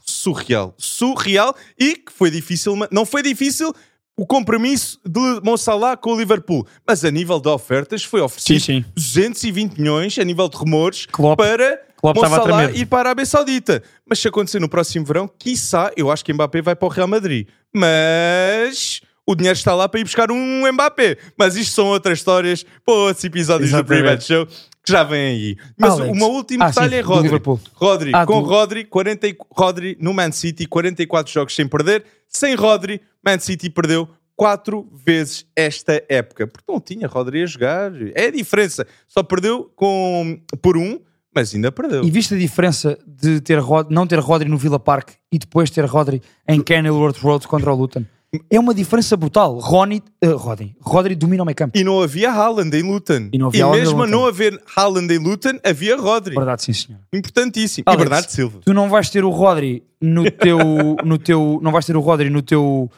Surreal. 0.05 0.73
Surreal 0.77 1.55
e 1.79 1.95
que 1.95 2.11
foi 2.11 2.29
difícil, 2.31 2.75
não 2.91 3.05
foi 3.05 3.21
difícil 3.23 3.73
o 4.17 4.25
compromisso 4.25 4.99
de 5.05 5.19
Mo 5.43 5.57
Salah 5.57 5.95
com 5.95 6.13
o 6.13 6.17
Liverpool, 6.19 6.67
mas 6.85 7.03
a 7.05 7.09
nível 7.09 7.39
de 7.39 7.47
ofertas 7.47 8.03
foi 8.03 8.19
oferecido 8.21 8.59
Sim, 8.59 8.81
sim. 8.83 8.85
220 8.95 9.77
milhões 9.79 10.17
a 10.19 10.23
nível 10.23 10.49
de 10.49 10.57
rumores 10.57 11.05
Klopp- 11.05 11.37
para 11.39 11.79
Klopp 11.97 12.17
Mo 12.17 12.21
Salah 12.29 12.71
ir 12.71 12.85
para 12.87 12.97
a 12.97 13.01
Arábia 13.01 13.25
Saudita. 13.25 13.81
Mas 14.07 14.19
se 14.19 14.27
acontecer 14.27 14.59
no 14.59 14.67
próximo 14.67 15.05
verão, 15.05 15.27
quiçá, 15.39 15.91
eu 15.95 16.11
acho 16.11 16.25
que 16.25 16.33
Mbappé 16.33 16.61
vai 16.61 16.75
para 16.75 16.85
o 16.87 16.89
Real 16.89 17.07
Madrid. 17.07 17.47
Mas 17.73 19.01
o 19.31 19.35
dinheiro 19.35 19.57
está 19.57 19.73
lá 19.73 19.87
para 19.89 19.99
ir 19.99 20.03
buscar 20.03 20.31
um 20.31 20.71
Mbappé. 20.71 21.17
Mas 21.37 21.55
isto 21.55 21.73
são 21.73 21.87
outras 21.87 22.19
histórias 22.19 22.65
para 22.85 22.93
outros 22.93 23.23
episódios 23.23 23.69
Exatamente. 23.69 24.01
do 24.01 24.03
Private 24.03 24.23
Show 24.25 24.45
que 24.83 24.91
já 24.91 25.03
vêm 25.03 25.27
aí. 25.27 25.57
Mas 25.77 25.93
Alex. 25.93 26.17
uma 26.17 26.25
última 26.27 26.65
Ah, 26.65 26.69
detalhe 26.69 26.89
sim, 26.89 26.95
é 26.95 27.01
Rodri. 27.01 27.41
Rodri, 27.75 28.11
Ah, 28.15 28.25
com 28.25 28.41
do- 28.41 28.47
Rodri, 28.49 28.83
40, 28.85 29.27
e- 29.27 29.37
Rodri 29.51 29.97
no 30.01 30.11
Man 30.13 30.31
City, 30.31 30.65
44 30.65 31.31
jogos 31.31 31.53
sem 31.55 31.67
perder. 31.67 32.03
Sem 32.27 32.55
Rodri, 32.55 32.99
Man 33.23 33.37
City 33.39 33.69
perdeu 33.69 34.09
quatro 34.35 34.89
vezes 35.05 35.45
esta 35.55 36.03
época. 36.09 36.47
Porque 36.47 36.71
não 36.71 36.79
tinha 36.79 37.07
Rodri 37.07 37.43
a 37.43 37.45
jogar. 37.45 37.91
É 38.15 38.25
a 38.25 38.31
diferença. 38.31 38.87
Só 39.07 39.21
perdeu 39.21 39.71
com, 39.75 40.39
por 40.63 40.75
um, 40.75 40.99
mas 41.35 41.53
ainda 41.53 41.71
perdeu. 41.71 42.03
E 42.03 42.09
viste 42.09 42.33
a 42.33 42.37
diferença 42.39 42.97
de 43.05 43.39
ter 43.39 43.59
Rod- 43.59 43.91
não 43.91 44.07
ter 44.07 44.17
Rodri 44.17 44.49
no 44.49 44.57
Villa 44.57 44.79
Park 44.79 45.11
e 45.31 45.37
depois 45.37 45.69
ter 45.69 45.85
Rodri 45.85 46.23
em 46.47 46.59
Kenilworth 46.59 47.17
Road 47.19 47.47
contra 47.47 47.71
o 47.71 47.75
Luton? 47.75 48.03
É 48.49 48.57
uma 48.57 48.73
diferença 48.73 49.17
brutal. 49.17 49.59
Ronnie, 49.59 50.01
eh, 50.21 50.27
Rodri, 50.27 50.73
Rodri 50.79 51.15
domina 51.15 51.43
o 51.43 51.45
meio 51.45 51.55
campo. 51.55 51.77
E 51.77 51.83
não 51.83 52.01
havia 52.01 52.31
Haaland 52.31 52.73
em 52.77 52.81
Luton. 52.81 53.29
E 53.33 53.37
não 53.37 53.47
havia 53.47 53.65
Haaland 53.65 53.77
em 53.77 53.81
mesmo 53.81 54.03
a 54.03 54.07
não 54.07 54.25
haver 54.25 54.61
Haaland 54.73 55.13
em 55.13 55.17
Luton, 55.17 55.59
havia 55.63 55.97
Rodri. 55.97 56.35
Verdade, 56.35 56.63
sim, 56.63 56.71
senhor. 56.71 57.01
Importantíssimo. 57.11 57.83
Alex, 57.85 58.01
e 58.01 58.05
Bernardo 58.05 58.29
Silva. 58.29 58.59
Tu 58.63 58.73
não 58.73 58.89
vais 58.89 59.09
ter 59.09 59.25
o 59.25 59.29
Rodri 59.29 59.83
no 59.99 60.31
teu, 60.31 60.59
no 61.03 61.17
teu, 61.17 61.59
não 61.61 61.73
vais 61.73 61.85
ter 61.85 61.97
o 61.97 61.99
Rodri 61.99 62.29
no 62.29 62.41
teu 62.41 62.89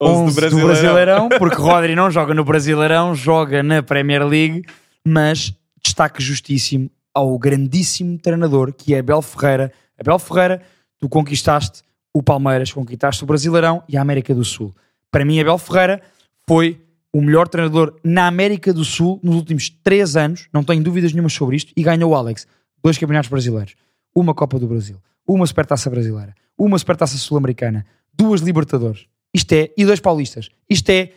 11 0.00 0.34
do 0.50 0.60
Brasileirão, 0.60 1.30
porque 1.30 1.56
Rodri 1.56 1.94
não 1.96 2.10
joga 2.10 2.34
no 2.34 2.44
Brasileirão, 2.44 3.14
joga 3.14 3.62
na 3.62 3.82
Premier 3.82 4.24
League, 4.26 4.64
mas 5.02 5.52
destaque 5.82 6.22
justíssimo 6.22 6.90
ao 7.14 7.38
grandíssimo 7.38 8.18
treinador 8.18 8.72
que 8.72 8.94
é 8.94 8.98
Abel 8.98 9.22
Ferreira. 9.22 9.72
Abel 9.98 10.18
Ferreira, 10.18 10.62
tu 11.00 11.08
conquistaste 11.08 11.82
o 12.14 12.22
Palmeiras, 12.22 12.72
conquistaste 12.72 13.22
o 13.22 13.26
Brasileirão 13.26 13.82
e 13.88 13.96
a 13.96 14.00
América 14.00 14.34
do 14.34 14.44
Sul. 14.44 14.74
Para 15.10 15.24
mim, 15.24 15.40
Abel 15.40 15.58
Ferreira 15.58 16.02
foi 16.48 16.80
o 17.12 17.20
melhor 17.20 17.48
treinador 17.48 17.96
na 18.04 18.26
América 18.26 18.72
do 18.72 18.84
Sul 18.84 19.18
nos 19.22 19.34
últimos 19.34 19.70
três 19.70 20.16
anos, 20.16 20.48
não 20.52 20.62
tenho 20.62 20.82
dúvidas 20.82 21.12
nenhumas 21.12 21.32
sobre 21.32 21.56
isto, 21.56 21.72
e 21.76 21.82
ganhou 21.82 22.10
o 22.10 22.14
Alex 22.14 22.46
dois 22.82 22.98
campeonatos 22.98 23.30
brasileiros, 23.30 23.74
uma 24.14 24.34
Copa 24.34 24.58
do 24.58 24.66
Brasil, 24.66 24.96
uma 25.26 25.46
Supertaça 25.46 25.90
Brasileira, 25.90 26.34
uma 26.56 26.78
Supertaça 26.78 27.16
Sul-Americana, 27.16 27.86
duas 28.12 28.40
Libertadores. 28.40 29.06
Isto 29.34 29.52
é, 29.52 29.70
e 29.76 29.84
dois 29.84 30.00
paulistas. 30.00 30.48
Isto 30.68 30.90
é, 30.90 31.12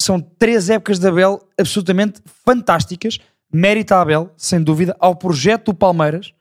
são 0.00 0.20
três 0.20 0.70
épocas 0.70 0.98
de 0.98 1.06
Abel 1.06 1.40
absolutamente 1.58 2.20
fantásticas. 2.44 3.18
Mérito 3.52 3.94
a 3.94 4.00
Abel, 4.00 4.30
sem 4.36 4.62
dúvida, 4.62 4.96
ao 4.98 5.16
projeto 5.16 5.66
do 5.66 5.74
Palmeiras 5.74 6.32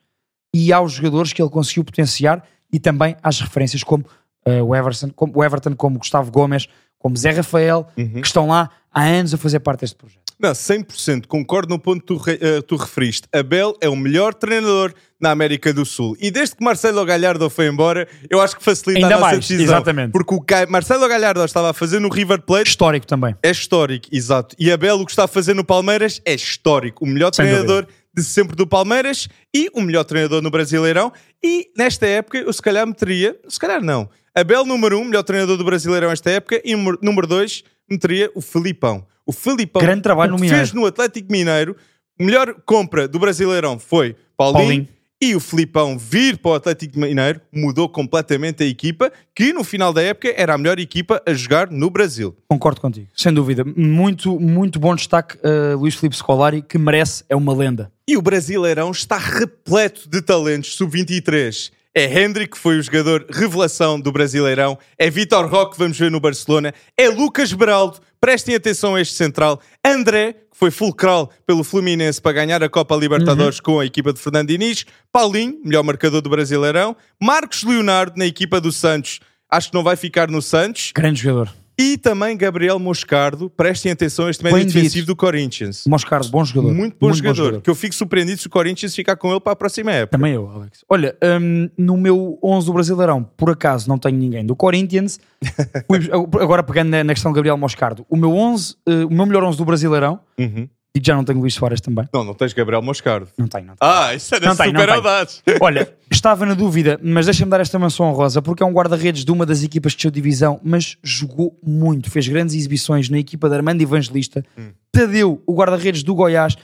e 0.53 0.73
aos 0.73 0.93
jogadores 0.93 1.33
que 1.33 1.41
ele 1.41 1.49
conseguiu 1.49 1.83
potenciar 1.83 2.43
e 2.71 2.79
também 2.79 3.15
às 3.23 3.39
referências 3.39 3.83
como, 3.83 4.05
eh, 4.45 4.61
o, 4.61 4.75
Everton, 4.75 5.09
como 5.15 5.33
o 5.35 5.43
Everton, 5.43 5.75
como 5.75 5.97
Gustavo 5.97 6.31
Gomes, 6.31 6.67
como 6.99 7.15
Zé 7.15 7.31
Rafael, 7.31 7.87
que 7.95 8.19
estão 8.25 8.47
lá 8.47 8.69
há 8.91 9.03
anos 9.03 9.33
a 9.33 9.37
fazer 9.37 9.59
parte 9.59 9.81
deste 9.81 9.95
projeto. 9.95 10.27
Não, 10.39 10.51
100%. 10.51 11.25
Concordo 11.25 11.69
no 11.69 11.79
ponto 11.79 11.99
que 12.01 12.05
tu, 12.05 12.29
eh, 12.29 12.61
tu 12.61 12.75
referiste. 12.75 13.27
Abel 13.33 13.75
é 13.81 13.89
o 13.89 13.95
melhor 13.95 14.35
treinador 14.35 14.93
na 15.19 15.31
América 15.31 15.73
do 15.73 15.83
Sul. 15.83 16.15
E 16.19 16.29
desde 16.29 16.55
que 16.55 16.63
Marcelo 16.63 17.03
Gallardo 17.03 17.49
foi 17.49 17.67
embora, 17.67 18.07
eu 18.29 18.39
acho 18.39 18.55
que 18.55 18.63
facilita 18.63 18.99
Ainda 18.99 19.15
a 19.15 19.19
nossa 19.19 19.31
mais, 19.31 19.39
decisão. 19.39 19.63
exatamente. 19.65 20.11
Porque 20.11 20.35
o 20.35 20.43
Marcelo 20.69 21.07
Gallardo 21.07 21.43
estava 21.43 21.71
a 21.71 21.73
fazer 21.73 21.99
no 21.99 22.09
River 22.09 22.41
Plate 22.43 22.69
Histórico 22.69 23.07
também. 23.07 23.35
é 23.41 23.49
histórico, 23.49 24.07
exato. 24.11 24.55
E 24.59 24.71
Abel 24.71 24.99
o 24.99 25.05
que 25.05 25.11
está 25.11 25.23
a 25.23 25.27
fazer 25.27 25.55
no 25.55 25.63
Palmeiras 25.63 26.21
é 26.23 26.35
histórico. 26.35 27.03
O 27.03 27.07
melhor 27.07 27.33
Sem 27.33 27.45
treinador 27.45 27.87
de 28.17 28.23
sempre 28.23 28.55
do 28.55 28.65
Palmeiras 28.65 29.27
e 29.55 29.69
o 29.73 29.81
melhor 29.81 30.03
treinador 30.03 30.41
no 30.41 30.49
Brasileirão. 30.49 31.13
E 31.43 31.69
nesta 31.77 32.07
época 32.07 32.39
eu 32.39 32.51
se 32.51 32.61
calhar 32.61 32.85
meteria, 32.87 33.39
se 33.47 33.59
calhar 33.59 33.81
não, 33.83 34.09
Abel 34.33 34.65
número 34.65 34.99
um, 34.99 35.03
melhor 35.05 35.23
treinador 35.23 35.55
do 35.57 35.63
Brasileirão 35.63 36.11
esta 36.11 36.29
época, 36.31 36.59
e 36.65 36.75
número- 36.75 36.99
número 37.01 37.27
dois, 37.27 37.63
meteria 37.89 38.31
o 38.35 38.41
Filipão. 38.41 39.05
O 39.25 39.31
Filipão, 39.31 39.81
Grande 39.81 40.01
trabalho 40.01 40.31
no 40.31 40.37
que 40.37 40.43
Mineiro. 40.43 40.65
fez 40.65 40.73
no 40.73 40.85
Atlético 40.85 41.31
Mineiro, 41.31 41.75
melhor 42.19 42.55
compra 42.65 43.07
do 43.07 43.19
Brasileirão 43.19 43.77
foi 43.77 44.15
Paulinho. 44.35 44.63
Paulinho. 44.63 44.87
E 45.19 45.35
o 45.35 45.39
Filipão 45.39 45.97
vir 45.97 46.37
para 46.37 46.51
o 46.51 46.53
Atlético 46.53 46.99
Mineiro 46.99 47.41
mudou 47.51 47.89
completamente 47.89 48.63
a 48.63 48.67
equipa, 48.67 49.11
que 49.35 49.51
no 49.51 49.63
final 49.63 49.91
da 49.91 49.99
época 49.99 50.31
era 50.37 50.53
a 50.53 50.57
melhor 50.59 50.77
equipa 50.77 51.19
a 51.25 51.33
jogar 51.33 51.71
no 51.71 51.89
Brasil. 51.89 52.35
Concordo 52.47 52.79
contigo, 52.79 53.07
sem 53.15 53.33
dúvida. 53.33 53.63
Muito, 53.65 54.39
muito 54.39 54.79
bom 54.79 54.95
destaque, 54.95 55.35
uh, 55.37 55.75
Luís 55.75 55.95
Filipe 55.95 56.15
Scolari, 56.15 56.61
que 56.61 56.77
merece, 56.77 57.23
é 57.27 57.35
uma 57.35 57.51
lenda. 57.51 57.91
E 58.07 58.15
o 58.15 58.21
Brasileirão 58.21 58.91
está 58.91 59.17
repleto 59.17 60.07
de 60.07 60.21
talentos 60.21 60.75
sub-23. 60.75 61.71
É 61.95 62.21
Hendrick, 62.21 62.51
que 62.51 62.59
foi 62.59 62.77
o 62.77 62.83
jogador 62.83 63.25
revelação 63.27 63.99
do 63.99 64.11
Brasileirão. 64.11 64.77
É 64.99 65.09
Vitor 65.09 65.47
Roque, 65.47 65.71
que 65.71 65.79
vamos 65.79 65.97
ver 65.97 66.11
no 66.11 66.19
Barcelona. 66.19 66.71
É 66.95 67.09
Lucas 67.09 67.51
Beraldo, 67.51 67.97
prestem 68.21 68.53
atenção 68.53 68.93
a 68.93 69.01
este 69.01 69.15
central. 69.15 69.59
André, 69.83 70.35
foi 70.57 70.71
fulcral 70.71 71.31
pelo 71.45 71.63
Fluminense 71.63 72.19
para 72.19 72.33
ganhar 72.33 72.63
a 72.63 72.67
Copa 72.67 72.95
Libertadores 72.95 73.59
com 73.59 73.79
a 73.79 73.85
equipa 73.85 74.11
de 74.11 74.19
Fernando 74.19 74.47
Diniz. 74.47 74.85
Paulinho, 75.13 75.61
melhor 75.63 75.83
marcador 75.83 76.19
do 76.19 76.31
Brasileirão. 76.31 76.97
Marcos 77.21 77.63
Leonardo, 77.63 78.17
na 78.17 78.25
equipa 78.25 78.59
do 78.59 78.71
Santos. 78.71 79.19
Acho 79.51 79.69
que 79.69 79.75
não 79.75 79.83
vai 79.83 79.95
ficar 79.95 80.27
no 80.31 80.41
Santos. 80.41 80.91
Grande 80.95 81.21
jogador. 81.21 81.53
E 81.79 81.95
também 81.95 82.35
Gabriel 82.35 82.79
Moscardo. 82.79 83.49
Prestem 83.51 83.91
atenção 83.91 84.25
a 84.25 84.31
este 84.31 84.43
médio 84.43 84.65
defensivo 84.65 85.05
do 85.05 85.15
Corinthians. 85.15 85.83
Moscardo, 85.87 86.27
bom 86.29 86.43
jogador. 86.43 86.73
Muito 86.73 86.97
bom, 86.99 87.13
jogador, 87.13 87.61
Que 87.61 87.69
eu 87.69 87.75
fico 87.75 87.93
surpreendido 87.93 88.41
se 88.41 88.47
o 88.47 88.49
Corinthians 88.49 88.95
ficar 88.95 89.15
com 89.15 89.29
ele 89.29 89.39
para 89.39 89.53
a 89.53 89.55
próxima 89.55 89.91
época. 89.91 90.17
Também 90.17 90.33
eu, 90.33 90.49
Alex. 90.49 90.83
Olha, 90.89 91.15
hum, 91.39 91.69
no 91.77 91.95
meu 91.95 92.39
11 92.43 92.65
do 92.65 92.73
Brasileirão, 92.73 93.23
por 93.37 93.51
acaso 93.51 93.87
não 93.87 93.99
tenho 93.99 94.17
ninguém 94.17 94.43
do 94.43 94.55
Corinthians. 94.55 95.19
Agora 96.41 96.63
pegando 96.63 96.89
na 97.03 97.13
questão 97.13 97.31
do 97.31 97.35
Gabriel 97.35 97.57
Moscardo, 97.57 98.05
o 98.09 98.17
meu 98.17 98.33
11, 98.33 98.75
eh, 98.87 99.05
o 99.05 99.09
meu 99.11 99.25
melhor 99.27 99.43
11 99.43 99.57
do 99.57 99.65
Brasileirão, 99.65 100.19
Uhum. 100.39 100.67
E 100.97 101.01
já 101.03 101.15
não 101.15 101.23
tenho 101.23 101.39
Luís 101.39 101.53
Soares 101.53 101.79
também. 101.79 102.05
Não, 102.11 102.23
não 102.23 102.33
tens 102.33 102.53
Gabriel 102.53 102.81
Moscardo. 102.81 103.27
Não 103.37 103.47
tenho, 103.47 103.67
não 103.67 103.75
tenho. 103.75 103.91
Ah, 103.91 104.15
isso 104.15 104.33
era 104.33 104.45
Não 104.47 104.53
super 104.55 104.73
não 104.73 104.85
tem. 104.85 104.95
audaz. 104.95 105.43
Olha, 105.61 105.93
estava 106.09 106.43
na 106.43 106.55
dúvida, 106.55 106.99
mas 107.03 107.25
deixa-me 107.27 107.51
dar 107.51 107.59
esta 107.59 107.77
menção 107.77 108.07
honrosa, 108.07 108.41
porque 108.41 108.63
é 108.63 108.65
um 108.65 108.71
guarda-redes 108.73 109.23
de 109.23 109.31
uma 109.31 109.45
das 109.45 109.61
equipas 109.61 109.93
de 109.93 110.01
sua 110.01 110.09
divisão, 110.09 110.59
mas 110.63 110.97
jogou 111.03 111.55
muito, 111.63 112.09
fez 112.09 112.27
grandes 112.27 112.55
exibições 112.55 113.09
na 113.09 113.19
equipa 113.19 113.47
de 113.47 113.55
Armando 113.55 113.79
Evangelista. 113.81 114.43
Tadeu, 114.91 115.41
o 115.45 115.53
guarda-redes 115.53 116.01
do 116.01 116.15
Goiás, 116.15 116.55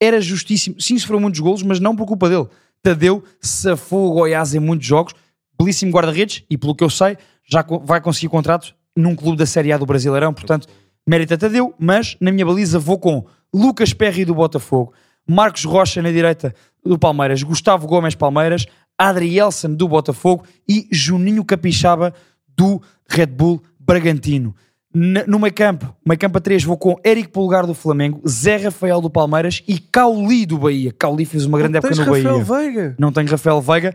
era 0.00 0.20
justíssimo. 0.20 0.80
Sim, 0.80 0.96
sofreu 0.96 1.18
muitos 1.18 1.40
golos, 1.40 1.62
mas 1.64 1.80
não 1.80 1.96
por 1.96 2.06
culpa 2.06 2.28
dele. 2.28 2.46
Tadeu 2.82 3.24
safou 3.40 4.10
o 4.10 4.14
Goiás 4.14 4.54
em 4.54 4.60
muitos 4.60 4.86
jogos, 4.86 5.12
belíssimo 5.58 5.90
guarda-redes, 5.90 6.44
e 6.48 6.56
pelo 6.56 6.74
que 6.76 6.84
eu 6.84 6.88
sei, 6.90 7.18
já 7.44 7.64
vai 7.84 8.00
conseguir 8.00 8.28
contrato 8.28 8.72
num 8.96 9.16
clube 9.16 9.36
da 9.36 9.46
Série 9.46 9.72
A 9.72 9.76
do 9.78 9.84
Brasileirão, 9.84 10.32
portanto, 10.32 10.68
mérito 11.08 11.34
a 11.34 11.36
Tadeu, 11.36 11.74
mas 11.78 12.16
na 12.20 12.30
minha 12.30 12.46
baliza 12.46 12.78
vou 12.78 12.98
com 12.98 13.26
Lucas 13.54 13.92
Perry 13.92 14.24
do 14.24 14.34
Botafogo, 14.34 14.92
Marcos 15.26 15.64
Rocha 15.64 16.00
na 16.02 16.10
direita 16.10 16.54
do 16.84 16.98
Palmeiras, 16.98 17.42
Gustavo 17.42 17.86
Gomes 17.86 18.14
Palmeiras, 18.14 18.66
Adrielson 18.98 19.74
do 19.74 19.88
Botafogo 19.88 20.44
e 20.68 20.86
Juninho 20.90 21.44
Capixaba 21.44 22.12
do 22.56 22.80
Red 23.08 23.26
Bull 23.26 23.62
Bragantino. 23.78 24.54
No 24.92 25.38
meio 25.38 25.54
campo, 25.54 25.94
meio 26.04 26.18
campo 26.18 26.38
a 26.38 26.40
3, 26.40 26.64
vou 26.64 26.76
com 26.76 26.96
Eric 27.04 27.28
Pulgar 27.28 27.64
do 27.64 27.74
Flamengo, 27.74 28.20
Zé 28.28 28.56
Rafael 28.56 29.00
do 29.00 29.08
Palmeiras 29.08 29.62
e 29.68 29.78
Cauli 29.78 30.44
do 30.44 30.58
Bahia. 30.58 30.92
Cauli 30.92 31.24
fez 31.24 31.46
uma 31.46 31.58
grande 31.58 31.78
época 31.78 31.94
Tens 31.94 32.04
no 32.04 32.12
Rafael 32.12 32.44
Bahia. 32.44 32.72
Veiga. 32.72 32.96
Não 32.98 33.12
tenho 33.12 33.28
Rafael 33.28 33.60
Veiga. 33.60 33.94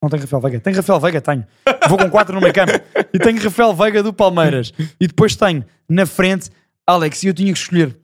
Não 0.00 0.08
tenho 0.08 0.22
Rafael 0.22 0.40
Veiga. 0.40 0.60
Tenho 0.60 0.76
Rafael 0.76 1.00
Veiga? 1.00 1.20
Tenho. 1.20 1.44
Vou 1.88 1.98
com 1.98 2.08
4 2.08 2.34
no 2.34 2.40
meio 2.40 2.54
campo. 2.54 2.72
E 3.12 3.18
tenho 3.18 3.42
Rafael 3.42 3.74
Veiga 3.74 4.02
do 4.02 4.12
Palmeiras. 4.12 4.72
E 5.00 5.08
depois 5.08 5.34
tenho 5.34 5.64
na 5.88 6.06
frente 6.06 6.50
Alex. 6.86 7.24
E 7.24 7.26
eu 7.26 7.34
tinha 7.34 7.52
que 7.52 7.58
escolher. 7.58 7.96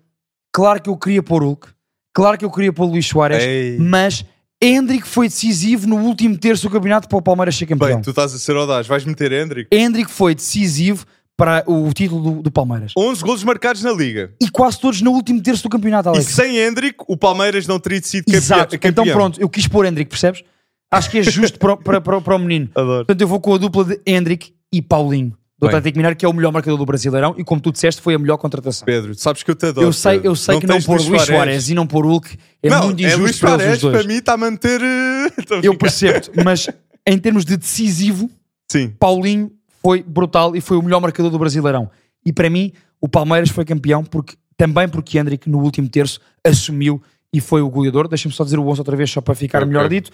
Claro 0.59 0.83
que 0.83 0.91
eu 0.91 0.97
queria 0.97 1.23
pôr 1.23 1.45
Hulk. 1.45 1.69
Claro 2.13 2.37
que 2.37 2.45
eu 2.45 2.51
queria 2.51 2.73
pôr 2.73 2.87
Luís 2.87 3.07
Soares. 3.07 3.41
Ei. 3.41 3.77
Mas 3.79 4.25
Hendrick 4.61 5.07
foi 5.07 5.29
decisivo 5.29 5.87
no 5.87 5.99
último 5.99 6.37
terço 6.37 6.65
do 6.65 6.71
campeonato 6.73 7.09
para 7.09 7.17
o 7.17 7.23
Palmeiras 7.23 7.55
ser 7.55 7.67
campeão. 7.67 7.95
Bem, 7.95 8.03
tu 8.03 8.11
estás 8.11 8.35
a 8.35 8.39
ser 8.41 8.57
audaz. 8.57 8.89
Vais 8.89 9.05
meter 9.05 9.31
Hendrick. 9.31 9.69
Hendrick 9.73 10.11
foi 10.11 10.35
decisivo 10.35 11.07
para 11.37 11.63
o 11.65 11.93
título 11.93 12.21
do, 12.21 12.43
do 12.43 12.51
Palmeiras. 12.51 12.93
11 12.99 13.23
golos 13.23 13.45
marcados 13.45 13.85
na 13.85 13.93
Liga. 13.93 14.33
E 14.43 14.51
quase 14.51 14.81
todos 14.81 15.01
no 15.01 15.13
último 15.13 15.41
terço 15.41 15.63
do 15.63 15.69
campeonato, 15.69 16.09
E 16.09 16.11
Alex. 16.11 16.27
sem 16.27 16.57
Hendrick, 16.57 17.05
o 17.07 17.17
Palmeiras 17.17 17.69
não 17.69 17.79
teria 17.79 18.03
sido 18.03 18.25
campeão. 18.25 18.39
Exato. 18.39 18.79
campeão. 18.81 18.91
Então 19.05 19.05
pronto, 19.15 19.41
eu 19.41 19.49
quis 19.49 19.69
pôr 19.69 19.87
Hendrick, 19.87 20.11
percebes? 20.11 20.43
Acho 20.91 21.09
que 21.09 21.19
é 21.19 21.23
justo 21.23 21.57
para, 21.61 21.77
para, 21.77 22.01
para, 22.01 22.21
para 22.21 22.35
o 22.35 22.39
menino. 22.41 22.69
Adoro. 22.75 23.07
Portanto, 23.07 23.21
eu 23.21 23.29
vou 23.29 23.39
com 23.39 23.55
a 23.55 23.59
dupla 23.59 23.85
de 23.85 24.01
Hendrick 24.05 24.53
e 24.73 24.83
Paulinho, 24.83 25.39
do 25.59 25.67
Bem. 25.67 25.69
Atlético 25.77 25.99
Mineiro, 25.99 26.17
que 26.17 26.25
é 26.25 26.29
o 26.29 26.33
melhor 26.33 26.53
marcador 26.53 26.79
do 26.79 26.87
Brasileirão 26.87 27.35
e, 27.37 27.43
como 27.43 27.61
tu 27.61 27.73
disseste, 27.73 28.01
foi 28.01 28.15
a 28.15 28.19
melhor 28.19 28.37
contratação. 28.37 28.87
Pedro, 28.87 29.15
sabes 29.17 29.43
que 29.43 29.51
eu 29.51 29.55
te 29.57 29.67
adoro. 29.67 29.87
Eu 29.89 29.93
sei, 29.93 30.13
Pedro. 30.15 30.31
eu 30.31 30.37
sei 30.37 30.61
que 30.61 30.67
não 30.67 30.81
pôr 30.81 31.01
Luís 31.01 31.23
Soares 31.23 31.69
e 31.69 31.75
não 31.75 31.87
pôr 31.87 32.07
Hulk 32.07 32.39
é 32.63 32.71
não, 32.71 32.85
muito 32.87 33.01
é 33.03 33.07
injusto 33.07 33.23
Luís 33.23 33.39
para 33.41 33.51
eles 33.55 33.63
Soares, 33.65 33.81
dois. 33.81 33.97
para 33.99 34.07
mim 34.07 34.15
está 34.19 34.33
a 34.35 34.37
manter. 34.37 34.81
eh, 34.81 35.29
Eu 35.63 35.77
percebo, 35.77 36.21
mas 36.45 36.69
em 37.07 37.19
termos 37.19 37.45
de 37.45 37.57
decisivo, 37.57 38.31
Sim. 38.71 38.91
Paulinho 39.01 39.51
foi 39.83 40.03
brutal 40.03 40.55
e 40.55 40.61
foi 40.61 40.77
o 40.77 40.83
melhor 40.83 41.01
marcador 41.01 41.31
do 41.31 41.39
Brasileirão. 41.39 41.91
E 42.25 42.33
para 42.33 42.49
mim, 42.49 42.73
o 43.01 43.09
Palmeiras 43.09 43.49
foi 43.51 43.65
campeão 43.65 44.05
porque, 44.05 44.37
também 44.57 44.89
porque 44.89 45.19
Hendrick, 45.19 45.49
no 45.51 45.59
último 45.61 45.89
terço, 45.89 46.21
assumiu 46.45 47.03
e 47.33 47.41
foi 47.41 47.63
o 47.63 47.69
goleador. 47.69 48.07
Deixa-me 48.09 48.33
só 48.35 48.45
dizer 48.45 48.59
o 48.59 48.67
11 48.69 48.81
outra 48.81 48.97
vez, 48.97 49.11
só 49.11 49.21
para 49.21 49.35
ficar 49.35 49.59
Ok. 49.59 49.69
melhor 49.69 49.89
dito. 49.89 50.11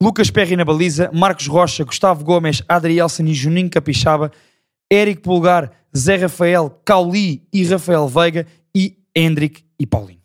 Lucas 0.00 0.30
Perry 0.30 0.54
na 0.56 0.64
baliza, 0.64 1.10
Marcos 1.12 1.46
Rocha, 1.48 1.82
Gustavo 1.84 2.22
Gomes, 2.24 2.62
Adrielson 2.68 3.24
e 3.24 3.34
Juninho 3.34 3.68
Capixaba, 3.68 4.30
Eric 4.90 5.22
Pulgar, 5.22 5.70
Zé 5.96 6.16
Rafael, 6.16 6.70
Cauli 6.84 7.42
e 7.52 7.64
Rafael 7.64 8.08
Veiga 8.08 8.46
e 8.74 8.96
Hendrick 9.14 9.62
e 9.78 9.86
Paulinho. 9.86 10.18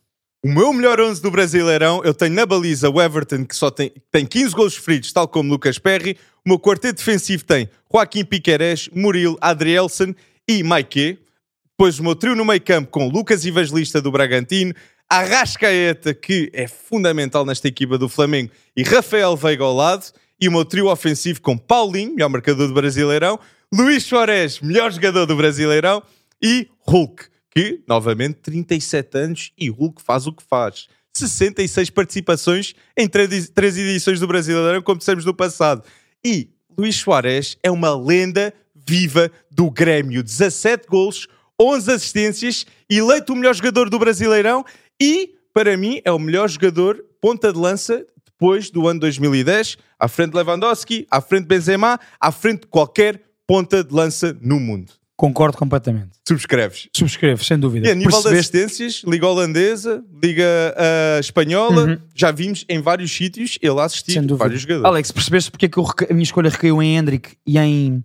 O 0.45 0.49
meu 0.49 0.73
melhor 0.73 0.99
11 0.99 1.21
do 1.21 1.31
Brasileirão, 1.31 2.01
eu 2.03 2.13
tenho 2.13 2.33
na 2.33 2.45
baliza 2.45 2.89
o 2.89 3.01
Everton, 3.01 3.45
que 3.45 3.55
só 3.55 3.71
tem, 3.71 3.93
tem 4.11 4.25
15 4.25 4.53
golos 4.53 4.75
feridos, 4.75 5.13
tal 5.13 5.25
como 5.25 5.49
Lucas 5.49 5.79
Perry. 5.79 6.17
O 6.45 6.49
meu 6.49 6.59
quarteto 6.59 6.97
defensivo 6.97 7.45
tem 7.45 7.69
Joaquim 7.89 8.25
Piqueires, 8.25 8.89
Murilo, 8.93 9.37
Adrielson 9.39 10.13
e 10.45 10.61
Maike. 10.61 11.17
Depois 11.71 11.97
o 11.97 12.03
meu 12.03 12.13
trio 12.13 12.35
no 12.35 12.43
meio 12.43 12.61
campo 12.61 12.91
com 12.91 13.07
Lucas 13.07 13.45
Evangelista 13.45 14.01
do 14.01 14.11
Bragantino, 14.11 14.73
Arrascaeta, 15.09 16.13
que 16.13 16.49
é 16.53 16.67
fundamental 16.67 17.45
nesta 17.45 17.67
equipa 17.67 17.97
do 17.97 18.09
Flamengo, 18.09 18.51
e 18.75 18.83
Rafael 18.83 19.37
Veiga 19.37 19.63
ao 19.63 19.73
lado. 19.73 20.05
E 20.41 20.49
o 20.49 20.51
meu 20.51 20.65
trio 20.65 20.89
ofensivo 20.89 21.41
com 21.41 21.57
Paulinho, 21.57 22.15
melhor 22.15 22.27
marcador 22.27 22.67
do 22.67 22.73
Brasileirão, 22.73 23.39
Luís 23.75 24.03
Soares, 24.03 24.59
melhor 24.59 24.91
jogador 24.91 25.25
do 25.25 25.35
Brasileirão, 25.35 26.03
e 26.39 26.67
Hulk, 26.81 27.25
que, 27.49 27.81
novamente, 27.87 28.35
37 28.35 29.17
anos 29.17 29.51
e 29.57 29.67
Hulk 29.67 29.99
faz 29.99 30.27
o 30.27 30.31
que 30.31 30.43
faz. 30.43 30.87
66 31.11 31.89
participações 31.89 32.75
em 32.95 33.07
três 33.07 33.75
edições 33.75 34.19
do 34.19 34.27
Brasileirão, 34.27 34.79
como 34.83 34.99
dissemos 34.99 35.25
no 35.25 35.33
passado. 35.33 35.83
E 36.23 36.51
Luís 36.77 36.97
Soares 36.97 37.57
é 37.63 37.71
uma 37.71 37.97
lenda 37.97 38.53
viva 38.75 39.31
do 39.49 39.71
Grêmio. 39.71 40.21
17 40.21 40.87
gols, 40.87 41.27
11 41.59 41.93
assistências, 41.93 42.67
eleito 42.87 43.33
o 43.33 43.35
melhor 43.35 43.55
jogador 43.55 43.89
do 43.89 43.97
Brasileirão 43.97 44.63
e, 45.01 45.33
para 45.51 45.75
mim, 45.75 45.99
é 46.05 46.11
o 46.11 46.19
melhor 46.19 46.47
jogador 46.47 47.03
ponta 47.19 47.51
de 47.51 47.57
lança 47.57 48.05
depois 48.23 48.69
do 48.69 48.87
ano 48.87 48.99
2010, 48.99 49.79
à 49.97 50.07
frente 50.07 50.33
de 50.33 50.37
Lewandowski, 50.37 51.07
à 51.09 51.19
frente 51.19 51.43
de 51.43 51.47
Benzema, 51.47 51.99
à 52.19 52.31
frente 52.31 52.61
de 52.61 52.67
qualquer 52.67 53.32
ponta 53.53 53.83
de 53.83 53.93
lança 53.93 54.35
no 54.41 54.59
mundo. 54.59 54.91
Concordo 55.15 55.55
completamente. 55.57 56.09
Subscreves. 56.27 56.89
Subscrevo, 56.95 57.43
sem 57.43 57.59
dúvida. 57.59 57.87
E 57.87 57.91
a 57.91 57.95
nível 57.95 58.17
de 58.17 58.23
Percebeste? 58.23 58.57
assistências, 58.57 59.03
Liga 59.07 59.27
Holandesa, 59.27 60.03
Liga 60.23 60.43
ah, 60.75 61.19
Espanhola, 61.19 62.01
já 62.15 62.31
vimos 62.31 62.65
em 62.67 62.81
vários 62.81 63.11
sítios 63.15 63.59
ele 63.61 63.79
a 63.79 63.83
assistir 63.83 64.13
Sem 64.13 64.21
dúvida. 64.23 64.37
vários 64.37 64.61
jogadores. 64.61 64.85
Alex, 64.85 65.11
percebeste 65.11 65.51
porque 65.51 65.67
é 65.67 65.69
que 65.69 65.79
reca- 65.79 66.07
a 66.09 66.13
minha 66.13 66.23
escolha 66.23 66.49
recaiu 66.49 66.81
em 66.81 66.97
Hendrick 66.97 67.35
e 67.45 67.59
em, 67.59 68.03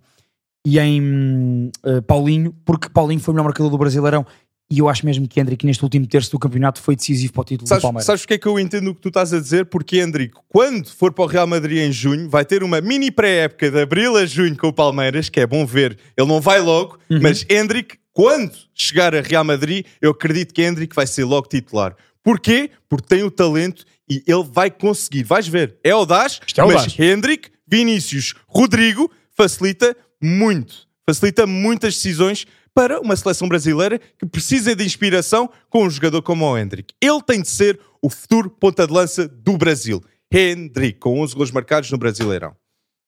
e 0.63 0.77
em 0.79 1.71
eh, 1.83 2.01
Paulinho? 2.01 2.53
Porque 2.63 2.87
Paulinho 2.89 3.19
foi 3.19 3.31
o 3.31 3.35
melhor 3.35 3.45
marcador 3.45 3.71
do 3.71 3.77
Brasileirão 3.79 4.23
e 4.71 4.79
eu 4.79 4.87
acho 4.87 5.05
mesmo 5.05 5.27
que 5.27 5.39
Hendrick 5.39 5.65
neste 5.65 5.83
último 5.83 6.05
terço 6.05 6.29
do 6.31 6.37
campeonato 6.39 6.79
foi 6.81 6.95
decisivo 6.95 7.33
para 7.33 7.41
o 7.41 7.45
título 7.45 7.65
do 7.65 7.69
Sabes, 7.69 7.81
Palmeiras. 7.81 8.05
sabes 8.05 8.21
porque 8.21 8.33
é 8.35 8.37
que 8.37 8.47
eu 8.47 8.59
entendo 8.59 8.91
o 8.91 8.95
que 8.95 9.01
tu 9.01 9.07
estás 9.09 9.33
a 9.33 9.39
dizer? 9.39 9.65
Porque 9.65 9.97
Hendrick, 9.99 10.35
quando 10.47 10.87
for 10.89 11.11
para 11.11 11.23
o 11.23 11.27
Real 11.27 11.47
Madrid 11.47 11.79
em 11.79 11.91
junho, 11.91 12.29
vai 12.29 12.45
ter 12.45 12.61
uma 12.63 12.79
mini 12.79 13.09
pré-época 13.09 13.71
de 13.71 13.81
abril 13.81 14.15
a 14.15 14.25
junho 14.25 14.55
com 14.55 14.67
o 14.67 14.73
Palmeiras, 14.73 15.27
que 15.29 15.39
é 15.39 15.47
bom 15.47 15.65
ver. 15.65 15.97
Ele 16.15 16.27
não 16.27 16.39
vai 16.39 16.61
logo, 16.61 16.99
Uhum. 17.09 17.19
mas 17.21 17.43
Hendrick, 17.49 17.97
quando 18.13 18.51
chegar 18.75 19.15
a 19.15 19.21
Real 19.21 19.43
Madrid, 19.43 19.85
eu 20.01 20.11
acredito 20.11 20.53
que 20.53 20.61
Hendrick 20.61 20.95
vai 20.95 21.07
ser 21.07 21.23
logo 21.23 21.47
titular. 21.47 21.95
Porquê? 22.23 22.69
Porque 22.87 23.07
tem 23.07 23.23
o 23.23 23.31
talento 23.31 23.83
e 24.09 24.21
ele 24.27 24.43
vai 24.43 24.69
conseguir. 24.69 25.23
Vais 25.23 25.47
ver. 25.47 25.77
É 25.83 25.89
audaz, 25.91 26.39
Isto 26.45 26.61
é 26.61 26.65
mas 26.65 26.75
audaz. 26.75 26.99
Hendrick, 26.99 27.49
Vinícius, 27.67 28.35
Rodrigo 28.47 29.09
facilita 29.35 29.95
muito. 30.21 30.87
Facilita 31.09 31.47
muitas 31.47 31.95
decisões 31.95 32.45
para 32.73 32.99
uma 33.01 33.15
seleção 33.15 33.47
brasileira 33.47 33.99
que 34.17 34.25
precisa 34.25 34.75
de 34.75 34.83
inspiração 34.85 35.49
com 35.69 35.85
um 35.85 35.89
jogador 35.89 36.21
como 36.21 36.45
o 36.45 36.57
Hendrick. 36.57 36.93
Ele 37.01 37.21
tem 37.21 37.41
de 37.41 37.47
ser 37.49 37.79
o 38.01 38.09
futuro 38.09 38.49
ponta 38.49 38.85
de 38.87 38.93
lança 38.93 39.27
do 39.27 39.57
Brasil. 39.57 40.01
Hendrick, 40.31 40.99
com 40.99 41.19
11 41.21 41.35
gols 41.35 41.51
marcados 41.51 41.91
no 41.91 41.97
Brasileirão. 41.97 42.55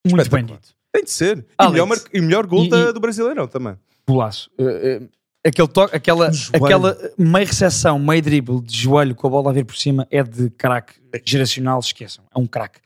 Muito 0.06 0.28
bem 0.30 0.44
dito. 0.44 0.74
Tem 0.92 1.04
de 1.04 1.10
ser. 1.10 1.46
E 1.60 1.68
melhor, 1.68 1.86
mar- 1.86 1.98
e 2.12 2.20
melhor 2.20 2.46
gol 2.46 2.64
E- 2.64 2.68
da- 2.68 2.90
e- 2.90 2.92
do 2.92 3.00
Brasileirão 3.00 3.46
também. 3.46 3.76
Golaço. 4.06 4.50
Eh, 4.58 5.00
eh, 5.44 5.48
aquele 5.48 5.68
toque, 5.68 5.96
aquela, 5.96 6.30
aquela 6.52 6.98
meio 7.16 7.46
recepção, 7.46 7.98
meio 7.98 8.20
dribble 8.20 8.60
de 8.60 8.76
joelho 8.76 9.14
com 9.14 9.26
a 9.28 9.30
bola 9.30 9.50
a 9.50 9.52
vir 9.52 9.64
por 9.64 9.76
cima 9.76 10.06
é 10.10 10.22
de 10.22 10.50
craque 10.50 10.94
geracional, 11.24 11.78
esqueçam. 11.80 12.24
É 12.34 12.38
um 12.38 12.46
craque. 12.46 12.80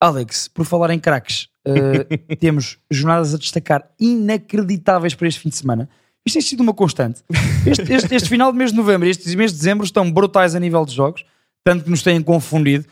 Alex, 0.00 0.46
por 0.48 0.66
falar 0.66 0.90
em 0.90 0.98
craques, 0.98 1.48
eh, 1.64 2.04
temos 2.36 2.78
jornadas 2.90 3.34
a 3.34 3.38
destacar 3.38 3.90
inacreditáveis 3.98 5.14
para 5.14 5.26
este 5.28 5.40
fim 5.40 5.48
de 5.48 5.56
semana. 5.56 5.88
Isto 6.24 6.34
tem 6.34 6.42
sido 6.42 6.60
uma 6.60 6.72
constante. 6.74 7.20
Este, 7.66 7.92
este- 7.92 8.14
este 8.14 8.28
final 8.28 8.52
de 8.52 8.58
mês 8.58 8.70
de 8.70 8.76
novembro 8.76 9.06
e 9.06 9.10
este 9.10 9.34
mês 9.36 9.52
de 9.52 9.58
dezembro 9.58 9.84
estão 9.84 10.10
brutais 10.10 10.54
a 10.54 10.60
nível 10.60 10.84
de 10.84 10.94
jogos, 10.94 11.24
tanto 11.64 11.84
que 11.84 11.90
nos 11.90 12.02
têm 12.02 12.22
confundido. 12.22 12.84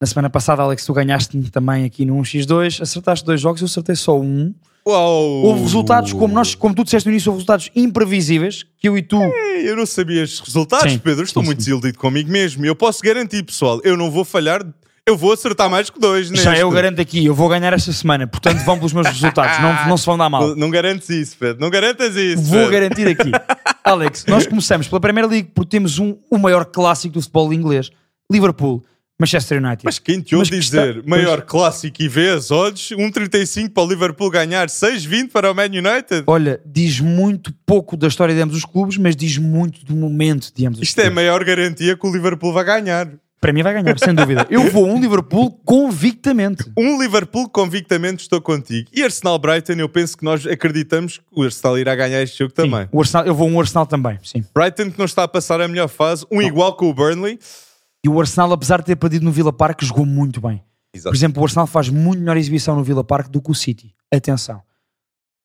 Na 0.00 0.06
semana 0.06 0.28
passada, 0.30 0.62
Alex, 0.62 0.84
tu 0.84 0.92
ganhaste-me 0.92 1.48
também 1.50 1.84
aqui 1.84 2.04
no 2.04 2.14
1x2, 2.16 2.80
acertaste 2.82 3.24
dois 3.24 3.40
jogos, 3.40 3.60
eu 3.60 3.66
acertei 3.66 3.94
só 3.96 4.18
um. 4.20 4.54
Uau! 4.86 5.22
Houve 5.44 5.62
resultados, 5.62 6.12
como, 6.12 6.34
nós, 6.34 6.54
como 6.54 6.74
tu 6.74 6.84
disseste 6.84 7.08
no 7.08 7.12
início, 7.12 7.30
houve 7.30 7.38
resultados 7.38 7.70
imprevisíveis 7.74 8.64
que 8.78 8.88
eu 8.88 8.98
e 8.98 9.02
tu. 9.02 9.20
Ei, 9.22 9.68
Eu 9.70 9.76
não 9.76 9.86
sabia 9.86 10.22
estes 10.22 10.40
resultados, 10.40 10.92
Sim, 10.92 10.98
Pedro. 10.98 11.24
Estou 11.24 11.42
sim, 11.42 11.46
muito 11.46 11.58
sim. 11.62 11.70
desiludido 11.70 11.98
comigo 11.98 12.30
mesmo. 12.30 12.66
Eu 12.66 12.76
posso 12.76 13.00
garantir, 13.02 13.42
pessoal, 13.44 13.80
eu 13.82 13.96
não 13.96 14.10
vou 14.10 14.24
falhar. 14.24 14.62
Eu 15.06 15.18
vou 15.18 15.32
acertar 15.34 15.68
mais 15.68 15.90
que 15.90 16.00
dois 16.00 16.30
neste. 16.30 16.44
Já 16.44 16.56
eu 16.56 16.70
garanto 16.70 16.98
aqui, 16.98 17.26
eu 17.26 17.34
vou 17.34 17.46
ganhar 17.46 17.72
esta 17.74 17.92
semana, 17.92 18.26
portanto 18.26 18.64
vão 18.64 18.76
pelos 18.78 18.94
meus 18.94 19.06
resultados, 19.06 19.60
não, 19.60 19.88
não 19.90 19.96
se 19.98 20.06
vão 20.06 20.16
dar 20.16 20.30
mal. 20.30 20.48
Não, 20.48 20.56
não 20.56 20.70
garantes 20.70 21.10
isso, 21.10 21.36
Pedro. 21.38 21.60
Não 21.60 21.68
garantas 21.68 22.16
isso. 22.16 22.42
Vou 22.42 22.60
Pedro. 22.60 22.72
garantir 22.72 23.08
aqui. 23.08 23.30
Alex, 23.84 24.24
nós 24.26 24.46
começamos 24.46 24.88
pela 24.88 24.98
Premier 25.00 25.28
League 25.28 25.50
porque 25.54 25.68
temos 25.68 25.98
um, 25.98 26.16
o 26.30 26.38
maior 26.38 26.64
clássico 26.64 27.12
do 27.14 27.20
futebol 27.20 27.52
inglês. 27.52 27.90
Liverpool 28.32 28.82
Manchester 29.20 29.58
United. 29.62 29.82
Mas 29.84 29.98
quem 29.98 30.22
te 30.22 30.34
ouve 30.34 30.48
dizer 30.58 30.96
está- 30.96 31.08
maior 31.08 31.42
clássico 31.42 32.02
e 32.02 32.08
vê 32.08 32.30
as 32.30 32.50
odds, 32.50 32.88
1,35 32.96 33.70
para 33.74 33.82
o 33.82 33.86
Liverpool 33.86 34.30
ganhar, 34.30 34.68
6,20 34.68 35.28
para 35.30 35.52
o 35.52 35.54
Man 35.54 35.66
United? 35.66 36.24
Olha, 36.26 36.60
diz 36.64 36.98
muito 36.98 37.52
pouco 37.66 37.94
da 37.96 38.08
história 38.08 38.34
de 38.34 38.40
ambos 38.40 38.56
os 38.56 38.64
clubes, 38.64 38.96
mas 38.96 39.14
diz 39.14 39.36
muito 39.36 39.84
do 39.84 39.94
momento 39.94 40.50
de 40.52 40.66
ambos 40.66 40.80
os 40.80 40.88
Isto 40.88 40.98
é 40.98 41.02
a 41.02 41.04
clubes. 41.04 41.14
maior 41.16 41.44
garantia 41.44 41.94
que 41.94 42.06
o 42.06 42.10
Liverpool 42.12 42.54
vai 42.54 42.64
ganhar. 42.64 43.06
Para 43.44 43.52
mim 43.52 43.62
vai 43.62 43.74
ganhar, 43.74 43.98
sem 43.98 44.14
dúvida. 44.14 44.46
Eu 44.48 44.70
vou 44.70 44.86
a 44.86 44.88
um 44.88 44.98
Liverpool 44.98 45.50
convictamente. 45.66 46.64
Um 46.78 46.98
Liverpool, 46.98 47.46
convictamente 47.46 48.22
estou 48.22 48.40
contigo. 48.40 48.88
E 48.90 49.02
Arsenal 49.02 49.38
Brighton, 49.38 49.74
eu 49.74 49.86
penso 49.86 50.16
que 50.16 50.24
nós 50.24 50.46
acreditamos 50.46 51.18
que 51.18 51.24
o 51.30 51.42
Arsenal 51.42 51.78
irá 51.78 51.94
ganhar 51.94 52.22
este 52.22 52.38
jogo 52.38 52.54
Sim, 52.56 52.70
também. 52.70 52.88
o 52.90 53.00
Arsenal, 53.02 53.26
eu 53.26 53.34
vou 53.34 53.46
a 53.46 53.50
um 53.50 53.60
Arsenal 53.60 53.84
também, 53.84 54.18
sim. 54.22 54.42
Brighton 54.54 54.90
que 54.90 54.98
não 54.98 55.04
está 55.04 55.24
a 55.24 55.28
passar 55.28 55.60
a 55.60 55.68
melhor 55.68 55.88
fase, 55.88 56.24
um 56.32 56.40
igual 56.40 56.74
com 56.74 56.88
o 56.88 56.94
Burnley. 56.94 57.38
E 58.02 58.08
o 58.08 58.18
Arsenal, 58.18 58.50
apesar 58.50 58.78
de 58.78 58.86
ter 58.86 58.96
perdido 58.96 59.26
no 59.26 59.30
Villa 59.30 59.52
Park, 59.52 59.82
jogou 59.82 60.06
muito 60.06 60.40
bem. 60.40 60.64
Por 61.02 61.14
exemplo, 61.14 61.42
o 61.42 61.44
Arsenal 61.44 61.66
faz 61.66 61.90
muito 61.90 62.20
melhor 62.20 62.38
exibição 62.38 62.74
no 62.74 62.82
Villa 62.82 63.04
Park 63.04 63.28
do 63.28 63.42
que 63.42 63.50
o 63.50 63.54
City. 63.54 63.94
Atenção. 64.10 64.62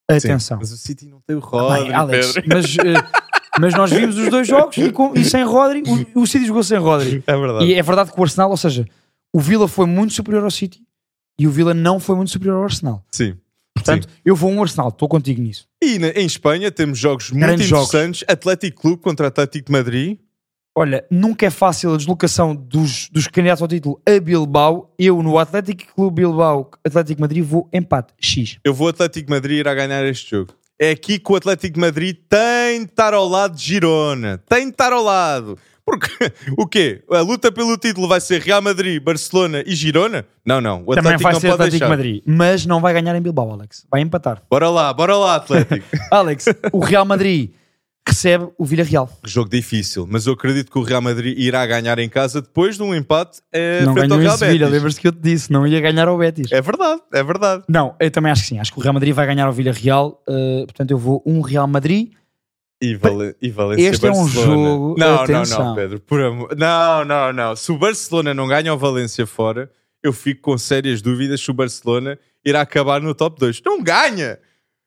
Atenção. 0.10 0.58
Mas 0.60 0.72
o 0.72 0.78
City 0.78 1.06
não 1.06 1.20
tem 1.20 1.36
o 1.36 1.40
Rodri, 1.40 1.94
Alex, 1.94 2.32
Pedro. 2.32 2.50
mas, 2.50 2.78
eh, 2.78 3.20
mas 3.60 3.74
nós 3.74 3.90
vimos 3.92 4.18
os 4.18 4.30
dois 4.30 4.48
jogos 4.48 4.76
e, 4.78 4.92
com- 4.92 5.14
e 5.16 5.24
sem 5.24 5.44
Rodri, 5.44 5.84
o, 6.16 6.22
o 6.22 6.28
City 6.28 6.46
jogou 6.46 6.64
sem 6.64 6.78
Rodri. 6.78 7.24
É 7.26 7.38
verdade. 7.38 7.66
E 7.66 7.74
é 7.74 7.82
verdade 7.82 8.12
que 8.12 8.20
o 8.20 8.24
Arsenal, 8.24 8.50
ou 8.52 8.58
seja, 8.58 8.86
o 9.34 9.40
Villa 9.40 9.68
foi 9.68 9.86
muito 9.86 10.14
superior 10.14 10.44
ao 10.44 10.52
City 10.52 10.82
e 11.40 11.48
o 11.48 11.52
Villa 11.52 11.74
não 11.74 12.00
foi 12.00 12.16
muito 12.16 12.32
superior 12.32 12.58
ao 12.58 12.64
Arsenal. 12.64 13.04
Sim. 13.12 13.36
Portanto, 13.74 14.08
eu 14.26 14.36
vou 14.36 14.52
um 14.52 14.62
Arsenal, 14.62 14.90
estou 14.90 15.08
contigo 15.08 15.42
nisso. 15.42 15.66
E 15.82 15.98
na- 16.00 16.10
em 16.10 16.26
Espanha 16.26 16.70
temos 16.70 17.00
jogos 17.00 17.32
muito 17.32 17.46
Grandes 17.46 17.66
jogos. 17.66 17.88
interessantes. 17.90 18.24
Atlético 18.28 18.82
Clube 18.82 19.02
contra 19.02 19.28
Atlético 19.28 19.68
de 19.68 19.72
Madrid. 19.72 20.18
Olha, 20.78 21.04
nunca 21.10 21.46
é 21.46 21.50
fácil 21.50 21.94
a 21.94 21.98
deslocação 21.98 22.56
dos, 22.56 23.10
dos 23.10 23.28
candidatos 23.28 23.62
ao 23.62 23.68
título 23.68 24.02
a 24.08 24.20
Bilbao. 24.20 24.94
Eu, 25.00 25.22
no 25.24 25.38
Atlético 25.40 25.94
Clube 25.96 26.22
Bilbao, 26.22 26.70
Atlético 26.86 27.20
Madrid, 27.22 27.44
vou 27.44 27.68
empate 27.74 28.14
X. 28.20 28.58
Eu 28.64 28.74
vou 28.74 28.88
Atlético 28.88 29.30
Madrid 29.30 29.60
irá 29.60 29.74
ganhar 29.74 30.06
este 30.06 30.32
jogo. 30.32 30.54
É 30.82 30.92
aqui 30.92 31.20
que 31.20 31.30
o 31.30 31.36
Atlético 31.36 31.74
de 31.74 31.80
Madrid 31.82 32.16
tem 32.30 32.86
de 32.86 32.90
estar 32.90 33.14
ao 33.14 33.28
lado 33.28 33.54
de 33.54 33.62
Girona. 33.62 34.42
Tem 34.48 34.66
de 34.66 34.72
estar 34.72 34.94
ao 34.94 35.04
lado. 35.04 35.58
Porque 35.86 36.10
o 36.58 36.66
quê? 36.66 37.04
A 37.12 37.20
luta 37.20 37.52
pelo 37.52 37.76
título 37.78 38.08
vai 38.08 38.22
ser 38.22 38.40
Real 38.42 38.62
Madrid, 38.62 39.04
Barcelona 39.04 39.62
e 39.66 39.76
Girona? 39.76 40.26
Não, 40.46 40.62
não. 40.62 40.84
O 40.86 40.96
Também 40.96 41.16
Atlético 41.16 41.24
vai 41.24 41.34
não 41.34 41.40
ser 41.42 41.48
pode 41.50 41.62
Atlético 41.64 41.80
deixar. 41.80 41.90
Madrid, 41.90 42.24
mas 42.26 42.66
não 42.66 42.80
vai 42.80 42.94
ganhar 42.94 43.14
em 43.14 43.22
Bilbao, 43.22 43.52
Alex. 43.52 43.86
Vai 43.92 44.00
empatar. 44.00 44.42
Bora 44.50 44.70
lá, 44.70 44.94
bora 44.94 45.18
lá, 45.18 45.36
Atlético. 45.36 45.86
Alex, 46.10 46.46
o 46.72 46.80
Real 46.80 47.04
Madrid 47.04 47.52
recebe 48.10 48.48
o 48.58 48.66
Villarreal. 48.66 49.10
jogo 49.26 49.50
difícil, 49.50 50.06
mas 50.10 50.26
eu 50.28 50.34
acredito 50.34 50.72
que 50.72 50.78
o 50.78 50.82
Real 50.84 51.02
Madrid 51.02 51.38
irá 51.38 51.66
ganhar 51.66 51.98
em 52.00 52.10
casa 52.10 52.42
depois 52.42 52.76
de 52.78 52.84
um 52.84 52.94
empate 52.94 53.40
é, 53.52 53.84
não 53.84 53.94
frente 53.94 54.12
ao 54.12 54.20
Real 54.20 54.38
Sevilha, 54.38 54.60
Betis. 54.66 54.74
lembras-te 54.74 55.02
que 55.02 55.08
eu 55.08 55.12
te 55.12 55.20
disse, 55.20 55.52
não 55.52 55.66
ia 55.66 55.80
ganhar 55.80 56.08
ao 56.08 56.18
Betis. 56.18 56.52
É 56.52 56.62
verdade, 56.62 57.02
é 57.14 57.24
verdade. 57.24 57.64
Não, 57.70 57.96
eu 58.00 58.12
também 58.12 58.32
acho 58.32 58.42
que 58.44 58.48
sim. 58.50 58.60
Acho 58.60 58.72
que 58.74 58.80
o 58.80 58.82
Real 58.82 58.94
Madrid 58.94 59.14
vai 59.14 59.26
ganhar 59.26 59.46
ao 59.48 59.54
Villarreal. 59.54 60.22
uh, 60.28 60.66
portanto, 60.66 60.92
eu 60.92 60.98
vou 60.98 61.24
um 61.26 61.42
Real 61.42 61.68
Madrid. 61.68 62.12
E, 62.82 62.96
Valen 62.96 63.34
e 63.42 63.50
Valência 63.52 63.90
Este 63.90 64.08
é 64.08 64.12
um 64.12 64.24
Barcelona. 64.24 64.70
jogo, 64.70 64.96
Não, 64.98 65.08
não, 65.16 65.24
atenção. 65.24 65.66
não, 65.66 65.76
Pedro. 65.76 66.00
Por 66.00 66.22
amor... 66.22 66.56
Não, 66.58 67.04
não, 67.04 67.34
não. 67.34 67.56
Se 67.56 67.72
o 67.72 67.78
Barcelona 67.78 68.34
não 68.34 68.48
ganha 68.48 68.74
o 68.74 68.78
Valência 68.78 69.28
fora, 69.28 69.70
eu 70.02 70.14
fico 70.14 70.42
com 70.42 70.58
sérias 70.58 71.02
dúvidas 71.02 71.42
se 71.42 71.52
o 71.52 71.54
Barcelona 71.54 72.18
irá 72.46 72.62
acabar 72.62 73.02
no 73.02 73.14
top 73.14 73.38
2. 73.40 73.62
Não 73.66 73.84
ganha! 73.84 74.40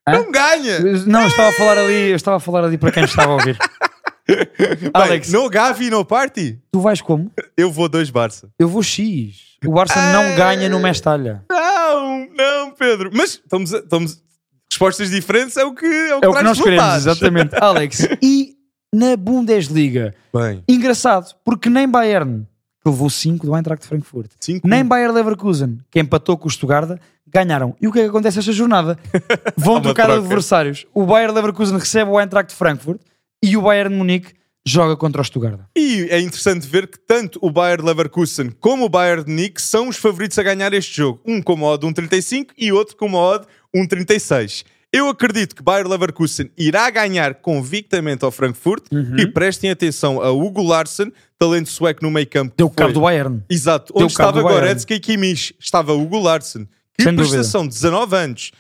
Hã? 0.09 0.13
Não 0.13 0.33
ganha! 0.33 0.81
Não, 1.07 1.23
eu 1.23 1.29
estava 1.29 1.49
a 1.51 1.53
falar 1.53 1.79
ali, 1.79 2.11
eu 2.11 2.17
estava 2.17 2.37
a 2.37 2.41
falar 2.41 2.65
ali 2.65 2.77
para 2.79 2.91
quem 2.93 3.05
estava 3.05 3.31
a 3.33 3.35
ouvir. 3.35 3.57
Alex, 4.95 5.31
Bem, 5.31 5.41
no 5.41 5.49
Gavi, 5.51 5.91
no 5.91 6.05
Party, 6.05 6.59
tu 6.73 6.81
vais 6.81 7.01
como? 7.01 7.31
eu 7.57 7.71
vou 7.71 7.89
2 7.89 8.11
Barça. 8.11 8.49
Eu 8.59 8.69
vou 8.69 8.83
X. 8.83 9.57
O 9.65 9.73
Barça 9.73 10.01
não 10.13 10.35
ganha 10.37 10.69
no 10.69 10.81
Mestalha. 10.81 11.45
Não, 11.51 12.27
não, 12.37 12.71
Pedro. 12.73 13.11
Mas 13.13 13.31
estamos, 13.35 13.73
a- 13.75 13.79
estamos... 13.79 14.23
Respostas 14.71 15.11
diferentes 15.11 15.57
é 15.59 15.65
o 15.65 15.75
que 15.75 15.85
é 15.85 16.17
o 16.17 16.21
que, 16.21 16.27
É 16.27 16.29
o 16.29 16.33
que 16.33 16.39
traz 16.39 16.45
nós 16.45 16.61
queremos, 16.63 16.85
resultados. 16.95 17.07
exatamente. 17.07 17.55
Alex, 17.63 18.09
e 18.23 18.57
na 18.95 19.17
Bundesliga, 19.17 20.15
Bem, 20.35 20.65
engraçado, 20.67 21.35
porque 21.45 21.69
nem 21.69 21.87
Bayern, 21.87 22.47
que 22.83 22.91
levou 22.91 23.09
5 23.09 23.47
do 23.47 23.55
Eintracht 23.55 23.83
de 23.83 23.89
Frankfurt, 23.89 24.30
cinco... 24.41 24.66
nem 24.66 24.85
Bayer 24.85 25.12
Leverkusen, 25.12 25.78
que 25.91 26.01
empatou 26.01 26.37
com 26.37 26.49
o 26.49 26.51
Stuttgart, 26.51 26.99
ganharam. 27.26 27.76
E 27.80 27.87
o 27.87 27.93
que 27.93 28.01
é 28.01 28.03
que 28.03 28.09
acontece 28.09 28.41
esta 28.41 28.53
jornada? 28.53 28.99
Vão 29.57 29.80
trocar 29.80 30.07
troca. 30.07 30.20
adversários. 30.20 30.87
O 30.93 31.07
Bayer 31.07 31.33
Leverkusen 31.33 31.78
recebe 31.78 32.11
o 32.11 32.20
Eintracht 32.20 32.51
de 32.51 32.57
Frankfurt 32.57 33.01
e 33.43 33.57
o 33.57 33.62
Bayern 33.62 33.91
de 33.91 33.97
Munique 33.97 34.35
joga 34.66 34.97
contra 34.97 35.20
o 35.20 35.24
Stuttgart. 35.24 35.61
E 35.76 36.09
é 36.11 36.20
interessante 36.20 36.66
ver 36.66 36.87
que 36.87 36.99
tanto 36.99 37.39
o 37.43 37.51
Bayer 37.51 37.85
Leverkusen 37.85 38.51
como 38.61 38.85
o 38.85 38.89
Bayern 38.89 39.24
de 39.24 39.30
Munique 39.30 39.61
são 39.61 39.89
os 39.89 39.97
favoritos 39.97 40.39
a 40.39 40.43
ganhar 40.43 40.72
este 40.72 40.97
jogo. 40.97 41.20
Um 41.24 41.43
com 41.43 41.55
uma 41.55 41.66
odd 41.68 41.87
1.35 41.87 42.49
e 42.57 42.72
outro 42.72 42.97
com 42.97 43.07
uma 43.07 43.18
odd 43.18 43.47
1.36. 43.74 44.64
Eu 44.93 45.09
acredito 45.09 45.57
que 45.57 45.62
Bayer 45.62 45.86
Leverkusen 45.88 46.51
irá 46.57 46.90
ganhar 46.90 47.36
convictamente 47.36 48.24
ao 48.24 48.30
Frankfurt 48.30 48.84
Uhum. 48.93 49.16
e 49.18 49.26
prestem 49.26 49.70
atenção 49.70 50.20
a 50.20 50.30
Hugo 50.30 50.62
Larsen, 50.62 51.11
talento 51.38 51.70
sueco 51.70 52.03
no 52.05 52.11
meio 52.11 52.26
campo. 52.28 52.55
Deu 52.57 52.68
cabo 52.68 52.93
do 52.93 53.01
Bayern. 53.01 53.43
Exato, 53.49 53.93
Deu 53.95 54.03
onde 54.03 54.12
estava 54.12 54.43
Bayern. 54.43 54.61
Goretzka 54.61 54.95
e 54.95 55.01
Kimmich. 55.01 55.55
Estava 55.59 55.95
Hugo 55.95 56.18
Larsen. 56.20 56.68
Que 56.97 57.05
Sem 57.05 57.14
dúvida. 57.14 57.36
prestação, 57.36 57.66
19 57.66 58.14
anos. 58.16 58.51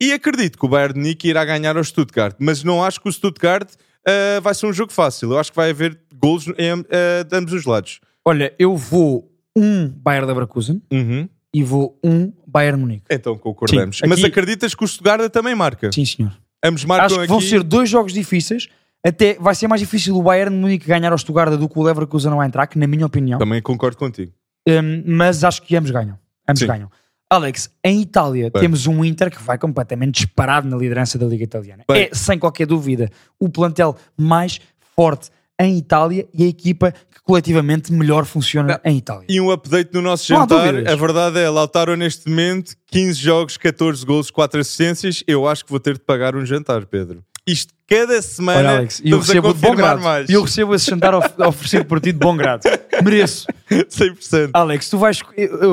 E 0.00 0.12
acredito 0.12 0.58
que 0.58 0.66
o 0.66 0.68
Bayern 0.68 0.92
de 0.92 1.00
Munique 1.00 1.26
irá 1.28 1.42
ganhar 1.44 1.76
ao 1.76 1.82
Stuttgart, 1.82 2.36
mas 2.38 2.62
não 2.62 2.84
acho 2.84 3.00
que 3.00 3.08
o 3.08 3.12
Stuttgart 3.12 3.68
ah, 4.06 4.40
vai 4.40 4.54
ser 4.54 4.66
um 4.66 4.72
jogo 4.74 4.92
fácil. 4.92 5.32
Eu 5.32 5.38
acho 5.38 5.50
que 5.50 5.56
vai 5.56 5.70
haver 5.70 5.98
golos 6.14 6.46
em, 6.58 6.70
ah, 6.90 7.24
de 7.24 7.34
ambos 7.36 7.52
os 7.54 7.64
lados. 7.64 7.98
Olha, 8.24 8.52
eu 8.58 8.76
vou 8.76 9.32
um 9.56 9.88
Bayer 9.88 10.24
Leverkusen 10.26 10.82
Uhum. 10.92 11.28
E 11.54 11.62
vou 11.62 11.98
um 12.04 12.32
Bayern 12.46 12.80
Munique. 12.80 13.04
Então 13.10 13.36
concordamos. 13.38 13.96
Sim, 13.98 14.04
aqui- 14.04 14.08
Mas 14.10 14.24
acreditas 14.24 14.74
que 14.74 14.84
o 14.84 14.88
Stuttgart 14.88 15.30
também 15.32 15.54
marca? 15.54 15.90
Sim, 15.92 16.04
senhor. 16.04 16.32
Ambos 16.64 16.84
marcam 16.84 17.06
Acho 17.06 17.14
que 17.16 17.20
aqui. 17.22 17.28
vão 17.28 17.40
ser 17.40 17.62
dois 17.62 17.88
jogos 17.88 18.12
difíceis. 18.12 18.68
Até 19.04 19.34
vai 19.34 19.54
ser 19.54 19.68
mais 19.68 19.80
difícil 19.80 20.16
o 20.16 20.22
Bayern 20.22 20.54
de 20.54 20.60
Munique 20.60 20.86
ganhar 20.86 21.12
ao 21.12 21.18
Stuttgart 21.18 21.52
do 21.56 21.68
que 21.68 21.78
o 21.78 21.82
Leverkusen 21.82 22.32
ao 22.32 22.42
Eintracht, 22.42 22.76
na 22.78 22.86
minha 22.86 23.06
opinião. 23.06 23.38
Também 23.38 23.62
concordo 23.62 23.96
contigo. 23.96 24.32
Um, 24.68 25.02
mas 25.16 25.44
acho 25.44 25.62
que 25.62 25.76
ambos 25.76 25.90
ganham. 25.90 26.18
Ambos 26.48 26.60
Sim. 26.60 26.66
ganham. 26.66 26.90
Alex, 27.30 27.70
em 27.84 28.00
Itália 28.00 28.50
Bem. 28.50 28.60
temos 28.62 28.86
um 28.86 29.04
Inter 29.04 29.30
que 29.30 29.42
vai 29.42 29.56
completamente 29.58 30.14
disparado 30.24 30.68
na 30.68 30.76
liderança 30.76 31.16
da 31.18 31.26
Liga 31.26 31.44
Italiana. 31.44 31.84
Bem. 31.88 32.04
É, 32.04 32.10
sem 32.14 32.38
qualquer 32.38 32.66
dúvida, 32.66 33.10
o 33.38 33.48
plantel 33.48 33.96
mais 34.16 34.60
forte 34.96 35.30
em 35.60 35.76
Itália 35.78 36.26
e 36.32 36.44
a 36.44 36.46
equipa 36.48 36.92
que 36.92 37.20
coletivamente 37.24 37.92
melhor 37.92 38.24
funciona 38.24 38.80
em 38.84 38.96
Itália. 38.98 39.26
E 39.28 39.40
um 39.40 39.50
update 39.50 39.92
no 39.92 40.00
nosso 40.00 40.26
jantar. 40.26 40.74
A 40.88 40.94
verdade 40.96 41.38
é, 41.40 41.48
Lautaro 41.50 41.96
neste 41.96 42.28
momento, 42.28 42.74
15 42.86 43.18
jogos, 43.20 43.56
14 43.56 44.04
gols, 44.06 44.30
4 44.30 44.60
assistências. 44.60 45.22
Eu 45.26 45.46
acho 45.48 45.64
que 45.64 45.70
vou 45.70 45.80
ter 45.80 45.94
de 45.94 46.00
pagar 46.00 46.36
um 46.36 46.44
jantar, 46.46 46.86
Pedro. 46.86 47.22
Isto 47.46 47.72
cada 47.88 48.20
semana 48.20 48.58
Olha, 48.58 48.70
Alex, 48.78 49.00
e 49.02 49.10
eu 49.10 49.18
recebo 49.18 49.54
de 49.54 49.60
bom 49.60 49.74
grado. 49.74 50.02
mais. 50.02 50.28
E 50.28 50.34
eu 50.34 50.42
recebo 50.42 50.74
esse 50.74 50.90
jantar 50.90 51.14
of- 51.14 51.32
oferecido 51.42 51.86
por 51.86 51.98
ti 51.98 52.12
de 52.12 52.18
bom 52.18 52.36
grado. 52.36 52.60
Mereço. 53.02 53.46
100%. 53.70 54.50
Alex, 54.52 54.90
tu 54.90 54.98
vais. 54.98 55.20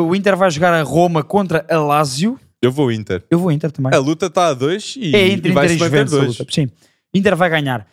O 0.08 0.16
Inter 0.16 0.38
vai 0.38 0.50
jogar 0.50 0.74
a 0.74 0.82
Roma 0.84 1.22
contra 1.22 1.66
a 1.70 1.78
Lazio. 1.78 2.40
Eu 2.62 2.72
vou 2.72 2.92
Inter. 2.92 3.24
Eu 3.30 3.38
vou 3.38 3.52
Inter 3.52 3.72
também. 3.72 3.94
A 3.94 3.98
luta 4.00 4.28
está 4.28 4.48
a 4.48 4.54
2 4.54 4.96
e, 4.98 5.16
é 5.16 5.28
e 5.28 5.34
Inter, 5.34 5.54
vai 5.54 5.66
Inter 5.66 5.70
se 5.70 5.76
e 5.76 5.80
manter 5.80 5.86
Juventus. 6.08 6.14
a 6.14 6.18
2. 6.18 6.38
luta. 6.40 6.52
Sim. 6.54 6.70
Inter 7.14 7.36
vai 7.36 7.50
ganhar. 7.50 7.86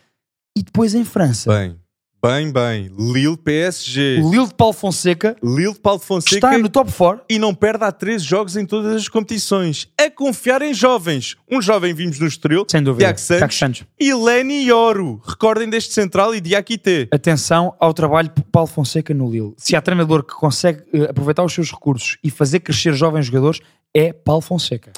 E 0.57 0.63
depois 0.63 0.95
em 0.95 1.05
França, 1.05 1.53
Bem, 1.53 1.77
bem, 2.23 2.53
bem. 2.53 2.91
Lille 2.99 3.37
PSG. 3.37 4.17
Lille 4.17 4.47
de 4.49 4.55
Paulo 4.55 4.73
Fonseca 4.73 5.37
Lille 5.43 5.73
de 5.73 5.81
Paulo 5.81 5.99
Fonseca 5.99 6.35
está 6.37 6.59
no 6.59 6.69
top 6.69 6.93
4. 6.93 7.25
e 7.29 7.39
não 7.39 7.55
perde 7.55 7.85
há 7.85 7.91
13 7.93 8.25
jogos 8.25 8.57
em 8.57 8.65
todas 8.65 8.95
as 8.95 9.09
competições. 9.09 9.89
A 10.01 10.11
confiar 10.11 10.63
em 10.63 10.73
jovens. 10.73 11.37
Um 11.51 11.61
jovem 11.61 11.93
vimos 11.93 12.19
no 12.19 12.27
Estoril, 12.27 12.65
Sem 12.69 12.83
dúvida. 12.83 13.05
Tiago 13.07 13.19
Santos, 13.19 13.39
Tiago 13.39 13.53
Santos. 13.55 13.85
e 13.99 14.15
Lenny 14.15 14.71
Oro. 14.73 15.21
Recordem 15.27 15.69
deste 15.69 15.93
central 15.93 16.35
e 16.35 16.41
Diakité. 16.41 17.09
Atenção 17.11 17.75
ao 17.81 17.93
trabalho 17.93 18.31
de 18.35 18.43
Paulo 18.45 18.69
Fonseca 18.69 19.13
no 19.13 19.31
Lille. 19.31 19.55
Se 19.57 19.75
há 19.75 19.83
treinador 19.83 20.23
que 20.25 20.35
consegue 20.35 20.83
eh, 20.93 21.05
aproveitar 21.11 21.43
os 21.45 21.53
seus 21.53 21.71
recursos 21.71 22.19
e 22.23 22.31
fazer 22.31 22.61
crescer 22.61 22.95
jovens 22.95 23.27
jogadores, 23.27 23.61
é 23.93 24.13
Paulo 24.13 24.41
Fonseca. 24.43 24.93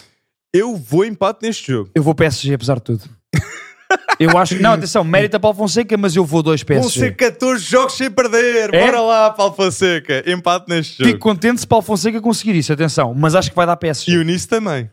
Eu 0.52 0.76
vou 0.76 1.04
empate 1.04 1.40
neste 1.42 1.72
jogo. 1.72 1.90
Eu 1.94 2.02
vou 2.02 2.14
PSG, 2.14 2.54
apesar 2.54 2.76
de 2.76 2.82
tudo. 2.82 3.04
Eu 4.18 4.36
acho 4.38 4.56
que. 4.56 4.62
Não, 4.62 4.72
atenção, 4.74 5.02
mérito 5.02 5.36
a 5.36 5.40
Paulo 5.40 5.56
Fonseca, 5.56 5.96
mas 5.96 6.14
eu 6.14 6.24
vou 6.24 6.42
dois 6.42 6.60
Vão 6.62 6.66
PSG. 6.80 7.00
ser 7.00 7.16
14 7.16 7.64
jogos 7.64 7.96
sem 7.96 8.10
perder. 8.10 8.72
É? 8.72 8.84
Bora 8.86 9.00
lá, 9.00 9.30
Paulo 9.30 9.54
Fonseca. 9.54 10.22
Empate 10.30 10.66
neste 10.68 10.98
jogo. 10.98 11.04
Fico 11.10 11.18
contente 11.20 11.60
se 11.60 11.66
Paulo 11.66 11.84
Fonseca 11.84 12.20
conseguir 12.20 12.54
isso, 12.54 12.72
atenção, 12.72 13.12
mas 13.14 13.34
acho 13.34 13.50
que 13.50 13.56
vai 13.56 13.66
dar 13.66 13.72
E 13.74 13.76
PSG. 13.78 14.16
o 14.16 14.22
Nice 14.22 14.46
também. 14.48 14.88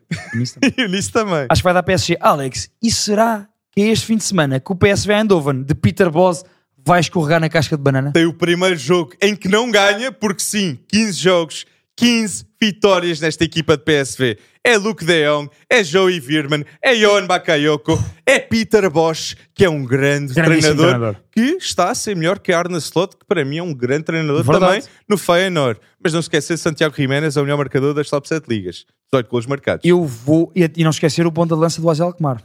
E 0.78 0.84
o 0.84 0.88
Nice 0.88 1.12
também. 1.12 1.46
Acho 1.50 1.62
que 1.62 1.64
vai 1.64 1.74
dar 1.74 1.84
PSG. 1.84 2.18
Alex, 2.20 2.70
e 2.82 2.92
será 2.92 3.48
que 3.74 3.82
é 3.82 3.88
este 3.88 4.06
fim 4.06 4.18
de 4.18 4.24
semana 4.24 4.60
que 4.60 4.72
o 4.72 4.76
PSV 4.76 5.14
Eindhoven 5.14 5.64
de 5.64 5.76
Peter 5.76 6.10
Bosz 6.10 6.44
vai 6.84 7.00
escorregar 7.00 7.40
na 7.40 7.48
casca 7.48 7.78
de 7.78 7.84
banana? 7.84 8.12
Tem 8.12 8.26
o 8.26 8.34
primeiro 8.34 8.76
jogo 8.76 9.12
em 9.22 9.36
que 9.36 9.48
não 9.48 9.70
ganha, 9.70 10.12
porque 10.12 10.42
sim, 10.44 10.80
15 10.90 11.12
jogos, 11.14 11.66
15 12.02 12.46
vitórias 12.60 13.20
nesta 13.20 13.44
equipa 13.44 13.78
de 13.78 13.84
PSV. 13.84 14.40
É 14.64 14.76
Luke 14.76 15.06
de 15.06 15.24
Jong, 15.24 15.52
é 15.70 15.84
Joey 15.84 16.20
Virman, 16.20 16.66
é 16.82 16.96
Johan 16.96 17.28
Bakayoko, 17.28 17.94
é 18.26 18.40
Peter 18.40 18.90
Bosch, 18.90 19.36
que 19.54 19.64
é 19.66 19.70
um 19.70 19.86
grande 19.86 20.34
treinador, 20.34 20.90
treinador. 20.90 21.16
que 21.32 21.42
está 21.60 21.92
a 21.92 21.96
ser 21.96 22.16
melhor 22.16 22.40
que 22.40 22.52
Arne 22.52 22.80
Slot, 22.80 23.18
que 23.18 23.26
para 23.28 23.46
mim 23.46 23.60
é 23.60 23.64
um 23.64 23.72
grande 23.72 24.06
treinador 24.06 24.44
Verdade. 24.44 24.82
também 24.82 24.84
no 25.08 25.16
Feyenoord. 25.16 25.80
Mas 26.04 26.12
não 26.12 26.22
esquecer, 26.22 26.58
Santiago 26.58 26.96
Jiménez 26.96 27.38
é 27.38 27.40
o 27.40 27.44
melhor 27.44 27.58
marcador 27.58 27.94
das 27.94 28.10
top 28.10 28.28
7 28.28 28.48
ligas. 28.48 28.88
18 29.14 29.30
golos 29.30 29.46
marcados. 29.46 29.86
Eu 29.86 30.04
vou. 30.04 30.52
E, 30.56 30.68
e 30.78 30.84
não 30.84 30.90
esquecer 30.90 31.28
o 31.28 31.32
ponto 31.32 31.54
de 31.54 31.62
lança 31.62 31.80
do 31.80 31.88
Azel 31.88 32.08
Alkmaar. 32.08 32.42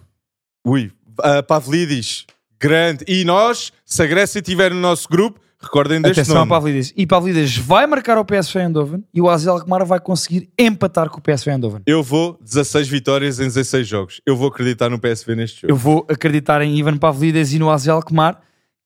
Ui, 0.67 0.93
uh, 1.21 1.43
Pavlidis, 1.47 2.27
grande. 2.61 3.07
E 3.09 3.25
nós, 3.25 3.73
se 3.87 4.03
a 4.03 4.07
Grécia 4.07 4.39
estiver 4.39 4.71
no 4.75 4.81
nosso 4.81 5.09
grupo, 5.09 5.41
recordem 5.61 6.01
deste 6.01 6.21
Atenção 6.21 6.37
nome. 6.37 6.51
Pavlidis. 6.51 6.93
E 6.97 7.07
Pavlidis 7.07 7.57
vai 7.57 7.87
marcar 7.87 8.19
o 8.19 8.25
PSV 8.25 8.61
Eindhoven 8.61 9.05
e 9.13 9.21
o 9.21 9.29
Azel 9.29 9.55
Alkmaar 9.55 9.85
vai 9.85 9.99
conseguir 10.01 10.49
empatar 10.59 11.09
com 11.09 11.19
o 11.19 11.23
PSV 11.23 11.51
Eindhoven. 11.51 11.83
Eu 11.87 12.03
vou 12.03 12.39
16 12.43 12.89
vitórias 12.89 13.41
em 13.41 13.45
16 13.45 13.87
jogos. 13.87 14.21
Eu 14.27 14.37
vou 14.37 14.49
acreditar 14.49 14.89
no 14.91 14.99
PSV 14.99 15.35
neste 15.35 15.63
jogo. 15.63 15.73
Eu 15.73 15.77
vou 15.77 16.07
acreditar 16.09 16.63
em 16.63 16.77
Ivan 16.79 16.97
Pavlidis 16.97 17.53
e 17.53 17.59
no 17.59 17.71
Azel 17.71 17.95
Alkmaar 17.97 18.41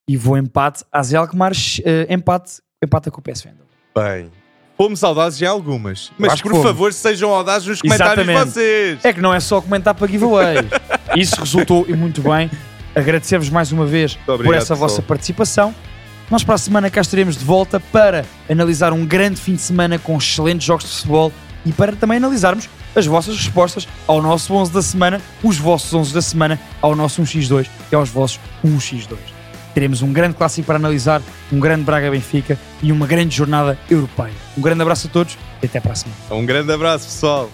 e 0.08 0.16
vou 0.16 0.36
empate. 0.36 0.84
Azel 0.92 1.20
Alkmaar 1.22 1.52
eh, 1.84 2.06
empate, 2.12 2.60
empata 2.82 3.10
com 3.10 3.20
o 3.20 3.22
PSV 3.22 3.50
Eindhoven. 3.50 3.70
Bem, 3.94 4.30
fomos 4.76 5.02
audazes 5.04 5.42
em 5.42 5.46
algumas. 5.46 6.10
Mas 6.18 6.40
por 6.40 6.50
fomos. 6.52 6.66
favor, 6.66 6.92
sejam 6.92 7.30
audazes 7.34 7.68
nos 7.68 7.82
comentários 7.82 8.26
Exatamente. 8.28 8.52
vocês. 8.52 9.04
É 9.04 9.12
que 9.12 9.20
não 9.20 9.34
é 9.34 9.40
só 9.40 9.60
comentar 9.60 9.94
para 9.94 10.06
giveaway. 10.06 10.56
Isso 11.16 11.36
resultou 11.40 11.84
e 11.88 11.92
muito 11.94 12.22
bem. 12.22 12.50
Agradecer-vos 12.94 13.50
mais 13.50 13.70
uma 13.70 13.86
vez 13.86 14.14
por 14.16 14.34
obrigado, 14.34 14.56
essa 14.56 14.74
pessoal. 14.74 14.88
vossa 14.88 15.02
participação. 15.02 15.74
Nós 16.30 16.44
para 16.44 16.54
a 16.54 16.58
semana 16.58 16.88
cá 16.88 17.00
estaremos 17.00 17.36
de 17.36 17.44
volta 17.44 17.80
para 17.80 18.24
analisar 18.48 18.92
um 18.92 19.04
grande 19.04 19.40
fim 19.40 19.56
de 19.56 19.62
semana 19.62 19.98
com 19.98 20.16
excelentes 20.16 20.64
jogos 20.64 20.84
de 20.84 20.92
futebol 20.92 21.32
e 21.66 21.72
para 21.72 21.96
também 21.96 22.18
analisarmos 22.18 22.68
as 22.94 23.04
vossas 23.04 23.36
respostas 23.36 23.88
ao 24.06 24.22
nosso 24.22 24.54
11 24.54 24.72
da 24.72 24.80
semana, 24.80 25.20
os 25.42 25.58
vossos 25.58 25.92
11 25.92 26.14
da 26.14 26.22
semana, 26.22 26.60
ao 26.80 26.94
nosso 26.94 27.20
1x2 27.20 27.66
e 27.90 27.94
aos 27.96 28.10
vossos 28.10 28.38
1x2. 28.64 29.16
Teremos 29.74 30.02
um 30.02 30.12
grande 30.12 30.36
clássico 30.36 30.66
para 30.66 30.76
analisar, 30.76 31.20
um 31.52 31.58
grande 31.58 31.82
Braga-Benfica 31.82 32.56
e 32.80 32.92
uma 32.92 33.08
grande 33.08 33.34
jornada 33.34 33.76
europeia. 33.90 34.32
Um 34.56 34.60
grande 34.60 34.82
abraço 34.82 35.08
a 35.08 35.10
todos 35.10 35.36
e 35.60 35.66
até 35.66 35.80
para 35.80 35.92
a 35.92 35.96
semana. 35.96 36.20
Um 36.30 36.46
grande 36.46 36.72
abraço, 36.72 37.06
pessoal. 37.06 37.50